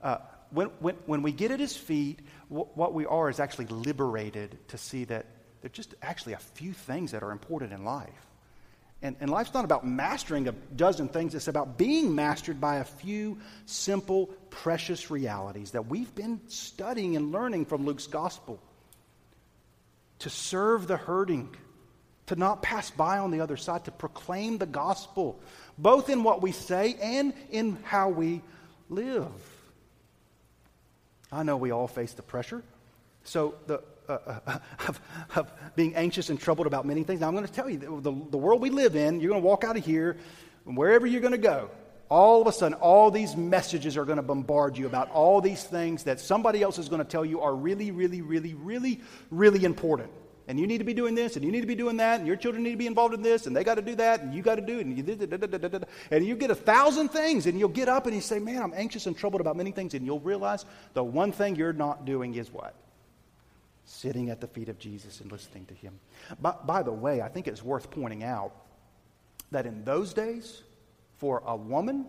Uh, 0.00 0.18
when, 0.50 0.68
when, 0.78 0.94
when 1.06 1.22
we 1.22 1.32
get 1.32 1.50
at 1.50 1.58
his 1.58 1.76
feet, 1.76 2.20
w- 2.48 2.68
what 2.74 2.94
we 2.94 3.06
are 3.06 3.28
is 3.28 3.40
actually 3.40 3.66
liberated 3.66 4.56
to 4.68 4.78
see 4.78 5.04
that 5.04 5.26
there 5.62 5.68
are 5.68 5.72
just 5.72 5.94
actually 6.02 6.34
a 6.34 6.38
few 6.38 6.72
things 6.72 7.12
that 7.12 7.22
are 7.22 7.32
important 7.32 7.72
in 7.72 7.84
life. 7.84 8.26
And, 9.02 9.16
and 9.20 9.28
life's 9.30 9.52
not 9.52 9.64
about 9.64 9.84
mastering 9.84 10.46
a 10.46 10.52
dozen 10.52 11.08
things, 11.08 11.34
it's 11.34 11.48
about 11.48 11.76
being 11.76 12.14
mastered 12.14 12.60
by 12.60 12.76
a 12.76 12.84
few 12.84 13.38
simple, 13.66 14.26
precious 14.48 15.10
realities 15.10 15.72
that 15.72 15.88
we've 15.88 16.14
been 16.14 16.40
studying 16.46 17.16
and 17.16 17.32
learning 17.32 17.66
from 17.66 17.84
Luke's 17.84 18.06
gospel. 18.06 18.60
to 20.22 20.30
serve 20.30 20.86
the 20.86 20.96
hurting, 20.96 21.48
to 22.26 22.36
not 22.36 22.62
pass 22.62 22.90
by 22.92 23.18
on 23.18 23.32
the 23.32 23.40
other 23.40 23.56
side, 23.56 23.84
to 23.84 23.90
proclaim 23.90 24.56
the 24.56 24.66
gospel, 24.66 25.40
both 25.76 26.08
in 26.08 26.22
what 26.22 26.40
we 26.40 26.52
say 26.52 26.94
and 27.02 27.34
in 27.50 27.76
how 27.82 28.08
we 28.08 28.40
live. 28.88 29.32
I 31.32 31.42
know 31.42 31.56
we 31.56 31.72
all 31.72 31.88
face 31.88 32.12
the 32.12 32.22
pressure. 32.22 32.62
So, 33.24 33.54
the, 33.66 33.82
uh, 34.08 34.18
uh, 34.46 34.58
of, 34.88 35.00
of, 35.36 35.52
being 35.76 35.94
anxious 35.94 36.28
and 36.28 36.40
troubled 36.40 36.66
about 36.66 36.84
many 36.84 37.02
things. 37.04 37.20
Now, 37.20 37.28
I'm 37.28 37.34
going 37.34 37.46
to 37.46 37.52
tell 37.52 37.70
you, 37.70 37.78
the, 37.78 38.00
the 38.00 38.38
world 38.38 38.60
we 38.60 38.70
live 38.70 38.96
in, 38.96 39.20
you're 39.20 39.30
going 39.30 39.42
to 39.42 39.46
walk 39.46 39.64
out 39.64 39.76
of 39.76 39.84
here, 39.84 40.16
wherever 40.64 41.06
you're 41.06 41.20
going 41.20 41.32
to 41.32 41.38
go, 41.38 41.70
all 42.10 42.42
of 42.42 42.46
a 42.46 42.52
sudden, 42.52 42.74
all 42.74 43.10
these 43.10 43.36
messages 43.36 43.96
are 43.96 44.04
going 44.04 44.16
to 44.16 44.22
bombard 44.22 44.76
you 44.76 44.86
about 44.86 45.10
all 45.12 45.40
these 45.40 45.64
things 45.64 46.04
that 46.04 46.20
somebody 46.20 46.62
else 46.62 46.78
is 46.78 46.88
going 46.88 46.98
to 46.98 47.08
tell 47.08 47.24
you 47.24 47.40
are 47.40 47.54
really, 47.54 47.90
really, 47.90 48.20
really, 48.20 48.52
really, 48.52 49.00
really 49.30 49.64
important. 49.64 50.10
And 50.48 50.60
you 50.60 50.66
need 50.66 50.78
to 50.78 50.84
be 50.84 50.92
doing 50.92 51.14
this, 51.14 51.36
and 51.36 51.44
you 51.44 51.50
need 51.50 51.62
to 51.62 51.66
be 51.66 51.74
doing 51.74 51.96
that, 51.98 52.18
and 52.18 52.26
your 52.26 52.36
children 52.36 52.64
need 52.64 52.72
to 52.72 52.76
be 52.76 52.86
involved 52.86 53.14
in 53.14 53.22
this, 53.22 53.46
and 53.46 53.56
they 53.56 53.64
got 53.64 53.76
to 53.76 53.82
do 53.82 53.94
that, 53.94 54.20
and 54.20 54.34
you 54.34 54.42
got 54.42 54.56
to 54.56 54.60
do 54.60 54.78
it, 54.78 54.84
and 54.84 54.96
you, 54.96 55.02
da, 55.02 55.26
da, 55.26 55.46
da, 55.46 55.78
and 56.10 56.26
you 56.26 56.36
get 56.36 56.50
a 56.50 56.54
thousand 56.54 57.08
things, 57.08 57.46
and 57.46 57.58
you'll 57.58 57.68
get 57.68 57.88
up 57.88 58.06
and 58.06 58.14
you 58.14 58.20
say, 58.20 58.38
Man, 58.38 58.60
I'm 58.60 58.74
anxious 58.74 59.06
and 59.06 59.16
troubled 59.16 59.40
about 59.40 59.56
many 59.56 59.70
things, 59.70 59.94
and 59.94 60.04
you'll 60.04 60.20
realize 60.20 60.66
the 60.92 61.04
one 61.04 61.32
thing 61.32 61.56
you're 61.56 61.72
not 61.72 62.04
doing 62.04 62.34
is 62.34 62.52
what? 62.52 62.74
Sitting 63.94 64.30
at 64.30 64.40
the 64.40 64.46
feet 64.46 64.70
of 64.70 64.78
Jesus 64.78 65.20
and 65.20 65.30
listening 65.30 65.66
to 65.66 65.74
him. 65.74 66.00
By, 66.40 66.54
by 66.64 66.82
the 66.82 66.92
way, 66.92 67.20
I 67.20 67.28
think 67.28 67.46
it's 67.46 67.62
worth 67.62 67.90
pointing 67.90 68.24
out 68.24 68.52
that 69.50 69.66
in 69.66 69.84
those 69.84 70.14
days, 70.14 70.62
for 71.18 71.42
a 71.44 71.54
woman 71.54 72.06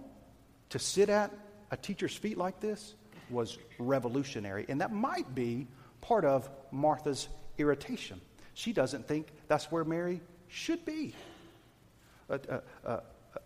to 0.70 0.80
sit 0.80 1.10
at 1.10 1.30
a 1.72 1.78
teacher's 1.78 2.16
feet 2.16 2.38
like 2.38 2.62
this 2.62 2.96
was 3.30 3.58
revolutionary. 3.78 4.66
And 4.70 4.80
that 4.80 4.94
might 4.94 5.36
be 5.36 5.68
part 6.00 6.24
of 6.24 6.50
Martha's 6.72 7.28
irritation. 7.58 8.22
She 8.54 8.72
doesn't 8.72 9.06
think 9.06 9.28
that's 9.50 9.70
where 9.70 9.84
Mary 9.84 10.22
should 10.48 10.86
be. 10.86 11.14
Uh, 12.30 12.38
uh, 12.50 12.60
uh, 12.86 13.00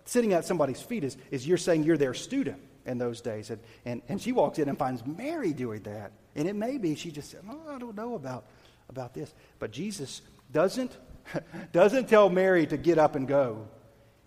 sitting 0.06 0.34
at 0.34 0.46
somebody's 0.46 0.82
feet 0.82 1.04
is, 1.04 1.18
is 1.32 1.48
you're 1.48 1.58
saying 1.58 1.84
you're 1.84 1.98
their 1.98 2.14
student 2.14 2.62
in 2.86 3.00
those 3.00 3.20
days. 3.20 3.50
And, 3.50 3.60
and, 3.84 4.02
and 4.08 4.22
she 4.22 4.32
walks 4.32 4.60
in 4.60 4.70
and 4.70 4.78
finds 4.78 5.04
Mary 5.06 5.54
doing 5.54 5.82
that. 5.84 6.12
And 6.38 6.48
it 6.48 6.56
may 6.56 6.78
be 6.78 6.96
she 6.96 7.12
just 7.12 7.32
said, 7.32 7.42
oh, 7.50 7.76
I 7.76 7.80
don't 7.80 7.96
know 7.96 8.14
about, 8.14 8.46
about 8.90 9.14
this. 9.16 9.34
But 9.58 9.72
Jesus 9.72 10.22
doesn't, 10.54 10.96
doesn't 11.74 12.08
tell 12.08 12.30
Mary 12.30 12.68
to 12.68 12.78
get 12.78 13.00
up 13.00 13.16
and 13.16 13.28
go. 13.28 13.68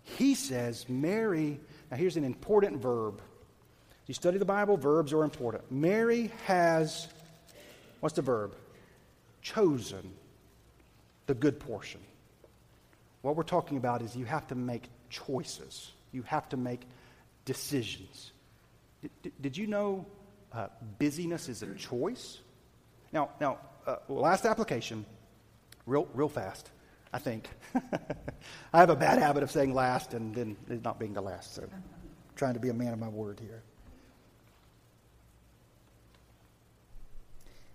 He 0.03 0.35
says, 0.35 0.88
Mary, 0.88 1.61
now 1.90 1.96
here's 1.96 2.16
an 2.16 2.25
important 2.25 2.83
verb. 2.83 3.23
You 4.07 4.14
study 4.14 4.38
the 4.38 4.44
Bible, 4.44 4.77
verbs 4.77 5.12
are 5.12 5.23
important. 5.23 5.70
Mary 5.70 6.33
has, 6.46 7.07
what's 8.01 8.16
the 8.16 8.23
verb? 8.23 8.57
Chosen 9.40 10.12
the 11.29 11.35
good 11.35 11.61
portion. 11.61 12.01
What 13.23 13.37
we're 13.37 13.44
talking 13.44 13.77
about 13.77 14.03
is 14.03 14.16
you 14.16 14.25
have 14.25 14.49
to 14.49 14.57
make 14.57 14.88
choices, 15.11 15.92
you 16.11 16.23
have 16.23 16.49
to 16.49 16.57
make 16.57 16.81
decisions. 17.44 18.33
Did, 19.23 19.33
did 19.40 19.57
you 19.57 19.68
know 19.68 20.07
uh, 20.52 20.68
busyness 20.98 21.48
is 21.48 21.62
a 21.62 21.74
choice? 21.74 22.38
Now, 23.12 23.30
now 23.40 23.58
uh, 23.86 23.96
last 24.08 24.44
application, 24.46 25.04
real, 25.86 26.08
real 26.14 26.28
fast. 26.28 26.70
I 27.12 27.18
think. 27.18 27.48
I 28.72 28.78
have 28.78 28.90
a 28.90 28.96
bad 28.96 29.18
habit 29.18 29.42
of 29.42 29.50
saying 29.50 29.74
last 29.74 30.14
and 30.14 30.34
then 30.34 30.56
not 30.68 30.98
being 30.98 31.12
the 31.12 31.20
last, 31.20 31.54
so 31.54 31.62
I'm 31.62 31.82
trying 32.36 32.54
to 32.54 32.60
be 32.60 32.68
a 32.68 32.74
man 32.74 32.92
of 32.92 32.98
my 32.98 33.08
word 33.08 33.40
here. 33.40 33.62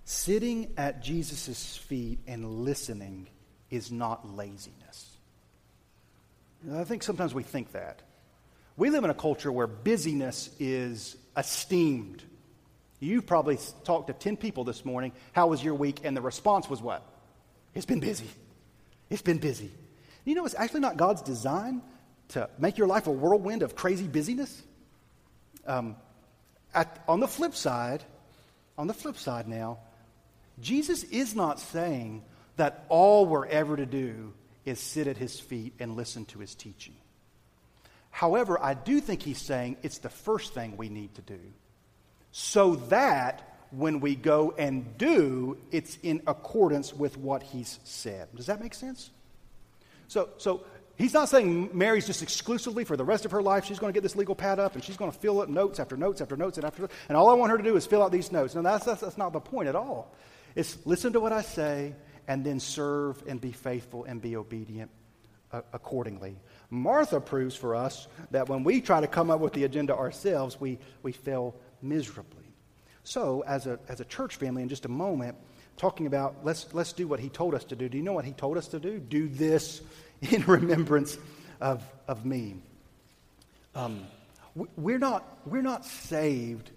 Sitting 0.05 0.71
at 0.77 1.01
Jesus' 1.01 1.75
feet 1.75 2.19
and 2.27 2.63
listening 2.63 3.27
is 3.69 3.91
not 3.91 4.35
laziness. 4.35 5.17
I 6.73 6.83
think 6.83 7.03
sometimes 7.03 7.33
we 7.33 7.43
think 7.43 7.71
that. 7.73 8.01
We 8.77 8.89
live 8.89 9.03
in 9.03 9.09
a 9.09 9.15
culture 9.15 9.51
where 9.51 9.67
busyness 9.67 10.49
is 10.59 11.17
esteemed. 11.35 12.23
You've 12.99 13.25
probably 13.25 13.59
talked 13.83 14.07
to 14.07 14.13
10 14.13 14.37
people 14.37 14.63
this 14.63 14.85
morning. 14.85 15.11
How 15.33 15.47
was 15.47 15.63
your 15.63 15.75
week? 15.75 16.01
And 16.03 16.15
the 16.15 16.21
response 16.21 16.69
was 16.69 16.81
what? 16.81 17.03
It's 17.73 17.85
been 17.85 17.99
busy. 17.99 18.29
It's 19.09 19.21
been 19.21 19.37
busy. 19.37 19.71
You 20.23 20.35
know, 20.35 20.45
it's 20.45 20.55
actually 20.55 20.79
not 20.79 20.97
God's 20.97 21.21
design 21.21 21.81
to 22.29 22.49
make 22.57 22.77
your 22.77 22.87
life 22.87 23.07
a 23.07 23.11
whirlwind 23.11 23.61
of 23.61 23.75
crazy 23.75 24.07
busyness. 24.07 24.63
Um, 25.67 25.95
at, 26.73 27.03
on 27.07 27.19
the 27.19 27.27
flip 27.27 27.53
side, 27.53 28.03
on 28.77 28.87
the 28.87 28.93
flip 28.93 29.17
side 29.17 29.47
now, 29.47 29.79
Jesus 30.59 31.03
is 31.03 31.35
not 31.35 31.59
saying 31.59 32.23
that 32.55 32.85
all 32.89 33.25
we're 33.25 33.45
ever 33.45 33.75
to 33.75 33.85
do 33.85 34.33
is 34.63 34.79
sit 34.79 35.07
at 35.07 35.17
his 35.17 35.39
feet 35.39 35.73
and 35.79 35.95
listen 35.95 36.25
to 36.25 36.39
his 36.39 36.55
teaching. 36.55 36.95
However, 38.09 38.57
I 38.61 38.73
do 38.73 39.01
think 39.01 39.21
he's 39.21 39.41
saying 39.41 39.77
it's 39.83 39.99
the 39.99 40.09
first 40.09 40.53
thing 40.53 40.77
we 40.77 40.89
need 40.89 41.13
to 41.15 41.21
do 41.21 41.39
so 42.37 42.75
that 42.89 43.59
when 43.71 44.01
we 44.01 44.13
go 44.13 44.53
and 44.57 44.97
do, 44.97 45.57
it's 45.71 45.97
in 46.03 46.21
accordance 46.27 46.93
with 46.93 47.17
what 47.17 47.41
he's 47.41 47.79
said. 47.85 48.27
Does 48.35 48.47
that 48.47 48.59
make 48.59 48.73
sense? 48.73 49.09
So, 50.09 50.27
so 50.35 50.65
he's 50.97 51.13
not 51.13 51.29
saying 51.29 51.69
Mary's 51.71 52.05
just 52.05 52.21
exclusively 52.21 52.83
for 52.83 52.97
the 52.97 53.05
rest 53.05 53.23
of 53.23 53.31
her 53.31 53.41
life. 53.41 53.63
She's 53.63 53.79
going 53.79 53.93
to 53.93 53.95
get 53.95 54.03
this 54.03 54.17
legal 54.17 54.35
pad 54.35 54.59
up 54.59 54.75
and 54.75 54.83
she's 54.83 54.97
going 54.97 55.09
to 55.13 55.17
fill 55.17 55.43
it 55.43 55.49
notes 55.49 55.79
after 55.79 55.95
notes 55.95 56.19
after 56.19 56.35
notes 56.35 56.57
and 56.57 56.65
after 56.65 56.89
and 57.07 57.17
all 57.17 57.29
I 57.29 57.35
want 57.35 57.51
her 57.51 57.57
to 57.57 57.63
do 57.63 57.77
is 57.77 57.85
fill 57.85 58.03
out 58.03 58.11
these 58.11 58.33
notes. 58.33 58.53
No, 58.53 58.61
that's, 58.61 58.83
that's, 58.83 58.99
that's 58.99 59.17
not 59.17 59.31
the 59.31 59.39
point 59.39 59.69
at 59.69 59.77
all. 59.77 60.13
It's 60.55 60.77
listen 60.85 61.13
to 61.13 61.21
what 61.21 61.31
I 61.31 61.41
say 61.41 61.95
and 62.27 62.45
then 62.45 62.59
serve 62.59 63.23
and 63.27 63.39
be 63.39 63.53
faithful 63.53 64.03
and 64.03 64.21
be 64.21 64.35
obedient 64.35 64.91
uh, 65.53 65.61
accordingly. 65.71 66.35
Martha 66.69 67.21
proves 67.21 67.55
for 67.55 67.75
us 67.75 68.09
that 68.31 68.49
when 68.49 68.65
we 68.65 68.81
try 68.81 68.99
to 68.99 69.07
come 69.07 69.31
up 69.31 69.39
with 69.39 69.53
the 69.53 69.63
agenda 69.63 69.95
ourselves, 69.95 70.59
we, 70.59 70.79
we 71.01 71.13
fail 71.13 71.55
miserably. 71.85 72.43
So, 73.03 73.43
as 73.45 73.67
a, 73.67 73.79
as 73.87 73.99
a 73.99 74.05
church 74.05 74.35
family, 74.35 74.63
in 74.63 74.69
just 74.69 74.85
a 74.85 74.89
moment, 74.89 75.37
talking 75.77 76.07
about 76.07 76.37
let's, 76.43 76.73
let's 76.73 76.93
do 76.93 77.07
what 77.07 77.19
he 77.19 77.29
told 77.29 77.53
us 77.53 77.63
to 77.65 77.75
do. 77.75 77.87
Do 77.87 77.97
you 77.97 78.03
know 78.03 78.13
what 78.13 78.25
he 78.25 78.31
told 78.31 78.57
us 78.57 78.67
to 78.69 78.79
do? 78.79 78.99
Do 78.99 79.27
this 79.27 79.81
in 80.21 80.43
remembrance 80.45 81.17
of, 81.61 81.83
of 82.07 82.25
me. 82.25 82.55
Um, 83.75 84.05
we're, 84.77 84.97
not, 84.97 85.25
we're 85.45 85.61
not 85.61 85.85
saved 85.85 86.71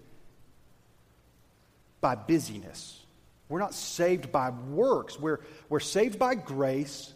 by 2.01 2.15
busyness. 2.15 3.03
We're 3.47 3.59
not 3.59 3.73
saved 3.73 4.31
by 4.31 4.49
works. 4.49 5.19
We're, 5.19 5.39
we're 5.69 5.79
saved 5.79 6.19
by 6.19 6.35
grace. 6.35 7.13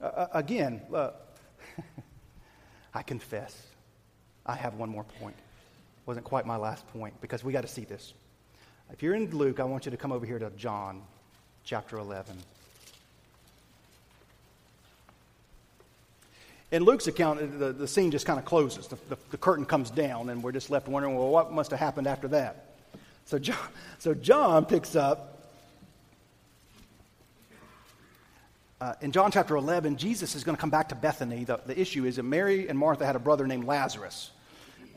Uh, 0.00 0.04
uh 0.04 0.26
again, 0.32 0.82
uh, 0.92 1.10
I 2.94 3.02
confess, 3.02 3.60
I 4.46 4.54
have 4.54 4.74
one 4.74 4.90
more 4.90 5.04
point. 5.04 5.36
Wasn't 6.06 6.24
quite 6.24 6.46
my 6.46 6.56
last 6.56 6.86
point 6.88 7.18
because 7.20 7.42
we 7.42 7.52
got 7.52 7.62
to 7.62 7.68
see 7.68 7.84
this. 7.84 8.12
If 8.92 9.02
you're 9.02 9.14
in 9.14 9.30
Luke, 9.30 9.60
I 9.60 9.64
want 9.64 9.86
you 9.86 9.90
to 9.90 9.96
come 9.96 10.12
over 10.12 10.26
here 10.26 10.38
to 10.38 10.50
John 10.50 11.02
chapter 11.64 11.98
11. 11.98 12.36
In 16.70 16.82
Luke's 16.82 17.06
account, 17.06 17.58
the, 17.58 17.72
the 17.72 17.88
scene 17.88 18.10
just 18.10 18.26
kind 18.26 18.38
of 18.38 18.44
closes. 18.44 18.88
The, 18.88 18.96
the, 19.08 19.16
the, 19.30 19.36
curtain 19.36 19.64
comes 19.64 19.90
down, 19.90 20.28
and 20.28 20.42
we're 20.42 20.52
just 20.52 20.70
left 20.70 20.88
wondering, 20.88 21.16
well, 21.16 21.28
what 21.28 21.52
must 21.52 21.70
have 21.70 21.78
happened 21.78 22.06
after 22.06 22.28
that? 22.28 22.74
So 23.26 23.38
John, 23.38 23.56
so 23.98 24.12
John 24.12 24.66
picks 24.66 24.96
up. 24.96 25.30
Uh, 28.80 28.94
in 29.00 29.12
John 29.12 29.30
chapter 29.30 29.56
11, 29.56 29.96
Jesus 29.96 30.34
is 30.34 30.44
going 30.44 30.56
to 30.56 30.60
come 30.60 30.70
back 30.70 30.88
to 30.90 30.94
Bethany. 30.94 31.44
The, 31.44 31.60
the 31.64 31.80
issue 31.80 32.04
is 32.04 32.16
that 32.16 32.24
Mary 32.24 32.68
and 32.68 32.78
Martha 32.78 33.06
had 33.06 33.16
a 33.16 33.20
brother 33.20 33.46
named 33.46 33.64
Lazarus. 33.64 34.30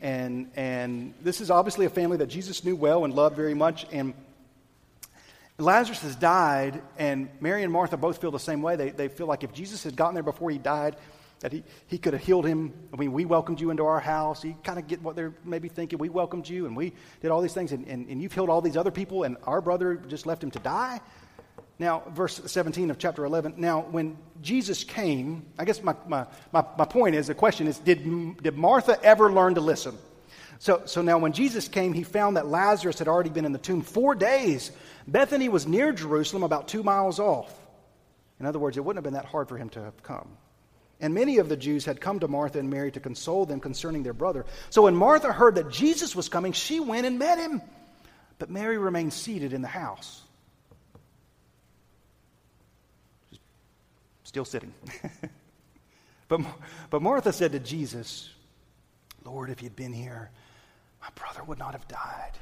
And, 0.01 0.51
and 0.55 1.13
this 1.21 1.41
is 1.41 1.49
obviously 1.49 1.85
a 1.85 1.89
family 1.89 2.17
that 2.17 2.27
Jesus 2.27 2.63
knew 2.63 2.75
well 2.75 3.05
and 3.05 3.13
loved 3.13 3.35
very 3.35 3.53
much. 3.53 3.85
And 3.91 4.13
Lazarus 5.57 6.01
has 6.01 6.15
died, 6.15 6.81
and 6.99 7.29
Mary 7.39 7.63
and 7.63 7.73
Martha 7.73 7.97
both 7.97 8.21
feel 8.21 8.29
the 8.29 8.39
same 8.39 8.61
way. 8.61 8.75
They, 8.75 8.91
they 8.91 9.07
feel 9.07 9.25
like 9.25 9.43
if 9.43 9.53
Jesus 9.53 9.83
had 9.83 9.95
gotten 9.95 10.13
there 10.13 10.23
before 10.23 10.51
he 10.51 10.59
died, 10.59 10.95
that 11.39 11.51
he, 11.51 11.63
he 11.87 11.97
could 11.97 12.13
have 12.13 12.23
healed 12.23 12.45
him. 12.45 12.73
I 12.93 12.97
mean, 12.97 13.11
we 13.11 13.25
welcomed 13.25 13.59
you 13.59 13.69
into 13.69 13.85
our 13.85 13.99
house. 13.99 14.43
You 14.43 14.55
kind 14.63 14.79
of 14.79 14.87
get 14.87 15.01
what 15.01 15.15
they're 15.15 15.33
maybe 15.43 15.67
thinking. 15.67 15.99
We 15.99 16.09
welcomed 16.09 16.47
you, 16.47 16.65
and 16.67 16.75
we 16.75 16.93
did 17.21 17.31
all 17.31 17.41
these 17.41 17.53
things, 17.53 17.71
and, 17.71 17.87
and, 17.87 18.07
and 18.07 18.21
you've 18.21 18.33
healed 18.33 18.49
all 18.49 18.61
these 18.61 18.77
other 18.77 18.91
people, 18.91 19.23
and 19.23 19.37
our 19.43 19.61
brother 19.61 19.95
just 19.95 20.25
left 20.25 20.43
him 20.43 20.51
to 20.51 20.59
die. 20.59 20.99
Now, 21.79 22.03
verse 22.09 22.41
17 22.43 22.89
of 22.89 22.97
chapter 22.97 23.23
11. 23.23 23.55
Now, 23.57 23.81
when 23.81 24.17
Jesus 24.41 24.83
came, 24.83 25.45
I 25.59 25.65
guess 25.65 25.83
my, 25.83 25.95
my, 26.07 26.25
my, 26.51 26.65
my, 26.77 26.85
point 26.85 27.15
is 27.15 27.27
the 27.27 27.35
question 27.35 27.67
is 27.67 27.77
did, 27.77 28.41
did 28.41 28.57
Martha 28.57 28.97
ever 29.03 29.31
learn 29.31 29.55
to 29.55 29.61
listen? 29.61 29.95
So, 30.59 30.81
so 30.85 31.03
now, 31.03 31.19
when 31.19 31.33
Jesus 31.33 31.67
came, 31.67 31.93
he 31.93 32.03
found 32.03 32.35
that 32.35 32.47
Lazarus 32.47 32.97
had 32.97 33.07
already 33.07 33.29
been 33.29 33.45
in 33.45 33.51
the 33.51 33.59
tomb 33.59 33.83
four 33.83 34.15
days. 34.15 34.71
Bethany 35.07 35.49
was 35.49 35.67
near 35.67 35.91
Jerusalem, 35.91 36.41
about 36.41 36.67
two 36.67 36.81
miles 36.81 37.19
off. 37.19 37.53
In 38.39 38.47
other 38.47 38.57
words, 38.57 38.75
it 38.75 38.83
wouldn't 38.83 38.97
have 38.97 39.03
been 39.03 39.19
that 39.19 39.29
hard 39.29 39.47
for 39.47 39.57
him 39.57 39.69
to 39.69 39.83
have 39.83 40.01
come. 40.01 40.27
And 40.99 41.13
many 41.13 41.37
of 41.37 41.47
the 41.47 41.57
Jews 41.57 41.85
had 41.85 42.01
come 42.01 42.19
to 42.21 42.27
Martha 42.27 42.57
and 42.57 42.71
Mary 42.71 42.91
to 42.91 42.99
console 42.99 43.45
them 43.45 43.59
concerning 43.59 44.01
their 44.01 44.13
brother. 44.13 44.47
So 44.71 44.83
when 44.83 44.95
Martha 44.95 45.31
heard 45.31 45.55
that 45.55 45.69
Jesus 45.69 46.15
was 46.15 46.27
coming, 46.27 46.53
she 46.53 46.79
went 46.79 47.05
and 47.05 47.19
met 47.19 47.37
him. 47.37 47.61
But 48.39 48.49
Mary 48.49 48.79
remained 48.79 49.13
seated 49.13 49.53
in 49.53 49.61
the 49.61 49.67
house. 49.67 50.23
Still 54.27 54.43
sitting. 54.43 54.73
but, 56.27 56.41
but 56.89 57.01
Martha 57.01 57.31
said 57.31 57.53
to 57.53 57.59
Jesus, 57.59 58.29
Lord, 59.23 59.49
if 59.49 59.63
you'd 59.63 59.75
been 59.75 59.93
here, 59.93 60.31
my 61.01 61.07
brother 61.15 61.43
would 61.45 61.57
not 61.57 61.71
have 61.71 61.87
died. 61.87 62.33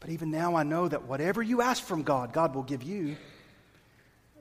But 0.00 0.10
even 0.10 0.32
now 0.32 0.56
I 0.56 0.64
know 0.64 0.88
that 0.88 1.04
whatever 1.04 1.42
you 1.42 1.62
ask 1.62 1.82
from 1.84 2.02
God, 2.02 2.32
God 2.32 2.56
will 2.56 2.64
give 2.64 2.82
you. 2.82 3.16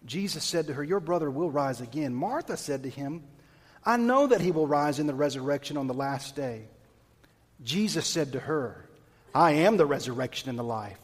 Jesus 0.06 0.44
said 0.44 0.68
to 0.68 0.74
her, 0.74 0.84
Your 0.84 1.00
brother 1.00 1.30
will 1.30 1.52
rise 1.52 1.82
again. 1.82 2.16
Martha 2.16 2.58
said 2.58 2.82
to 2.84 2.90
him, 2.90 3.24
I 3.86 3.98
know 3.98 4.26
that 4.26 4.42
he 4.42 4.52
will 4.52 4.68
rise 4.68 5.00
in 5.00 5.06
the 5.06 5.14
resurrection 5.14 5.78
on 5.78 5.88
the 5.88 5.94
last 5.94 6.36
day. 6.36 6.64
Jesus 7.64 8.08
said 8.08 8.32
to 8.32 8.40
her, 8.40 8.90
I 9.36 9.52
am 9.52 9.78
the 9.78 9.86
resurrection 9.86 10.50
and 10.50 10.58
the 10.58 10.64
life. 10.64 10.98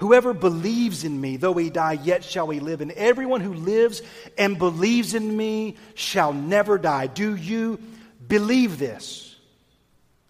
Whoever 0.00 0.32
believes 0.32 1.04
in 1.04 1.20
me, 1.20 1.36
though 1.36 1.52
he 1.52 1.68
die, 1.68 1.92
yet 1.92 2.24
shall 2.24 2.48
he 2.48 2.58
live. 2.58 2.80
And 2.80 2.90
everyone 2.92 3.42
who 3.42 3.52
lives 3.52 4.00
and 4.38 4.58
believes 4.58 5.12
in 5.14 5.36
me 5.36 5.76
shall 5.94 6.32
never 6.32 6.78
die. 6.78 7.06
Do 7.06 7.36
you 7.36 7.78
believe 8.26 8.78
this? 8.78 9.36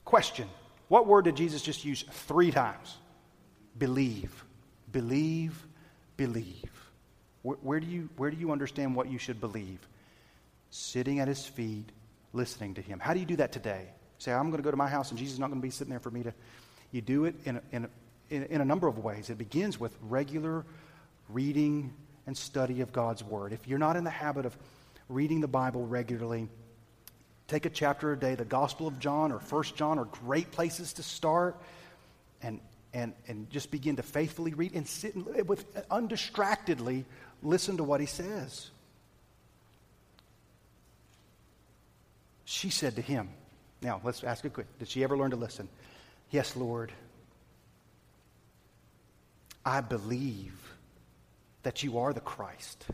Question 0.04 0.48
What 0.88 1.06
word 1.06 1.26
did 1.26 1.36
Jesus 1.36 1.62
just 1.62 1.84
use 1.84 2.04
three 2.10 2.50
times? 2.50 2.96
Believe. 3.78 4.44
Believe, 4.90 5.54
believe. 6.16 6.90
Where, 7.42 7.56
where, 7.62 7.78
do 7.78 7.86
you, 7.86 8.08
where 8.16 8.32
do 8.32 8.36
you 8.36 8.50
understand 8.50 8.96
what 8.96 9.08
you 9.08 9.18
should 9.18 9.40
believe? 9.40 9.78
Sitting 10.70 11.20
at 11.20 11.28
his 11.28 11.46
feet, 11.46 11.88
listening 12.32 12.74
to 12.74 12.82
him. 12.82 12.98
How 12.98 13.14
do 13.14 13.20
you 13.20 13.26
do 13.26 13.36
that 13.36 13.52
today? 13.52 13.86
Say, 14.18 14.32
I'm 14.32 14.50
going 14.50 14.60
to 14.60 14.64
go 14.64 14.72
to 14.72 14.76
my 14.76 14.88
house 14.88 15.10
and 15.10 15.18
Jesus 15.18 15.34
is 15.34 15.38
not 15.38 15.46
going 15.50 15.60
to 15.60 15.66
be 15.66 15.70
sitting 15.70 15.90
there 15.90 16.00
for 16.00 16.10
me 16.10 16.24
to. 16.24 16.34
You 16.90 17.02
do 17.02 17.26
it 17.26 17.36
in 17.44 17.60
in 17.70 17.84
a, 17.84 17.88
in, 18.30 18.44
in 18.44 18.60
a 18.60 18.64
number 18.64 18.88
of 18.88 18.98
ways. 18.98 19.28
It 19.28 19.38
begins 19.38 19.78
with 19.78 19.94
regular 20.02 20.64
reading 21.28 21.92
and 22.26 22.36
study 22.36 22.80
of 22.80 22.92
God's 22.92 23.22
Word. 23.22 23.52
If 23.52 23.66
you're 23.68 23.78
not 23.78 23.96
in 23.96 24.04
the 24.04 24.10
habit 24.10 24.46
of 24.46 24.56
reading 25.08 25.40
the 25.40 25.48
Bible 25.48 25.86
regularly, 25.86 26.48
take 27.48 27.66
a 27.66 27.70
chapter 27.70 28.12
a 28.12 28.18
day. 28.18 28.36
The 28.36 28.44
Gospel 28.44 28.86
of 28.86 28.98
John 29.00 29.32
or 29.32 29.40
First 29.40 29.76
John 29.76 29.98
are 29.98 30.04
great 30.04 30.52
places 30.52 30.94
to 30.94 31.02
start 31.02 31.56
and, 32.42 32.60
and, 32.94 33.12
and 33.26 33.50
just 33.50 33.70
begin 33.70 33.96
to 33.96 34.02
faithfully 34.02 34.54
read 34.54 34.74
and 34.74 34.86
sit 34.86 35.14
and, 35.14 35.26
with 35.48 35.64
uh, 35.76 35.82
undistractedly 35.90 37.04
listen 37.42 37.76
to 37.78 37.84
what 37.84 38.00
he 38.00 38.06
says. 38.06 38.70
She 42.44 42.70
said 42.70 42.96
to 42.96 43.02
him, 43.02 43.28
now 43.82 44.00
let's 44.04 44.24
ask 44.24 44.44
a 44.44 44.50
quick, 44.50 44.66
did 44.78 44.88
she 44.88 45.04
ever 45.04 45.16
learn 45.16 45.30
to 45.30 45.36
listen? 45.36 45.68
Yes, 46.30 46.56
Lord. 46.56 46.92
I 49.70 49.82
believe 49.82 50.74
that 51.62 51.84
you 51.84 52.00
are 52.00 52.12
the 52.12 52.18
Christ, 52.18 52.86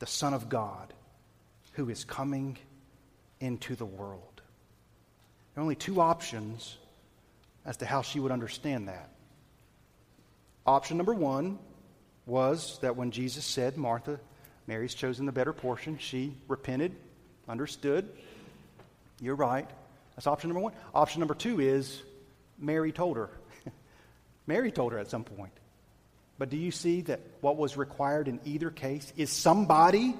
the 0.00 0.06
Son 0.06 0.34
of 0.34 0.50
God, 0.50 0.92
who 1.72 1.88
is 1.88 2.04
coming 2.04 2.58
into 3.40 3.74
the 3.74 3.86
world. 3.86 4.42
There 5.54 5.62
are 5.62 5.62
only 5.62 5.76
two 5.76 6.02
options 6.02 6.76
as 7.64 7.78
to 7.78 7.86
how 7.86 8.02
she 8.02 8.20
would 8.20 8.32
understand 8.32 8.88
that. 8.88 9.08
Option 10.66 10.98
number 10.98 11.14
one 11.14 11.58
was 12.26 12.78
that 12.82 12.96
when 12.96 13.10
Jesus 13.10 13.46
said, 13.46 13.78
Martha, 13.78 14.20
Mary's 14.66 14.92
chosen 14.92 15.24
the 15.24 15.32
better 15.32 15.54
portion, 15.54 15.96
she 15.96 16.34
repented, 16.48 16.94
understood. 17.48 18.10
You're 19.22 19.36
right. 19.36 19.70
That's 20.16 20.26
option 20.26 20.50
number 20.50 20.60
one. 20.60 20.74
Option 20.94 21.20
number 21.20 21.34
two 21.34 21.60
is 21.60 22.02
Mary 22.58 22.92
told 22.92 23.16
her. 23.16 23.30
Mary 24.46 24.70
told 24.70 24.92
her 24.92 24.98
at 24.98 25.08
some 25.08 25.24
point. 25.24 25.52
But 26.38 26.50
do 26.50 26.56
you 26.56 26.70
see 26.70 27.02
that 27.02 27.20
what 27.40 27.56
was 27.56 27.76
required 27.76 28.28
in 28.28 28.40
either 28.44 28.70
case 28.70 29.12
is 29.16 29.30
somebody 29.30 30.14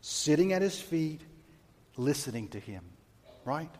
sitting 0.00 0.52
at 0.52 0.62
his 0.62 0.78
feet 0.78 1.22
listening 1.96 2.48
to 2.48 2.60
him, 2.60 2.84
right? 3.44 3.70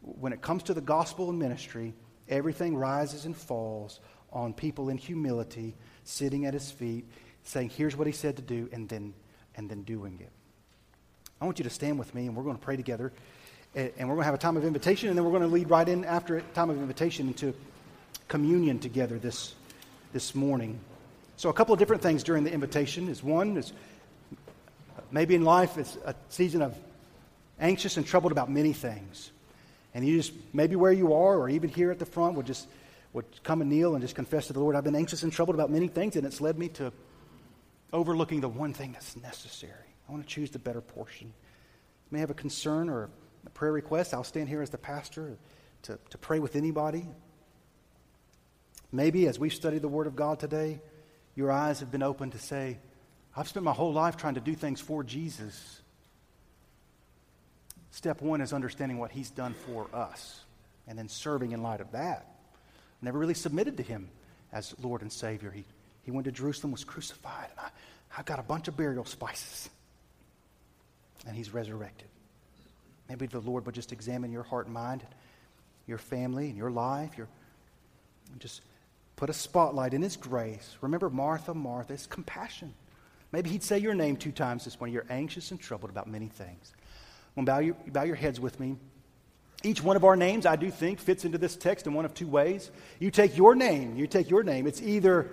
When 0.00 0.32
it 0.32 0.40
comes 0.40 0.64
to 0.64 0.74
the 0.74 0.80
gospel 0.80 1.30
and 1.30 1.38
ministry, 1.38 1.94
everything 2.28 2.76
rises 2.76 3.26
and 3.26 3.36
falls 3.36 4.00
on 4.32 4.54
people 4.54 4.88
in 4.88 4.96
humility 4.96 5.74
sitting 6.04 6.46
at 6.46 6.54
his 6.54 6.70
feet 6.70 7.04
saying, 7.44 7.68
Here's 7.70 7.96
what 7.96 8.06
he 8.06 8.12
said 8.12 8.36
to 8.36 8.42
do, 8.42 8.68
and 8.72 8.88
then, 8.88 9.14
and 9.56 9.68
then 9.68 9.82
doing 9.82 10.18
it. 10.20 10.30
I 11.40 11.44
want 11.44 11.58
you 11.58 11.64
to 11.64 11.70
stand 11.70 11.98
with 11.98 12.14
me, 12.14 12.26
and 12.26 12.36
we're 12.36 12.44
going 12.44 12.56
to 12.56 12.62
pray 12.62 12.76
together. 12.76 13.12
And 13.74 13.90
we're 14.00 14.14
going 14.14 14.18
to 14.18 14.24
have 14.24 14.34
a 14.34 14.38
time 14.38 14.56
of 14.56 14.64
invitation, 14.64 15.08
and 15.08 15.16
then 15.16 15.24
we're 15.24 15.30
going 15.30 15.42
to 15.42 15.48
lead 15.48 15.70
right 15.70 15.88
in 15.88 16.04
after 16.04 16.36
a 16.36 16.42
time 16.42 16.68
of 16.68 16.76
invitation 16.78 17.28
into 17.28 17.54
communion 18.28 18.78
together 18.78 19.18
this 19.18 19.54
this 20.12 20.34
morning. 20.34 20.78
So, 21.36 21.48
a 21.48 21.52
couple 21.52 21.72
of 21.72 21.78
different 21.78 22.02
things 22.02 22.22
during 22.22 22.44
the 22.44 22.52
invitation 22.52 23.08
is 23.08 23.22
one 23.22 23.56
is 23.56 23.72
maybe 25.10 25.34
in 25.34 25.44
life 25.44 25.78
it's 25.78 25.96
a 26.04 26.14
season 26.28 26.62
of 26.62 26.76
anxious 27.58 27.96
and 27.96 28.06
troubled 28.06 28.32
about 28.32 28.50
many 28.50 28.72
things. 28.72 29.30
And 29.94 30.06
you 30.06 30.16
just, 30.16 30.32
maybe 30.52 30.76
where 30.76 30.92
you 30.92 31.12
are 31.14 31.36
or 31.38 31.48
even 31.48 31.68
here 31.68 31.90
at 31.90 31.98
the 31.98 32.06
front, 32.06 32.36
would 32.36 32.46
just 32.46 32.66
would 33.12 33.26
come 33.42 33.60
and 33.60 33.70
kneel 33.70 33.94
and 33.94 34.02
just 34.02 34.14
confess 34.14 34.46
to 34.46 34.52
the 34.52 34.60
Lord, 34.60 34.74
I've 34.74 34.84
been 34.84 34.96
anxious 34.96 35.22
and 35.22 35.32
troubled 35.32 35.54
about 35.54 35.70
many 35.70 35.88
things, 35.88 36.16
and 36.16 36.26
it's 36.26 36.40
led 36.40 36.58
me 36.58 36.68
to 36.68 36.92
overlooking 37.92 38.40
the 38.40 38.48
one 38.48 38.72
thing 38.72 38.92
that's 38.92 39.16
necessary. 39.16 39.72
I 40.08 40.12
want 40.12 40.26
to 40.26 40.28
choose 40.28 40.50
the 40.50 40.58
better 40.58 40.80
portion. 40.80 41.26
You 41.26 42.08
may 42.10 42.20
have 42.20 42.30
a 42.30 42.34
concern 42.34 42.88
or 42.88 43.10
a 43.46 43.50
prayer 43.50 43.72
request. 43.72 44.14
I'll 44.14 44.24
stand 44.24 44.48
here 44.48 44.62
as 44.62 44.70
the 44.70 44.78
pastor 44.78 45.36
to, 45.82 45.98
to 46.08 46.18
pray 46.18 46.38
with 46.38 46.56
anybody. 46.56 47.06
Maybe 48.92 49.26
as 49.26 49.38
we've 49.38 49.54
studied 49.54 49.82
the 49.82 49.88
Word 49.88 50.06
of 50.06 50.14
God 50.14 50.38
today, 50.38 50.80
your 51.34 51.50
eyes 51.50 51.80
have 51.80 51.90
been 51.90 52.02
opened 52.02 52.32
to 52.32 52.38
say, 52.38 52.78
I've 53.34 53.48
spent 53.48 53.64
my 53.64 53.72
whole 53.72 53.92
life 53.92 54.18
trying 54.18 54.34
to 54.34 54.40
do 54.40 54.54
things 54.54 54.80
for 54.80 55.02
Jesus. 55.02 55.80
Step 57.90 58.20
one 58.20 58.42
is 58.42 58.52
understanding 58.52 58.98
what 58.98 59.10
He's 59.10 59.30
done 59.30 59.54
for 59.66 59.86
us 59.94 60.44
and 60.86 60.98
then 60.98 61.08
serving 61.08 61.52
in 61.52 61.62
light 61.62 61.80
of 61.80 61.92
that. 61.92 62.26
Never 63.00 63.18
really 63.18 63.34
submitted 63.34 63.78
to 63.78 63.82
Him 63.82 64.08
as 64.52 64.74
Lord 64.82 65.00
and 65.00 65.10
Savior. 65.10 65.50
He, 65.50 65.64
he 66.04 66.10
went 66.10 66.26
to 66.26 66.32
Jerusalem, 66.32 66.72
was 66.72 66.84
crucified, 66.84 67.48
and 67.50 67.60
I, 67.60 67.68
I've 68.18 68.26
got 68.26 68.38
a 68.38 68.42
bunch 68.42 68.68
of 68.68 68.76
burial 68.76 69.06
spices. 69.06 69.70
And 71.26 71.34
He's 71.34 71.54
resurrected. 71.54 72.08
Maybe 73.08 73.26
the 73.26 73.40
Lord 73.40 73.64
would 73.64 73.74
just 73.74 73.92
examine 73.92 74.32
your 74.32 74.42
heart 74.42 74.66
and 74.66 74.74
mind, 74.74 75.02
your 75.86 75.98
family, 75.98 76.48
and 76.48 76.56
your 76.56 76.70
life, 76.70 77.16
your, 77.16 77.28
just 78.38 78.60
put 79.22 79.30
a 79.30 79.32
spotlight 79.32 79.94
in 79.94 80.02
His 80.02 80.16
grace. 80.16 80.76
Remember, 80.80 81.08
Martha, 81.08 81.54
Martha, 81.54 81.92
it's 81.92 82.08
compassion. 82.08 82.74
Maybe 83.30 83.50
He'd 83.50 83.62
say 83.62 83.78
your 83.78 83.94
name 83.94 84.16
two 84.16 84.32
times 84.32 84.64
this 84.64 84.80
morning. 84.80 84.94
You're 84.94 85.06
anxious 85.08 85.52
and 85.52 85.60
troubled 85.60 85.92
about 85.92 86.08
many 86.08 86.26
things. 86.26 86.72
Well, 87.36 87.46
bow 87.46 87.60
your, 87.60 87.76
bow 87.86 88.02
your 88.02 88.16
heads 88.16 88.40
with 88.40 88.58
me. 88.58 88.74
Each 89.62 89.80
one 89.80 89.94
of 89.94 90.02
our 90.02 90.16
names, 90.16 90.44
I 90.44 90.56
do 90.56 90.72
think, 90.72 90.98
fits 90.98 91.24
into 91.24 91.38
this 91.38 91.54
text 91.54 91.86
in 91.86 91.94
one 91.94 92.04
of 92.04 92.14
two 92.14 92.26
ways. 92.26 92.72
You 92.98 93.12
take 93.12 93.36
your 93.36 93.54
name, 93.54 93.94
you 93.94 94.08
take 94.08 94.28
your 94.28 94.42
name. 94.42 94.66
It's 94.66 94.82
either 94.82 95.30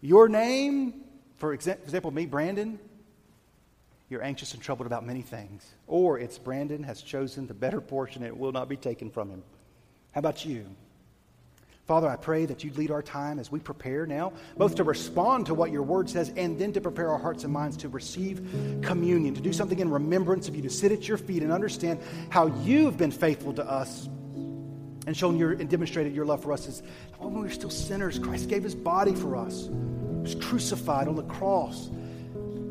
your 0.00 0.28
name, 0.28 1.04
for 1.36 1.52
example, 1.52 2.10
me, 2.10 2.26
Brandon, 2.26 2.76
you're 4.08 4.24
anxious 4.24 4.52
and 4.52 4.60
troubled 4.60 4.88
about 4.88 5.06
many 5.06 5.22
things. 5.22 5.64
Or 5.86 6.18
it's 6.18 6.38
Brandon 6.38 6.82
has 6.82 7.02
chosen 7.02 7.46
the 7.46 7.54
better 7.54 7.80
portion, 7.80 8.24
and 8.24 8.32
it 8.32 8.36
will 8.36 8.50
not 8.50 8.68
be 8.68 8.76
taken 8.76 9.12
from 9.12 9.30
him. 9.30 9.44
How 10.10 10.18
about 10.18 10.44
you? 10.44 10.66
Father, 11.88 12.06
I 12.06 12.16
pray 12.16 12.44
that 12.44 12.62
you'd 12.62 12.76
lead 12.76 12.90
our 12.90 13.00
time 13.00 13.38
as 13.38 13.50
we 13.50 13.60
prepare 13.60 14.04
now, 14.04 14.34
both 14.58 14.74
to 14.74 14.84
respond 14.84 15.46
to 15.46 15.54
what 15.54 15.72
your 15.72 15.82
word 15.82 16.10
says 16.10 16.30
and 16.36 16.58
then 16.58 16.70
to 16.74 16.82
prepare 16.82 17.10
our 17.10 17.18
hearts 17.18 17.44
and 17.44 17.52
minds 17.52 17.78
to 17.78 17.88
receive 17.88 18.46
communion, 18.82 19.34
to 19.34 19.40
do 19.40 19.54
something 19.54 19.78
in 19.78 19.90
remembrance 19.90 20.48
of 20.48 20.54
you, 20.54 20.60
to 20.60 20.68
sit 20.68 20.92
at 20.92 21.08
your 21.08 21.16
feet 21.16 21.42
and 21.42 21.50
understand 21.50 21.98
how 22.28 22.48
you've 22.62 22.98
been 22.98 23.10
faithful 23.10 23.54
to 23.54 23.64
us 23.64 24.06
and 25.06 25.16
shown 25.16 25.38
your 25.38 25.52
and 25.52 25.70
demonstrated 25.70 26.14
your 26.14 26.26
love 26.26 26.42
for 26.42 26.52
us 26.52 26.68
is 26.68 26.82
when 27.16 27.32
we 27.32 27.40
were 27.40 27.50
still 27.50 27.70
sinners, 27.70 28.18
Christ 28.18 28.50
gave 28.50 28.62
his 28.62 28.74
body 28.74 29.14
for 29.14 29.34
us. 29.34 29.68
He 29.68 30.20
was 30.20 30.34
crucified 30.34 31.08
on 31.08 31.16
the 31.16 31.22
cross. 31.22 31.88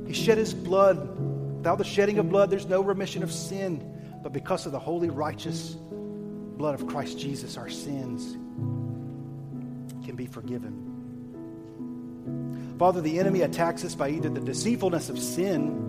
He 0.05 0.13
shed 0.13 0.37
his 0.37 0.53
blood. 0.53 1.17
Without 1.57 1.79
the 1.79 1.83
shedding 1.83 2.19
of 2.19 2.29
blood, 2.29 2.51
there's 2.51 2.67
no 2.67 2.81
remission 2.81 3.23
of 3.23 3.31
sin. 3.31 4.19
But 4.21 4.31
because 4.31 4.67
of 4.67 4.73
the 4.73 4.79
holy, 4.79 5.09
righteous 5.09 5.71
blood 5.71 6.79
of 6.79 6.85
Christ 6.85 7.17
Jesus, 7.17 7.57
our 7.57 7.67
sins 7.69 8.37
can 10.07 10.15
be 10.15 10.25
forgiven. 10.25 10.95
Father, 12.79 13.01
the 13.01 13.19
enemy 13.19 13.41
attacks 13.41 13.83
us 13.83 13.93
by 13.93 14.09
either 14.09 14.29
the 14.29 14.39
deceitfulness 14.39 15.09
of 15.09 15.19
sin, 15.19 15.83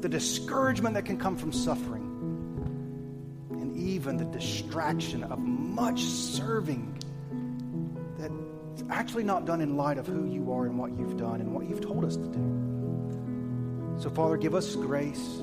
the 0.00 0.08
discouragement 0.08 0.96
that 0.96 1.04
can 1.04 1.16
come 1.16 1.36
from 1.36 1.52
suffering, 1.52 2.02
and 3.50 3.76
even 3.76 4.16
the 4.16 4.24
distraction 4.24 5.22
of 5.22 5.38
much 5.38 6.02
serving 6.02 6.92
that 8.18 8.32
is 8.74 8.82
actually 8.90 9.22
not 9.22 9.44
done 9.44 9.60
in 9.60 9.76
light 9.76 9.98
of 9.98 10.08
who 10.08 10.26
you 10.26 10.52
are 10.52 10.66
and 10.66 10.76
what 10.76 10.90
you've 10.98 11.16
done 11.16 11.40
and 11.40 11.54
what 11.54 11.68
you've 11.68 11.80
told 11.80 12.04
us 12.04 12.16
to 12.16 12.26
do. 12.26 13.96
So, 14.00 14.10
Father, 14.10 14.36
give 14.36 14.56
us 14.56 14.74
grace. 14.74 15.38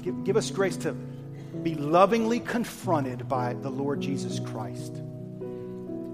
Give, 0.00 0.22
give 0.24 0.36
us 0.36 0.48
grace 0.50 0.76
to 0.78 0.92
be 0.92 1.74
lovingly 1.74 2.38
confronted 2.38 3.28
by 3.28 3.54
the 3.54 3.70
Lord 3.70 4.00
Jesus 4.00 4.38
Christ. 4.38 5.02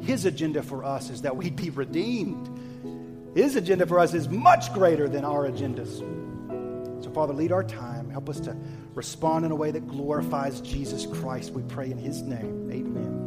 His 0.09 0.24
agenda 0.24 0.62
for 0.62 0.84
us 0.84 1.11
is 1.11 1.20
that 1.20 1.36
we'd 1.36 1.54
be 1.54 1.68
redeemed. 1.68 3.36
His 3.36 3.56
agenda 3.56 3.86
for 3.86 3.98
us 3.98 4.14
is 4.14 4.26
much 4.26 4.72
greater 4.72 5.06
than 5.06 5.22
our 5.22 5.46
agendas. 5.46 5.98
So, 7.04 7.11
Father, 7.11 7.34
lead 7.34 7.52
our 7.52 7.62
time. 7.62 8.09
Help 8.09 8.30
us 8.30 8.40
to 8.40 8.56
respond 8.94 9.44
in 9.44 9.50
a 9.50 9.54
way 9.54 9.70
that 9.70 9.86
glorifies 9.86 10.62
Jesus 10.62 11.04
Christ. 11.04 11.50
We 11.50 11.62
pray 11.64 11.90
in 11.90 11.98
His 11.98 12.22
name. 12.22 12.70
Amen. 12.72 13.17